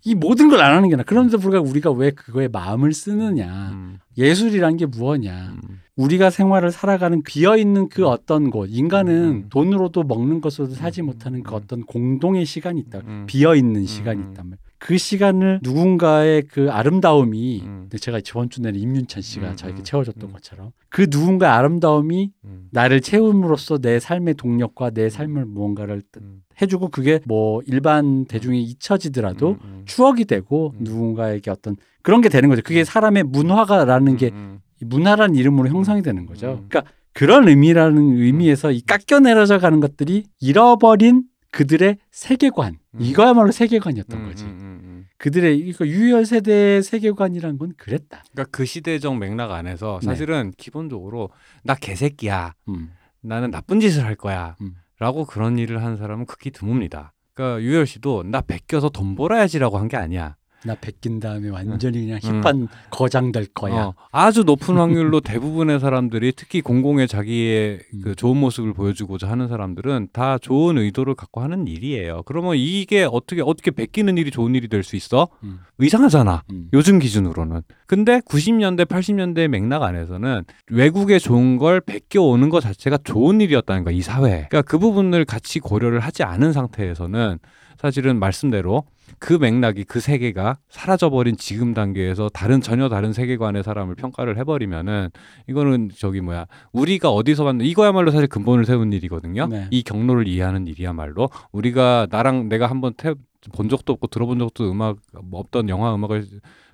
[0.04, 1.04] 이 모든 걸 안 하는 게 나아.
[1.04, 3.70] 그런데도 불구하고 우리가 왜 그거에 마음을 쓰느냐.
[3.72, 5.52] 음, 예술이란 게 무엇냐.
[5.62, 5.80] 음.
[5.96, 9.46] 우리가 생활을 살아가는 비어 있는 그 어떤 곳, 인간은 음.
[9.50, 11.06] 돈으로도 먹는 것으로도 사지 음.
[11.06, 11.56] 못하는 그 음.
[11.56, 13.00] 어떤 공동의 시간이 있다.
[13.04, 13.24] 음.
[13.26, 14.28] 비어 있는 시간이 음.
[14.30, 14.58] 있단 말이야.
[14.78, 17.88] 그 시간을 누군가의 그 아름다움이 음.
[17.98, 20.32] 제가 저번 주 내내 임윤찬 씨가 음, 저에게 음, 채워줬던 음.
[20.32, 22.68] 것처럼 그 누군가의 아름다움이 음.
[22.70, 26.42] 나를 채움으로써 내 삶의 동력과 내 삶을 무언가를 음.
[26.60, 29.82] 해주고 그게 뭐 일반 대중이 잊혀지더라도 음, 음.
[29.84, 30.84] 추억이 되고 음.
[30.84, 32.62] 누군가에게 어떤 그런 게 되는 거죠.
[32.64, 36.60] 그게 사람의 문화가라는 게 음, 이 문화라는 이름으로 형성이 되는 거죠.
[36.62, 36.66] 음.
[36.68, 42.98] 그러니까 그런 의미라는 의미에서 이 깎여 내려져 가는 것들이 잃어버린 그들의 세계관 음.
[43.00, 44.44] 이거야말로 세계관이었던 음, 거지.
[44.44, 45.06] 음, 음, 음.
[45.16, 48.22] 그들의 그러니까 유혈 세대의 세계관이란 건 그랬다.
[48.32, 50.06] 그러니까 그 시대적 맥락 안에서 네.
[50.06, 51.30] 사실은 기본적으로
[51.64, 52.54] 나 개새끼야.
[52.68, 52.90] 음.
[53.20, 54.56] 나는 나쁜 짓을 할 거야.
[54.60, 54.74] 음.
[54.98, 57.10] 라고 그런 일을 하는 사람은 극히 드뭅니다.
[57.34, 60.36] 그러니까 유열 씨도 나 베껴서 돈 벌어야지라고 한 게 아니야.
[60.64, 63.74] 나 베낀 다음에 완전히 그냥 힙한 거장 될 거야.
[63.74, 68.00] 어, 아주 높은 확률로 대부분의 사람들이 특히 공공의 자기의 음.
[68.02, 72.22] 그 좋은 모습을 보여주고자 하는 사람들은 다 좋은 의도를 갖고 하는 일이에요.
[72.26, 75.28] 그러면 이게 어떻게 어떻게 베끼는 일이 좋은 일이 될 수 있어?
[75.44, 75.60] 음.
[75.80, 76.42] 이상하잖아.
[76.50, 76.68] 음.
[76.72, 77.62] 요즘 기준으로는.
[77.86, 83.94] 근데 90년대, 80년대 맥락 안에서는 외국에 좋은 걸 베껴 오는 것 자체가 좋은 일이었다는 거야,
[83.94, 84.46] 이 사회에.
[84.48, 87.38] 그러니까 그 부분을 같이 고려를 하지 않은 상태에서는
[87.80, 88.84] 사실은 말씀대로
[89.18, 95.10] 그 맥락이 그 세계가 사라져버린 지금 단계에서 다른 전혀 다른 세계관의 사람을 평가를 해버리면은
[95.48, 99.46] 이거는 저기 뭐야 우리가 어디서 봤는 이거야말로 사실 근본을 세운 일이거든요.
[99.46, 99.66] 네.
[99.70, 103.14] 이 경로를 이해하는 일이야말로 우리가 나랑 내가 한번 태,
[103.52, 106.26] 본 적도 없고 들어본 적도 음악 뭐 없던 영화 음악을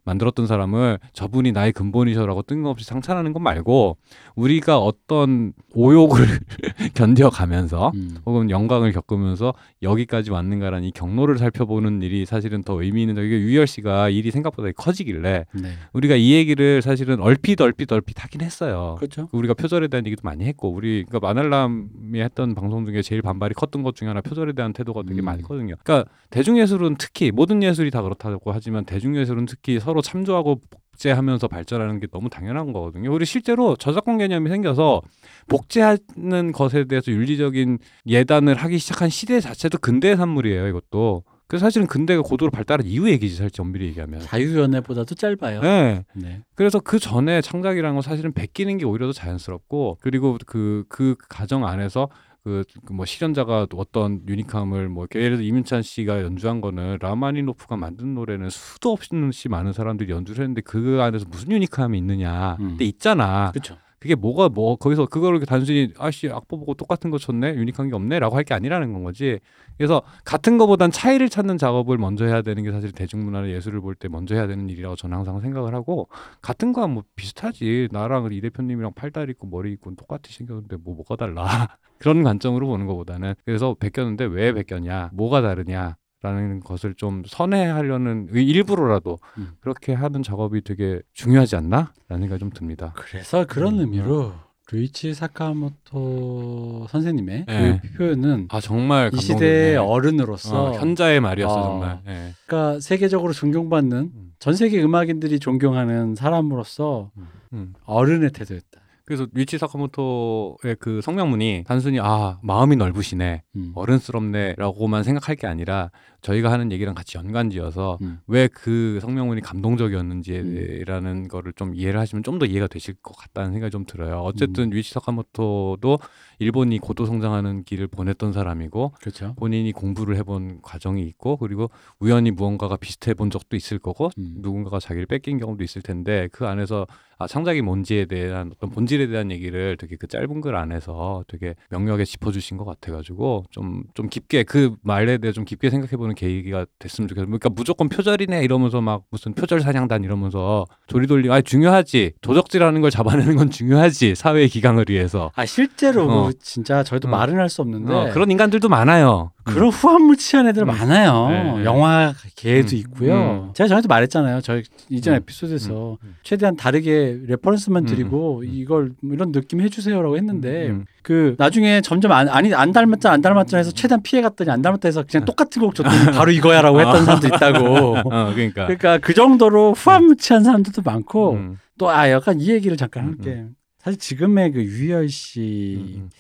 [0.05, 3.97] 만들었던 사람을 저분이 나의 근본이셔라고 뜬금없이 상찬하는 것 말고
[4.37, 6.25] 우리가 어떤 오욕을
[6.95, 8.17] 견뎌가면서 음.
[8.27, 13.67] 혹은 영광을 겪으면서 여기까지 왔는가라는 이 경로를 살펴보는 일이 사실은 더 의미 있는 이게 유열
[13.67, 15.69] 씨가 일이 생각보다 커지길래 네.
[15.93, 18.97] 우리가 이 얘기를 사실은 얼핏 얼핏 얼핏 하긴 했어요.
[18.99, 19.29] 그렇죠.
[19.33, 23.83] 우리가 표절에 대한 얘기도 많이 했고 우리 그러니까 마늘람이 했던 방송 중에 제일 반발이 컸던
[23.83, 25.25] 것 중에 하나 표절에 대한 태도가 되게 음.
[25.25, 25.75] 많이 거든요.
[25.83, 30.61] 그러니까 대중예술은 특히 모든 예술이 다 그렇다고 하지만 대중예술은 특히 서로 참조하고
[30.95, 33.13] 복제하면서 발전하는 게 너무 당연한 거거든요.
[33.13, 35.03] 우리 실제로 저작권 개념이 생겨서
[35.49, 40.69] 복제하는 것에 대해서 윤리적인 예단을 하기 시작한 시대 자체도 근대의 산물이에요.
[40.69, 41.25] 이것도.
[41.47, 44.21] 그래서 사실은 근대가 고도로 발달한 이후 얘기지 사실 엄밀히 얘기하면.
[44.21, 45.61] 자유연애보다도 짧아요.
[45.61, 46.05] 네.
[46.15, 46.43] 네.
[46.55, 52.09] 그래서 그 전에 창작이라는 건 사실은 베끼는 게 오히려 더 자연스럽고 그리고 그그 가정 안에서
[52.45, 58.51] 그 뭐 실현자가 어떤 유니크함을 뭐 예를 들어 이민찬 씨가 연주한 거는 라마니노프가 만든 노래는
[58.51, 62.57] 수도 없이 많은 사람들이 연주를 했는데 그 안에서 무슨 유니크함이 있느냐.
[62.61, 62.69] 음.
[62.71, 63.51] 근데 있잖아.
[63.53, 63.79] 그렇죠.
[64.05, 67.55] 그게 뭐가 뭐 거기서 이렇게 단순히 아씨 악보 보고 똑같은 거 쳤네?
[67.55, 69.41] 유니크한 게 없네라고 할 게 아니라는 건 거지.
[69.79, 74.09] 그래서 같은 거보단 차이를 찾는 작업을 먼저 해야 되는 게 사실 대중문화나 예술을 볼 때
[74.09, 76.11] 먼저 해야 되는 일이라고 저는 항상 생각을 하고
[76.43, 77.89] 같은 거야 뭐 비슷하지.
[77.93, 81.45] 나랑 이 대표님이랑 팔다리 있고 머리 있고 똑같이 생겼는데 뭐 뭐가 달라?
[81.99, 83.33] 그런 관점으로 보는 것보다는.
[83.47, 85.13] 그래서 베꼈는데 왜 베꼈냐?
[85.15, 89.51] 뭐가 다르냐 라는 것을 좀 선회하려는 의- 일부러라도 음.
[89.61, 91.93] 그렇게 하는 작업이 되게 중요하지 않나?
[92.09, 92.95] 라는 생각이 좀 듭니다.
[92.97, 94.33] 그래서 그런 음, 의미로
[94.73, 97.81] 루이치 사카모토 선생님의 네.
[97.83, 99.17] 그 표현은 아 정말 이.
[99.19, 101.63] 시대의 어른으로서 어, 현자의 말이었어 어.
[101.65, 102.01] 정말.
[102.09, 102.33] 예.
[102.47, 104.33] 그러니까 세계적으로 존경받는 음.
[104.39, 107.11] 전 세계 음악인들이 존경하는 사람으로서
[107.53, 107.75] 음.
[107.85, 108.81] 어른의 태도였다.
[109.07, 113.73] 그래서 위치 사카모토의 그 성명문이 단순히 아 마음이 넓으시네 음.
[113.75, 115.91] 어른스럽네라고만 생각할 게 아니라
[116.25, 118.19] 저희가 하는 얘기랑 같이 연관지어서 음.
[118.27, 123.85] 왜그 성명문이 감동적이었는지라는 거를 좀 이해를 하시면 좀 더 이해가 되실 것 같다는 생각이 좀
[123.87, 124.19] 들어요.
[124.23, 126.01] 어쨌든 위치 사카모토도
[126.41, 129.35] 일본이 고도 성장하는 길을 보냈던 사람이고 그렇죠.
[129.37, 131.71] 본인이 공부를 해본 과정이 있고 그리고
[132.01, 134.35] 우연히 무언가가 비슷해 본 적도 있을 거고 음.
[134.39, 139.31] 누군가가 자기를 뺏긴 경험도 있을 텐데 그 안에서 아, 창작이 뭔지에 대한 어떤 본질에 대한
[139.31, 144.75] 얘기를 되게 그 짧은 글 안에서 되게 명료하게 짚어주신 것 같아가지고 좀 좀 깊게 그
[144.83, 147.27] 말에 대해 좀 깊게 생각해보는 계기가 됐으면 좋겠어요.
[147.27, 153.37] 그러니까 무조건 표절이네 이러면서 막 무슨 표절 사냥단 이러면서 조리돌리 아 중요하지 도적질하는 걸 잡아내는
[153.37, 156.27] 건 중요하지 사회의 기강을 위해서 아 실제로 어.
[156.27, 157.11] 그 진짜 저희도 어.
[157.11, 159.31] 말은 할 수 없는데 어, 그런 인간들도 많아요.
[159.45, 160.67] 그런 후한무치한 애들 음.
[160.69, 161.29] 많아요.
[161.59, 161.65] 네.
[161.65, 162.77] 영화 계도 음.
[162.79, 163.15] 있고요.
[163.15, 163.53] 음.
[163.55, 164.41] 제가 저한테 말했잖아요.
[164.41, 165.17] 저희 이전 음.
[165.19, 166.17] 에피소드에서 음.
[166.23, 167.87] 최대한 다르게 reference만 음.
[167.87, 168.51] 드리고 음.
[168.51, 170.87] 이걸 뭐 이런 느낌 해주세요라고 했는데 음.
[171.03, 175.05] 그 나중에 점점 안, 아니 안 닮았잖아 안 닮았잖아 해서 최대한 피해갔더니 안 닮았다 해서
[175.09, 177.97] 그냥 똑같은 곡 줬더니 바로 이거야라고 했던 사람도 있다고.
[178.05, 178.67] 어, 그러니까.
[178.67, 181.59] 그러니까 그 정도로 후한무치한 사람들도 많고 음.
[181.79, 183.47] 또아 약간 이 얘기를 잠깐 음, 할게.
[183.79, 186.11] 사실 지금의 그 유희열 씨의 음.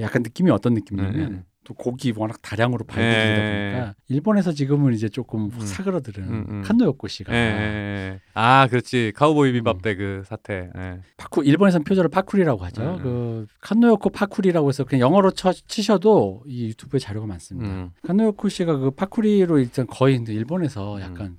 [0.00, 1.42] 약간 느낌이 어떤 느낌이냐면 네, 네.
[1.64, 3.72] 또 곡이 워낙 다량으로 발굴되다 네.
[3.72, 5.60] 보니까 일본에서 지금은 이제 조금 음.
[5.60, 6.62] 사그러들은 음, 음.
[6.62, 8.20] 칸노요코 씨가 예, 예, 예.
[8.34, 9.12] 아, 그렇지.
[9.16, 9.80] 카우보이 비밥 음.
[9.80, 10.70] 때그 사태.
[10.76, 11.00] 예.
[11.16, 12.82] 파쿠 일본에서는 표절을 파쿠리라고 하죠.
[12.82, 13.02] 음, 음.
[13.02, 17.68] 그 칸노요코 파쿠리라고 해서 그냥 영어로 쳐, 치셔도 이 유튜브에 자료가 많습니다.
[17.68, 17.90] 음.
[18.06, 21.36] 칸노요코 씨가 그 파쿠리로 일단 거의 일본에서 약간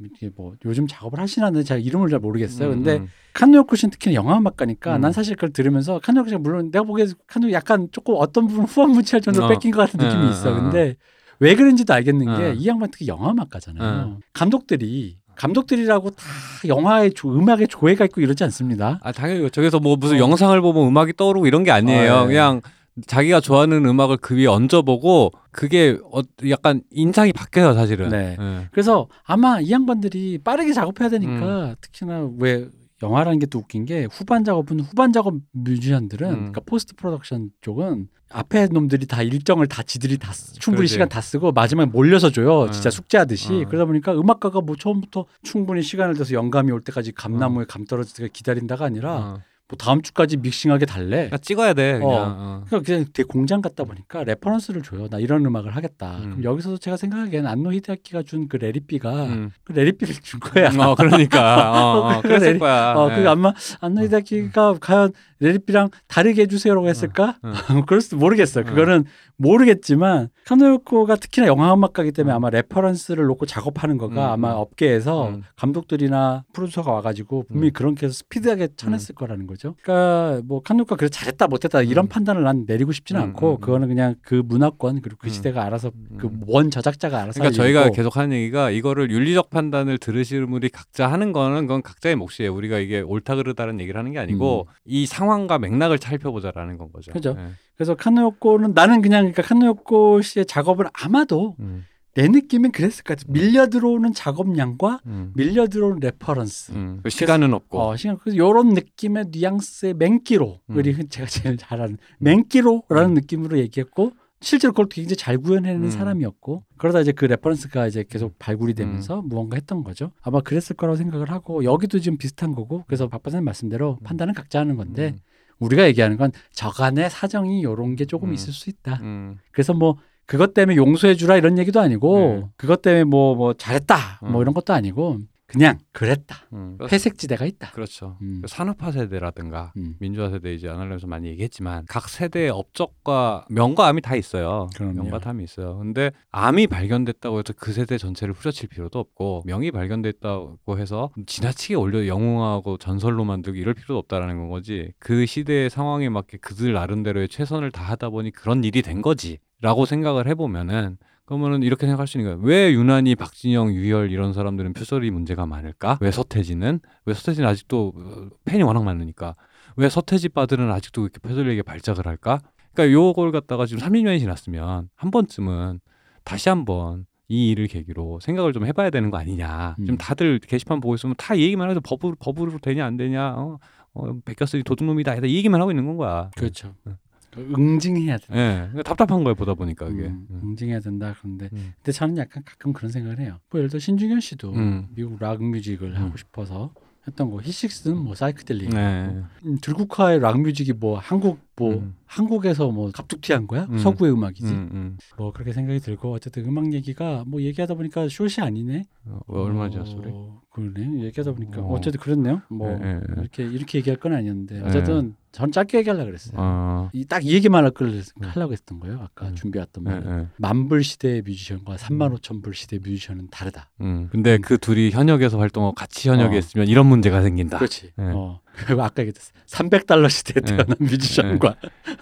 [0.00, 2.68] 이게 뭐 요즘 작업을 하시나는 제가 이름을 잘 모르겠어요.
[2.70, 3.08] 음, 근데 음.
[3.34, 5.00] 칸노요코 씨는 특히 영화 음악가니까 음.
[5.00, 9.20] 난 사실 그걸 들으면서 칸노요코 씨가 물론 내가 보기에 칸노 약간 조금 어떤 부분 후원무치할
[9.20, 9.48] 정도로 어.
[9.48, 10.54] 뺏긴 것 같은 느낌이 어, 있어.
[10.54, 10.96] 근데
[11.40, 12.38] 왜 그런지도 알겠는 어.
[12.38, 14.04] 게이 양반 특히 영화 음악가잖아요.
[14.06, 14.18] 어.
[14.32, 16.24] 감독들이 감독들이라고 다
[16.66, 18.98] 영화에 조, 음악에 조예가 있고 이러지 않습니다.
[19.02, 20.18] 아, 당연히 저기서 뭐 무슨 어.
[20.18, 22.14] 영상을 보면 음악이 떠오르고 이런 게 아니에요.
[22.14, 22.26] 아, 예.
[22.26, 22.60] 그냥
[23.06, 26.20] 자기가 좋아하는 음악을 그 위에 얹어보고 그게 어,
[26.50, 28.08] 약간 인상이 바뀌어요, 사실은.
[28.08, 28.36] 네.
[28.38, 28.68] 예.
[28.72, 31.74] 그래서 아마 이 양반들이 빠르게 작업해야 되니까 음.
[31.80, 32.66] 특히나 왜
[33.02, 36.34] 영화라는 게 또 웃긴 게 후반 작업은 후반 작업 뮤지션들은 음.
[36.36, 40.92] 그러니까 post production 쪽은 앞에 놈들이 다 일정을 다 지들이 다 쓰- 충분히 그러지.
[40.92, 42.64] 시간 다 쓰고 마지막에 몰려서 줘요.
[42.64, 42.72] 음.
[42.72, 43.50] 진짜 숙제하듯이.
[43.60, 43.64] 음.
[43.66, 48.32] 그러다 보니까 음악가가 뭐 처음부터 충분히 시간을 들여서 영감이 올 때까지 감나무에 감 떨어질 때까지
[48.34, 49.40] 기다린다가 아니라 어.
[49.70, 51.28] 뭐 다음 주까지 믹싱하게 달래.
[51.42, 52.08] 찍어야 돼, 그냥.
[52.10, 52.36] 어.
[52.38, 52.64] 어.
[52.66, 55.08] 그러니까 그냥 되게 공장 같다 보니까 reference를 줘요.
[55.08, 56.16] 나 이런 음악을 하겠다.
[56.16, 56.22] 음.
[56.30, 59.50] 그럼 여기서도 제가 생각하기에는 안노 히데아키가 준 그 Let It Be가 음.
[59.64, 60.70] 그 Let It Be를 준 거야.
[60.70, 61.70] 어, 그러니까.
[61.72, 62.94] 어, 어, 그래, 그랬을 내리- 거야.
[62.94, 63.16] 어, 예.
[63.22, 67.36] 그 아마 안노 히데아키가 과연 Let It Be랑 다르게 해주세요라고 했을까?
[67.42, 67.52] 어,
[67.86, 68.64] 그럴 수도 모르겠어요.
[68.64, 68.66] 어.
[68.68, 69.04] 그거는
[69.36, 72.36] 모르겠지만 칸노 요코가 특히나 영화 음악가기 때문에 음.
[72.36, 74.58] 아마 reference를 놓고 작업하는 거가 음, 아마 음.
[74.60, 75.42] 업계에서 음.
[75.56, 77.72] 감독들이나 프로듀서가 와가지고 분명히 음.
[77.72, 79.57] 그렇게 해서 스피드하게 쳐냈을 거라는 거죠.
[79.58, 82.08] 그러니까 뭐 칸노 요코가 그래 잘했다 못했다 이런 음.
[82.08, 83.60] 판단을 난 내리고 싶지는 음, 않고 음, 음.
[83.60, 85.30] 그거는 그냥 그 문화권 그리고 그 음.
[85.30, 86.42] 시대가 알아서 그 음.
[86.46, 87.90] 원 저작자가 알아서 그러니까 할 저희가.
[87.90, 92.54] 계속 하는 얘기가 이거를 윤리적 판단을 들으시는 분이 각자 하는 거는 그건 각자의 몫이에요.
[92.54, 97.10] 우리가 이게 옳다 그르다는 얘기를 하는 게 아니고 이 상황과 맥락을 살펴보자라는 건 거죠.
[97.10, 97.14] 음.
[97.14, 97.34] 그죠.
[97.34, 97.48] 네.
[97.76, 101.84] 그래서 칸노 요코는 나는 그냥 그러니까 칸노 요코 씨의 작업을 아마도 음,
[102.18, 103.32] 내 느낌엔 그랬을 것 같아.
[103.32, 106.72] 밀려 들어오는 작업량과 음, 밀려 들어오는 reference.
[106.72, 106.98] 음.
[107.04, 107.80] 그 시간은 없고.
[107.80, 110.76] 어, 시간 그래서 요런 느낌의 뉘앙스의 맹기로 음.
[110.76, 113.14] 우리 제가 제일 잘하는 맹기로라는 음.
[113.14, 115.90] 느낌으로 얘기했고 실제로 그걸 굉장히 잘 구현해내는 음.
[115.90, 120.10] 사람이었고 그러다 이제 그 reference가 이제 계속 발굴이 되면서 무언가 했던 거죠.
[120.20, 124.02] 아마 그랬을 거라고 생각을 하고 여기도 지금 비슷한 거고 그래서 박 박사님 말씀대로 음.
[124.02, 125.18] 판단은 각자 하는 건데 음,
[125.60, 128.34] 우리가 얘기하는 건 저간의 사정이 요런 게 조금 음.
[128.34, 128.98] 있을 수 있다.
[129.02, 129.98] 음, 그래서 뭐
[130.28, 132.48] 그것 때문에 용서해 주라 이런 얘기도 아니고 네.
[132.56, 134.42] 그것 때문에 뭐뭐 잘했다 뭐 음.
[134.42, 135.18] 이런 것도 아니고
[135.48, 136.46] 그냥 그랬다.
[136.52, 136.76] 음.
[136.92, 137.70] 회색지대가 있다.
[137.70, 138.18] 그렇죠.
[138.20, 138.40] 음.
[138.42, 139.96] 그 산업화 세대라든가 음.
[139.98, 144.68] 민주화 세대 이제 안 하려면서 많이 얘기했지만 각 세대의 업적과 명과 암이 다 있어요.
[144.76, 145.04] 그럼요.
[145.04, 145.78] 명과 암이 있어요.
[145.78, 152.06] 근데 암이 발견됐다고 해서 그 세대 전체를 후려칠 필요도 없고 명이 발견됐다고 해서 지나치게 올려
[152.06, 154.92] 영웅하고 전설로 만들고 이럴 필요도 없다라는 건 거지.
[154.98, 160.26] 그 시대의 상황에 맞게 그들 나름대로의 최선을 다하다 보니 그런 일이 된 거지 라고 생각을
[160.28, 162.46] 해보면은 그러면은 이렇게 생각할 수 있는 거예요.
[162.46, 165.98] 왜 유난히 박진영, 유열 이런 사람들은 표절이 문제가 많을까?
[166.00, 166.80] 왜 서태지는?
[167.04, 169.36] 왜 서태지는 아직도 어, 팬이 워낙 많으니까
[169.76, 172.40] 왜 서태지 바들은 아직도 이렇게 표절에게 발작을 할까?
[172.72, 175.80] 그러니까 요걸 갖다가 지금 30년이 지났으면 한 번쯤은
[176.24, 179.76] 다시 한번 이 일을 계기로 생각을 좀 해봐야 되는 거 아니냐.
[179.78, 179.84] 음.
[179.84, 183.34] 지금 다들 게시판 보고 있으면 다이 얘기만 해서 법으로 법으로 되냐 안 되냐.
[183.36, 183.58] 어,
[183.92, 185.16] 어 베꼈으니 도둑놈이다.
[185.16, 186.30] 이 얘기만 하고 있는 건 거야.
[186.36, 186.74] 그렇죠.
[186.84, 186.94] 네.
[187.36, 188.36] 응징해야 된다.
[188.36, 190.04] 예, 그러니까 답답한 거예요 보다 보니까 그게.
[190.06, 190.40] 음, 음.
[190.44, 191.14] 응징해야 된다.
[191.18, 191.72] 그런데 음.
[191.76, 193.38] 근데 저는 약간 가끔 그런 생각을 해요.
[193.50, 194.88] 뭐 예를 들어 신중현 씨도 음.
[194.94, 195.96] 미국 rock music을 음.
[195.96, 196.72] 하고 싶어서
[197.06, 197.40] 했던 거.
[197.40, 198.70] 히식스는 뭐 사이크델릭.
[198.70, 199.22] 네.
[199.44, 201.94] 음, 들국화의 rock music이 뭐 한국 뭐 음.
[202.06, 203.66] 한국에서 뭐 갑툭튀한 거야?
[203.70, 203.78] 음.
[203.78, 204.46] 서구의 음악이지.
[204.46, 204.98] 음, 음.
[205.16, 208.84] 뭐 그렇게 생각이 들고 어쨌든 음악 얘기가 뭐 얘기하다 보니까 숏이 아니네.
[209.06, 210.10] 어, 얼마죠 어, 소리?
[210.50, 211.04] 그러네.
[211.04, 211.74] 얘기하다 보니까 어.
[211.74, 211.80] 어.
[211.80, 212.42] 쨌든 그렇네요.
[212.48, 213.20] 뭐 예, 예, 예.
[213.20, 214.60] 이렇게 이렇게 얘기할 건 아니었는데 예.
[214.62, 216.34] 어쨌든 전 짧게 얘기하려고 그랬어요.
[216.38, 219.00] 어, 이딱 이 얘기만 할걸 하려고 했던 거예요.
[219.02, 219.34] 아까 음.
[219.34, 220.04] 준비했던 예, 말.
[220.06, 220.26] 예.
[220.36, 223.70] 만불 시대의 뮤지션과 3만 5천 불 시대의 뮤지션은 다르다.
[223.80, 224.08] 음.
[224.10, 226.38] 근데 그 둘이 현역에서 활동하고 같이 현역에 어.
[226.38, 227.58] 있으면 이런 문제가 생긴다.
[227.58, 227.92] 그렇지.
[227.98, 228.02] 예.
[228.02, 228.40] 어.
[228.58, 229.32] 그리고 아까 얘기했어.
[229.46, 230.56] 300달러 시대에 예.
[230.56, 231.54] 태어난 뮤지션과.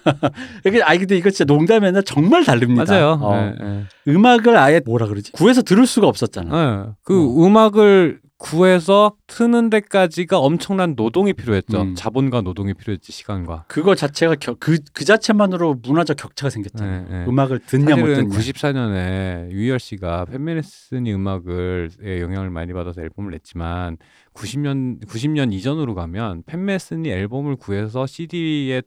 [0.65, 2.85] 이게 아니 근데 이거 진짜 농담이 아니라 정말 다릅니다.
[2.85, 3.19] 맞아요.
[3.21, 3.35] 어.
[3.35, 3.83] 예, 예.
[4.11, 5.31] 음악을 아예 뭐라 그러지?
[5.31, 6.87] 구해서 들을 수가 없었잖아.
[6.89, 6.93] 예.
[7.03, 11.81] 그 음악을 구해서 트는 데까지가 엄청난 노동이 필요했죠.
[11.81, 11.95] 음.
[11.95, 13.65] 자본과 노동이 필요했지 시간과.
[13.67, 17.05] 그거 자체가 그, 그 자체만으로 문화적 격차가 생겼잖아.
[17.09, 17.25] 예, 예.
[17.25, 18.37] 음악을 듣냐 못 듣냐.
[18.37, 23.97] 94년에 유희열 씨가 팬메네스니 음악을에 영향을 많이 받아서 앨범을 냈지만
[24.35, 28.83] 90년 90년 이전으로 가면 팬메스니 앨범을 구해서 CD에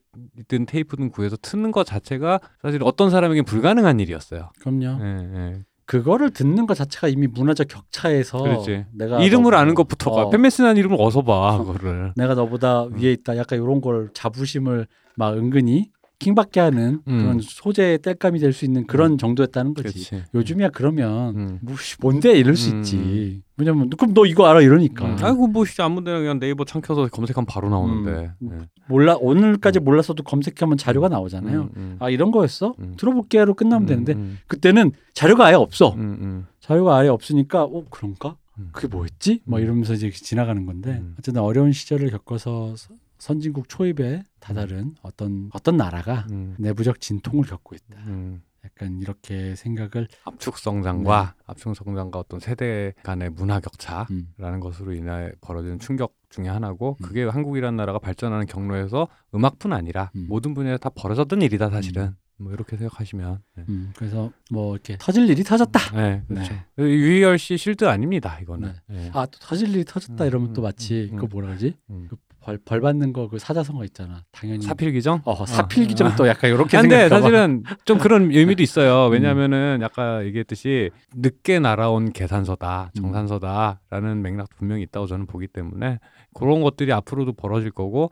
[0.46, 4.50] 든 테이프든 구해서 트는 것 자체가 사실 어떤 사람에겐 불가능한 일이었어요.
[4.60, 5.04] 그럼요.
[5.04, 5.64] 예, 예.
[5.90, 8.84] 그거를 듣는 것 자체가 이미 문화적 격차에서 그렇지.
[8.92, 12.12] 내가 이름을 아는 것부터가 어, 팬메스니 이름을 어서 봐 그거를.
[12.14, 13.36] 내가 너보다 위에 있다.
[13.36, 14.86] 약간 이런 걸 자부심을
[15.16, 15.90] 막 은근히
[16.20, 17.18] 킹받게 하는 음.
[17.18, 20.08] 그런 소재의 땔감이 될 수 있는 그런 정도였다는 거지.
[20.10, 20.24] 그렇지.
[20.34, 21.58] 요즘이야 그러면 음.
[21.62, 22.78] 뭐 씨, 뭔데 이럴 수 음.
[22.80, 23.42] 있지.
[23.56, 25.06] 왜냐면 그럼 너 이거 알아 이러니까.
[25.06, 25.16] 음.
[25.20, 28.32] 아이고 뭐 진짜 아무데나 그냥 네이버 창 켜서 검색하면 바로 나오는데.
[28.42, 28.50] 음.
[28.60, 28.66] 예.
[28.86, 31.60] 몰라 오늘까지 몰랐어도 검색하면 자료가 나오잖아요.
[31.62, 31.96] 음, 음.
[32.00, 32.74] 아 이런 거였어?
[32.78, 32.94] 음.
[32.98, 35.94] 들어볼게로 끝나면 음, 되는데 음, 그때는 자료가 아예 없어.
[35.94, 36.46] 음, 음.
[36.60, 38.36] 자료가 아예 없으니까 어 그런가?
[38.58, 38.68] 음.
[38.72, 39.40] 그게 뭐였지?
[39.46, 39.62] 막 음.
[39.62, 41.14] 이러면서 이제 지나가는 건데 음.
[41.18, 47.76] 어쨌든 어려운 시절을 겪어서 서- 선진국 초입에 다다른 어떤 어떤 나라가 음, 내부적 진통을 겪고
[47.76, 48.00] 있다.
[48.06, 48.42] 음.
[48.64, 55.32] 약간 이렇게 생각을 압축 성장과 압축 성장과 어떤 세대 간의 문화 격차라는 음, 것으로 인해
[55.40, 57.02] 벌어지는 충격 중에 하나고 음.
[57.02, 60.26] 그게 한국이라는 나라가 발전하는 경로에서 음악뿐 아니라 음.
[60.28, 63.64] 모든 분야에 다 벌어졌던 일이다 사실은 뭐 이렇게 생각하시면 네.
[63.68, 65.78] 음, 그래서 뭐 이렇게 터질 일이 터졌다.
[65.94, 66.54] 네, 그렇죠.
[66.76, 66.84] 네.
[66.84, 68.72] 유희열 씨 실드 아닙니다 이거는.
[68.88, 69.10] 네.
[69.12, 71.74] 아또 터질 일이 터졌다 음, 이러면 또 음, 마치 음, 그 뭐라 그러지?
[71.90, 72.06] 음.
[72.08, 74.22] 그 벌, 벌 받는 거 그 사자성어 있잖아.
[74.32, 75.20] 당연히 사필 규정?
[75.24, 77.20] 어 사필기 좀또 약간 이렇게 근데 생각해봐.
[77.20, 79.06] 사실은 좀 그런 의미도 있어요.
[79.08, 79.12] 음.
[79.12, 83.02] 왜냐하면은 아까 얘기했듯이 늦게 날아온 계산서다, 음.
[83.02, 85.98] 정산서다라는 맥락도 분명히 있다고 저는 보기 때문에
[86.34, 88.10] 그런 것들이 앞으로도 벌어질 거고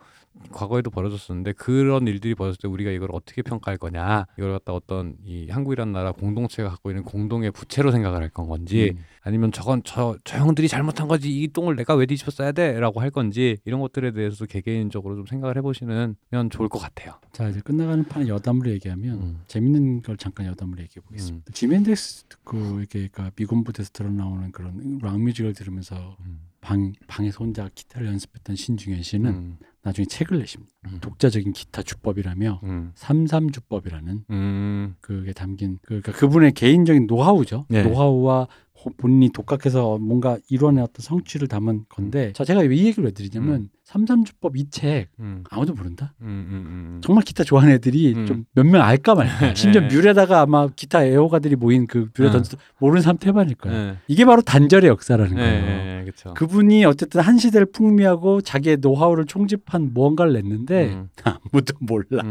[0.51, 5.49] 과거에도 벌어졌었는데 그런 일들이 벌어졌을 때 우리가 이걸 어떻게 평가할 거냐 이걸 갖다 어떤 이
[5.49, 9.03] 한국이라는 나라 공동체가 갖고 있는 공동의 부채로 생각을 할 건 건지 음.
[9.21, 13.09] 아니면 저건 저, 저 형들이 잘못한 거지 이 똥을 내가 왜 뒤집어 써야 돼라고 할
[13.09, 16.15] 건지 이런 것들에 대해서 개개인적으로 좀 생각을 해보시면
[16.51, 17.13] 좋을 것 같아요.
[17.33, 19.41] 자 이제 끝나가는 판에 여담으로 얘기하면 음.
[19.47, 21.51] 재밌는 걸 잠깐 여담으로 얘기해 보겠습니다.
[21.53, 26.41] 지미 헨드릭스 듣고 이렇게 그러니까 미군 부대에서 드러 나오는 그런 rock music을 들으면서 음.
[26.61, 29.57] 방 방에서 혼자 기타를 연습했던 신중현 씨는 음.
[29.81, 30.73] 나중에 책을 내십니다.
[30.87, 30.97] 음.
[31.01, 32.91] 독자적인 기타 주법이라며 음.
[32.95, 34.95] 삼삼주법이라는 음.
[34.99, 37.65] 그게 담긴 그- 그러니까 그분의 개인적인 노하우죠.
[37.69, 37.83] 네.
[37.83, 38.47] 노하우와 호-
[38.97, 40.37] 본인이 독학해서 뭔가
[40.83, 45.43] 어떤 성취를 담은 건데 자 제가 이 얘기를 왜 드리냐면 삼삼주법 이책 음.
[45.49, 46.13] 아무도 모른다.
[46.21, 46.27] 음.
[46.27, 46.53] 음.
[46.53, 47.01] 음.
[47.03, 48.25] 정말 기타 좋아하는 애들이 음.
[48.27, 49.53] 좀몇 명 알까 말까.
[49.55, 49.87] 심지어 네.
[49.87, 52.29] 뮤에다가 아마 기타 애호가들이 모인 그 네.
[52.29, 53.73] 던져도 모르는 사람 태반일 거야.
[53.73, 53.97] 네.
[54.07, 56.05] 이게 바로 단절의 역사라는 네.
[56.13, 56.33] 거예요.
[56.35, 61.09] 그분이 어쨌든 한 시대를 풍미하고 자기의 노하우를 총집한 무언가를 냈는데 음.
[61.23, 62.23] 아무도 몰라.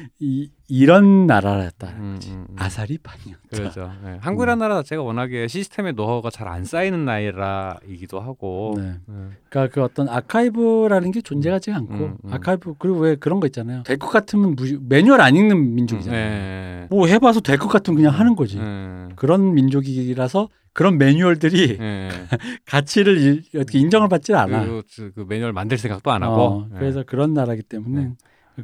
[0.00, 0.04] 음.
[0.04, 0.08] 음.
[0.20, 2.12] 이 이런 나라였다는 음.
[2.14, 2.30] 거지.
[2.32, 2.46] 음.
[2.48, 2.56] 음.
[2.56, 3.40] 아사리판이었다.
[3.50, 3.92] 그렇죠.
[4.04, 4.18] 네.
[4.20, 8.74] 한국이라는 나라 자체가 워낙에 시스템의 노하우가 잘 안 쌓이는 나라이기도 하고.
[8.76, 8.94] 네.
[9.06, 9.14] 네.
[9.48, 12.32] 그러니까 그 어떤 아카이브라는 게 존재하지 않고 음, 음.
[12.32, 13.82] 아카이브 그리고 왜 그런 거 있잖아요.
[13.84, 16.30] 될 것 같으면 무시, 매뉴얼 안 읽는 민족이잖아요.
[16.30, 16.86] 네.
[16.90, 18.58] 뭐 해봐서 될 것 같으면 그냥 하는 거지.
[18.58, 19.08] 네.
[19.16, 22.08] 그런 민족이라서 그런 매뉴얼들이 네.
[22.66, 24.64] 가치를 일- 어떻게 인정을 받지 않아.
[24.64, 26.40] 그, 그, 그 매뉴얼 만들 생각도 안 하고.
[26.42, 26.78] 어, 네.
[26.78, 28.12] 그래서 그런 나라기 때문에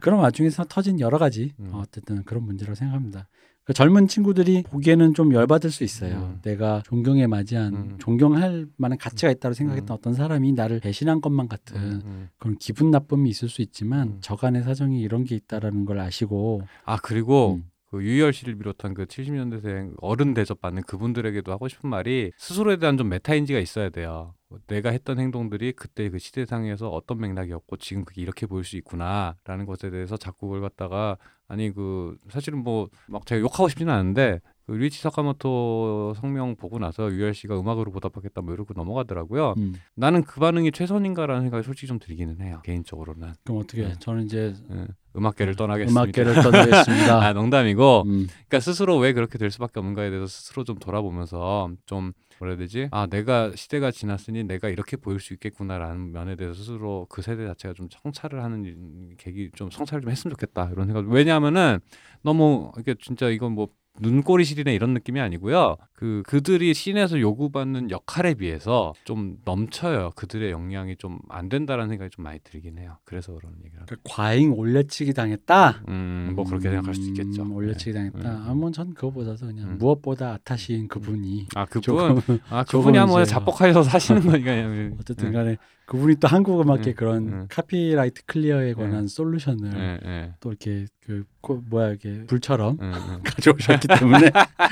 [0.00, 1.70] 그런 와중에 서 터진 여러 가지 음.
[1.72, 3.28] 어, 어쨌든 그런 문제라고 생각합니다.
[3.66, 6.34] 그 젊은 친구들이 보기에는 좀 열받을 수 있어요.
[6.34, 6.40] 음.
[6.42, 7.96] 내가 존경에 맞이한 음.
[7.98, 12.28] 존경할 만한 가치가 있다고 생각했던 어떤 사람이 나를 배신한 것만 같은 음, 음.
[12.38, 14.18] 그런 기분 나쁨이 있을 수 있지만 음.
[14.20, 17.64] 저간의 사정이 이런 게 있다라는 걸 아시고 아 그리고 음.
[17.90, 23.08] 그 유희열 씨를 비롯한 그 70년대생 어른 대접받는 그분들에게도 하고 싶은 말이 스스로에 대한 좀
[23.08, 24.34] 메타인지가 있어야 돼요.
[24.66, 29.90] 내가 했던 행동들이 그때 그 시대상에서 어떤 맥락이었고 지금 그게 이렇게 보일 수 있구나라는 것에
[29.90, 31.16] 대해서 자꾸 그걸 갖다가
[31.48, 37.08] 아니 그 사실은 뭐 막 제가 욕하고 싶지는 않은데 그 리치 사카모토 성명 보고 나서
[37.08, 39.54] 유희열 씨가 음악으로 보답하겠다 뭐 이러고 넘어가더라고요.
[39.58, 42.60] 음, 나는 그 반응이 최선인가라는 생각이 솔직히 좀 들기는 해요.
[42.64, 43.94] 개인적으로는 그럼 어떻게 네.
[44.00, 44.86] 저는 이제 예,
[45.16, 46.02] 음악계를 떠나겠습니다.
[46.02, 47.22] 음악계를 떠나겠습니다.
[47.22, 52.12] 아 농담이고 음, 그러니까 스스로 왜 그렇게 될 수밖에 없는가에 대해서 스스로 좀 돌아보면서 좀
[52.40, 52.88] 뭐라 해야 되지?
[52.90, 57.74] 아 내가 시대가 지났으니 내가 이렇게 보일 수 있겠구나라는 면에 대해서 스스로 그 세대 자체가
[57.74, 61.08] 좀 성찰을 하는 계기 좀 성찰을 좀 했으면 좋겠다 이런 생각.
[61.08, 61.78] 왜냐하면은
[62.22, 63.68] 너무 이게 진짜 이건 뭐
[64.00, 65.76] 눈꼬리 실이나 이런 느낌이 아니고요.
[65.94, 70.12] 그 그들이 scene에서 요구받는 역할에 비해서 좀 넘쳐요.
[70.16, 72.96] 그들의 역량이 좀 안 된다라는 생각이 좀 많이 들긴 해요.
[73.04, 73.84] 그래서 그런 얘기를.
[73.86, 75.82] 그 과잉 올려치기 당했다.
[75.88, 77.42] 음, 뭐 그렇게 생각할 수 있겠죠.
[77.42, 78.10] 음, 올려치기 네.
[78.10, 78.30] 당했다.
[78.30, 78.44] 음.
[78.50, 79.78] 아, 뭐전 그거보다도 그냥 음.
[79.78, 84.96] 무엇보다 아타시인 그분이 아 그분 조금 아 그분이 한번 이제 자뻑하셔서 사시는 거니까 그냥.
[85.00, 85.32] 어쨌든 네.
[85.32, 85.56] 간에
[85.86, 87.46] 그분이 또 한국 음악계 음, 그런 음.
[87.48, 90.34] copyright clear에 관한 solution을 예, 예.
[90.40, 93.20] 또 이렇게 그 고- 뭐야 이게 불처럼 응, 응.
[93.24, 94.30] 가져오셨기 때문에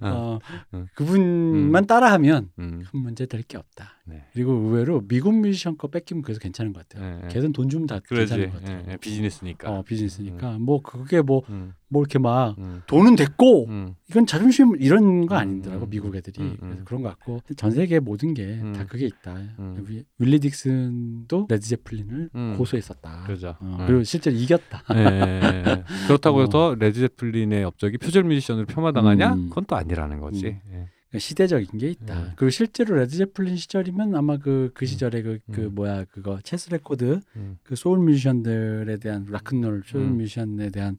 [0.00, 0.38] 어, 어,
[0.74, 0.86] 음.
[0.94, 3.90] 그분만 따라하면 음, 큰 문제 될 게 없다.
[4.04, 4.24] 네.
[4.32, 7.20] 그리고 의외로 미국 뮤지션 거 뺏기면 그래서 괜찮은 것 같아요.
[7.22, 7.28] 예, 예.
[7.28, 8.34] 걔는 돈 주면 다 그러지.
[8.34, 8.84] 괜찮은 것 같아요.
[8.88, 9.70] 예, 예, 비즈니스니까.
[9.70, 15.26] 어 비즈니스니까 뭐 그게 뭐뭐 음, 이렇게 막 음, 돈은 됐고 음, 이건 자존심 이런
[15.26, 16.68] 거 음, 아니더라고 음, 미국 애들이 음, 음.
[16.70, 18.86] 그래서 그런 것 같고 전 세계 모든 게다 음.
[18.88, 19.34] 그게 있다.
[19.58, 19.84] 음.
[19.88, 22.54] 위- 윌리 딕슨도 레드 제플린을 음.
[22.58, 23.24] 고소했었다.
[23.26, 23.56] 그러죠.
[23.60, 23.86] 어, 음.
[23.86, 24.82] 그리고 실제 로 이겼다.
[24.94, 25.84] 예, 예, 예.
[26.06, 26.42] 그렇다고 어.
[26.42, 29.34] 해서 레드 제플린의 업적이 표절 뮤지션으로 폄하당하냐?
[29.34, 29.48] 음.
[29.48, 30.46] 그건 또 아니라는 거지.
[30.46, 30.88] 예.
[31.12, 32.20] 그러니까 시대적인 게 있다.
[32.20, 32.32] 네.
[32.36, 35.74] 그리고 실제로 레드 제플린 시절이면 아마 그그 시절에 그, 그 음.
[35.74, 40.16] 뭐야 그거 체스 레코드 음, 그 소울 뮤지션들에 대한 락큰롤 소울 음.
[40.16, 40.96] 뮤지션에 대한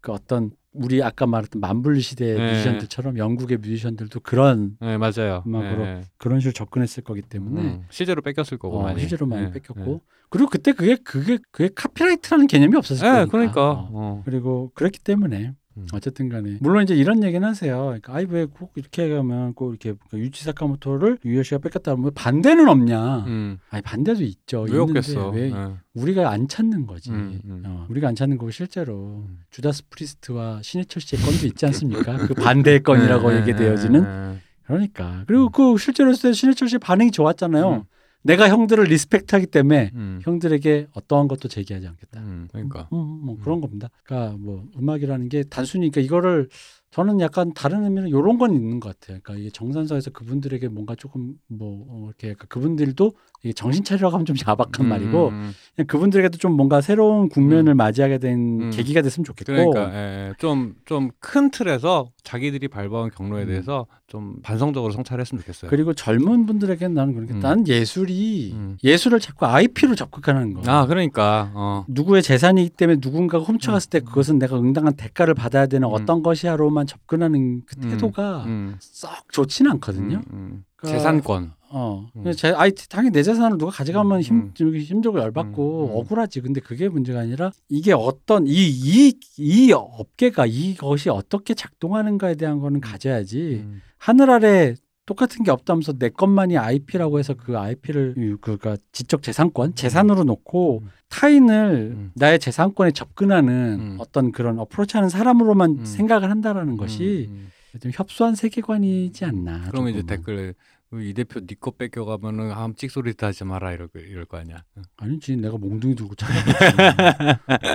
[0.00, 2.52] 그 어떤 우리 아까 말했던 만불 시대의 네.
[2.52, 5.44] 뮤지션들처럼 영국의 뮤지션들도 그런 예, 맞아요.
[5.46, 6.04] 음악으로 예, 예.
[6.16, 9.00] 그런 식으로 접근했을 거기 때문에 음, 실제로 뺏겼을 거고 어, 많이.
[9.00, 13.10] 실제로 많이 예, 뺏겼고 그리고 그때 그게 그게 그게 copyright라는 개념이 없었을 예.
[13.10, 13.30] 예, 거니까.
[13.30, 13.62] 그러니까.
[13.62, 13.90] 어.
[13.92, 14.22] 어.
[14.24, 15.86] 그리고 그렇기 때문에 음.
[15.92, 17.76] 어쨌든 간에 물론 이제 이런 얘기는 하세요.
[17.84, 22.10] 그러니까 아이 왜 꼭 이렇게 가면 꼭 이렇게 그 류이치 사카모토를 유요시가 뺏겼다 하면 왜
[22.14, 23.24] 반대는 없냐?
[23.26, 24.66] 음, 아니 반대도 있죠.
[24.68, 25.30] 왜 없겠어?
[25.30, 25.54] 왜 예.
[25.94, 27.10] 우리가 안 찾는 거지.
[27.10, 27.62] 음, 음.
[27.66, 29.40] 어, 우리가 안 찾는 거고 실제로 음.
[29.50, 32.16] 주다스 프리스트와 신해철 씨의 건도 있지 않습니까?
[32.18, 34.38] 그 반대의 건이라고 예, 얘기되어지는 예, 예.
[34.66, 37.86] 그러니까 그리고 그 실제로 신해철 씨 반응이 좋았잖아요.
[38.22, 38.26] 음.
[38.26, 40.20] 내가 형들을 respect하기 때문에 음.
[40.22, 42.20] 형들에게 어떠한 것도 제기하지 않겠다.
[42.20, 42.88] 음, 그러니까.
[42.92, 43.88] 음, 뭐 그런 겁니다.
[44.04, 46.48] 그러니까 뭐 음악이라는 게 단순히 그러니까 이거를
[46.90, 49.18] 저는 약간 다른 의미는 이런 건 있는 것 같아요.
[49.22, 53.12] 그러니까 이게 정산사에서 그분들에게 뭔가 조금 뭐 어, 이렇게 그분들도
[53.44, 55.52] 이게 정신 차리라고 하면 좀 야박한 음, 말이고 음,
[55.88, 58.70] 그분들에게도 좀 뭔가 새로운 국면을 맞이하게 된 음.
[58.70, 63.48] 계기가 됐으면 좋겠고 그러니까 예, 좀좀 큰 틀에서 자기들이 밟아온 경로에 음.
[63.48, 65.70] 대해서 좀 반성적으로 성찰했으면 좋겠어요.
[65.70, 67.40] 그리고 젊은 분들에게는 나는 그런 게 음.
[67.40, 68.76] 난 예술이 음.
[68.84, 70.62] 예술을 자꾸 IP로 접근하는 거.
[70.70, 71.84] 아 그러니까 어.
[71.88, 74.04] 누구의 재산이기 때문에 누군가가 훔쳐갔을 때 음.
[74.04, 75.92] 그것은 내가 응당한 대가를 받아야 되는 음.
[75.92, 77.90] 어떤 것이야로만 접근하는 그 음.
[77.90, 80.18] 태도가 음, 썩 좋지는 않거든요.
[80.30, 80.64] 음, 음.
[80.76, 81.52] 그러니까 재산권.
[81.74, 82.32] 어, 음.
[82.32, 84.50] 제 아이 당연히 내 재산을 누가 가져가면 힘 음.
[84.54, 85.96] 좀 힘들고 열받고 음, 음.
[85.96, 86.40] 억울하지.
[86.42, 92.80] 근데 그게 문제가 아니라 이게 어떤 이 이 이 업계가 이것이 어떻게 작동하는가에 대한 거는
[92.80, 93.62] 가져야지.
[93.64, 93.80] 음.
[93.98, 94.74] 하늘 아래
[95.06, 100.88] 똑같은 게 없다면서 내 것만이 IP라고 해서 그 IP를 그가 지적 재산권 재산으로 놓고 음.
[101.08, 102.10] 타인을 음.
[102.14, 103.96] 나의 재산권에 접근하는 음.
[103.98, 105.84] 어떤 그런 approach하는 사람으로만 음.
[105.84, 107.80] 생각을 한다라는 것이 음, 음.
[107.80, 109.62] 좀 협소한 세계관이지 않나.
[109.70, 110.16] 그러면 이제 조금은.
[110.16, 110.52] 댓글에
[111.00, 114.62] 이 대표 네거 뺏겨가면은 함 찍소리 하지 마라 이럴 거 이럴 거 아니야.
[114.98, 116.76] 아니지 내가 몽둥이 들고 찾아갔지.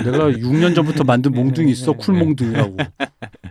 [0.06, 2.78] 내가 6년 전부터 만든 몽둥이 있어 쿨 몽둥이라고.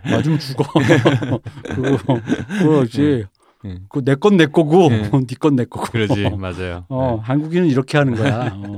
[0.09, 0.63] 맞으면 죽어.
[1.75, 2.21] 그거
[2.59, 3.25] 그거지.
[3.65, 3.79] 응.
[3.89, 5.09] 그거 내건내 거고 응.
[5.27, 5.85] 네건 내 거고.
[5.91, 6.85] 그러지 맞아요.
[6.89, 8.53] 어 한국인은 이렇게 하는 거야.
[8.55, 8.77] 어.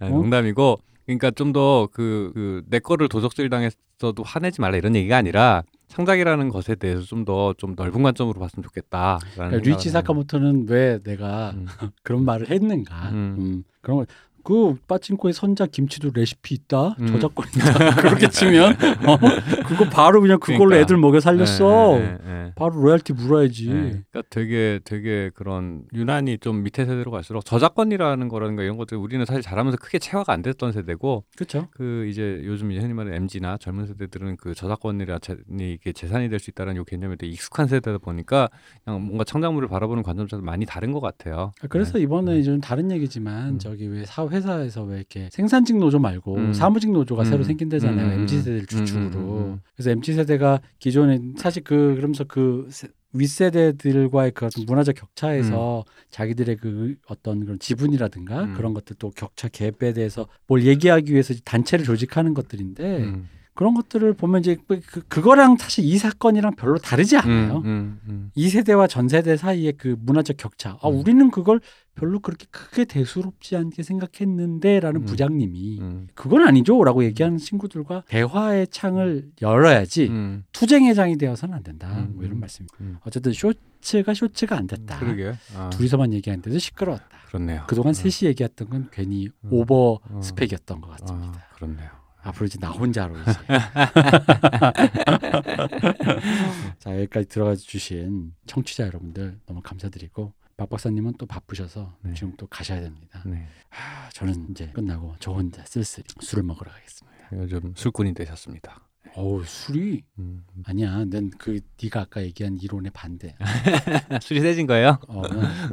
[0.00, 0.08] 아, 어?
[0.08, 5.62] 농담이고 그러니까 좀 더 그 그 내 거를 도적질 당했어도 화내지 말라 이런 얘기가 아니라
[5.88, 9.18] 창작이라는 것에 대해서 좀더좀 넓은 관점으로 봤으면 좋겠다.
[9.34, 11.66] 그러니까 리치 사카모토는 왜 내가 음.
[12.02, 13.10] 그런 말을 했는가?
[13.10, 13.36] 음.
[13.38, 14.06] 음, 그런 거.
[14.48, 17.06] 그 빠친코의 선자 김치도 레시피 있다 음.
[17.08, 19.18] 저작권 있다 그렇게 치면 어?
[19.66, 20.84] 그거 바로 그냥 그걸로 그러니까.
[20.84, 22.52] 애들 먹여 살렸어 예, 예, 예.
[22.56, 23.72] 바로 로얄티 물어야지 예.
[23.72, 29.42] 그러니까 되게 되게 그런 유난히 좀 밑에 세대로 갈수록 저작권이라는 거라든가 이런 것들 우리는 사실
[29.42, 33.86] 잘하면서 크게 체화가 안 됐던 세대고 그렇죠 그 이제 요즘 이제 흔히 말하는 MZ나 젊은
[33.86, 38.48] 세대들은 그 저작권이라 재, 이게 재산이 될 수 있다는 요 개념에 되게 익숙한 세대다 보니까
[38.84, 41.52] 그냥 뭔가 창작물을 바라보는 관점 자체도 많이 다른 것 같아요.
[41.68, 42.04] 그래서 네.
[42.04, 43.58] 이번에 좀 다른 얘기지만 음.
[43.58, 46.52] 저기 왜 사회 사에서 왜 이렇게 생산직 노조 말고 음.
[46.52, 47.24] 사무직 노조가 음.
[47.24, 49.60] 새로 생긴다잖아요 음, 음, mz 세대를 주축으로 음, 음, 음.
[49.76, 56.56] 그래서 mz 세대가 기존에 사실 그 그러면서 그 세- 윗세대들과의 그 어떤 문화적 격차에서 자기들의
[56.56, 58.54] 그 어떤 그런 지분이라든가 음.
[58.54, 63.28] 그런 것들 또 격차 갭에 대해서 뭘 얘기하기 위해서 단체를 조직하는 것들인데 음.
[63.58, 67.56] 그런 것들을 보면 이제 그, 그- 그거랑 사실 이 사건이랑 별로 다르지 않아요.
[67.56, 68.30] 음, 음, 음.
[68.36, 70.78] 이 세대와 전 세대 사이의 그 문화적 격차.
[70.80, 71.00] 아, 음.
[71.00, 71.60] 우리는 그걸
[71.96, 75.04] 별로 그렇게 크게 대수롭지 않게 생각했는데라는 음.
[75.06, 76.06] 부장님이 음.
[76.14, 80.44] 그건 아니죠라고 얘기하는 친구들과 대화의 창을 열어야지 음.
[80.52, 81.88] 투쟁의 장이 되어서는 안 된다.
[81.98, 82.12] 음.
[82.14, 82.76] 뭐 이런 말씀입니다.
[82.80, 82.98] 음.
[83.04, 85.00] 어쨌든 쇼츠가 쇼츠가 안 됐다.
[85.00, 85.34] 그러게.
[85.56, 87.08] 아, 둘이서만 얘기하는데도 시끄러웠다.
[87.26, 87.64] 그렇네요.
[87.66, 87.92] 그동안 어.
[87.92, 89.48] 셋이 얘기했던 건 괜히 음.
[89.50, 90.20] 오버 어.
[90.22, 91.26] 스펙이었던 것 같습니다.
[91.26, 91.97] 아, 그렇네요.
[92.28, 93.32] 앞으로 이제 나 혼자로 이제.
[96.78, 102.14] 자 여기까지 들어가 주신 청취자 여러분들 너무 감사드리고 박 박사님은 또 바쁘셔서 네.
[102.14, 103.22] 지금 또 가셔야 됩니다.
[103.24, 103.46] 네.
[103.70, 107.18] 아, 저는 이제 끝나고 저 혼자 쓸쓸히 술을 먹으러 가겠습니다.
[107.32, 108.87] 요즘 술꾼이 되셨습니다.
[109.14, 110.44] 어우 술이 음.
[110.64, 111.04] 아니야.
[111.06, 113.34] 난 그 네가 아까 얘기한 이론에 반대.
[114.22, 114.98] 술이 세진 거예요?
[115.08, 115.22] 어,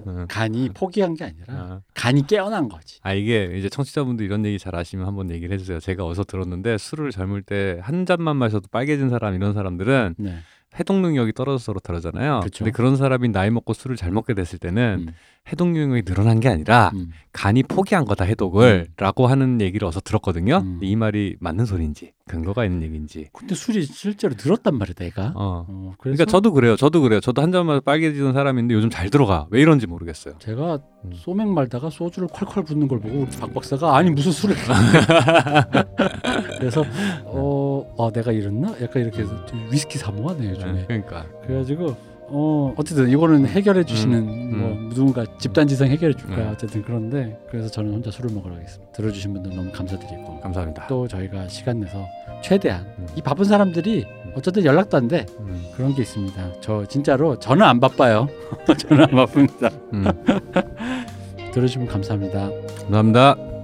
[0.07, 0.25] 음.
[0.27, 1.81] 간이 포기한 게 아니라 아.
[1.93, 2.99] 간이 깨어난 거지.
[3.03, 5.79] 아 이게 이제 청취자분들 이런 얘기 잘 아시면 한번 얘기를 해주세요.
[5.79, 10.37] 제가 어디서 들었는데 술을 젊을 때 한 잔만 마셔도 빨개진 사람 이런 사람들은 네.
[10.79, 12.41] 해독 능력이 떨어져서 그렇다잖아요.
[12.57, 15.13] 근데 그런 사람이 나이 먹고 술을 잘 먹게 됐을 때는 음.
[15.51, 17.11] 해독 능력이 늘어난 게 아니라 음.
[17.31, 20.57] 간이 포기한 거다 해독을.라고 하는 얘기를 어서 들었거든요.
[20.57, 20.79] 음.
[20.81, 23.27] 이 말이 맞는 소리인지 근거가 있는 얘기인지.
[23.31, 25.33] 근데 술이 실제로 늘었단 말이야 내가.
[25.35, 25.65] 어.
[25.67, 26.75] 어, 그러니까 저도 그래요.
[26.75, 27.19] 저도 그래요.
[27.19, 29.45] 저도 한 잔만 빨개지던 사람인데 요즘 잘 들어가.
[29.51, 30.35] 왜 이런지 모르겠어요.
[30.39, 31.11] 제가 음.
[31.13, 34.55] 소맥 말다가 소주를 콸콸 붓는 걸 보고 박 박사가 아니 무슨 술을
[36.57, 36.83] 그래서
[37.25, 41.25] 어, 어 내가 이랬나 약간 이렇게 해서 좀 위스키 사모하네 요즘에 네, 그러니까.
[41.45, 44.57] 그래가지고 어 어쨌든 이거는 해결해 주시는 음.
[44.59, 46.51] 뭐 누군가 집단 지성 해결해 줄 거야 음.
[46.53, 50.87] 어쨌든 그런데 그래서 저는 혼자 술을 먹으러 가겠습니다 들어주신 분들 너무 감사드리고 감사합니다.
[50.87, 52.05] 또 저희가 시간 내서
[52.41, 53.07] 최대한 음.
[53.15, 55.65] 이 바쁜 사람들이 어쨌든 연락도 안돼 음.
[55.75, 58.27] 그런 게 있습니다 저 진짜로 저는 안 바빠요
[58.77, 60.05] 저는 안 바쁩니다 음.
[61.55, 62.49] 들어주시면 감사합니다.
[62.81, 63.54] 감사합니다.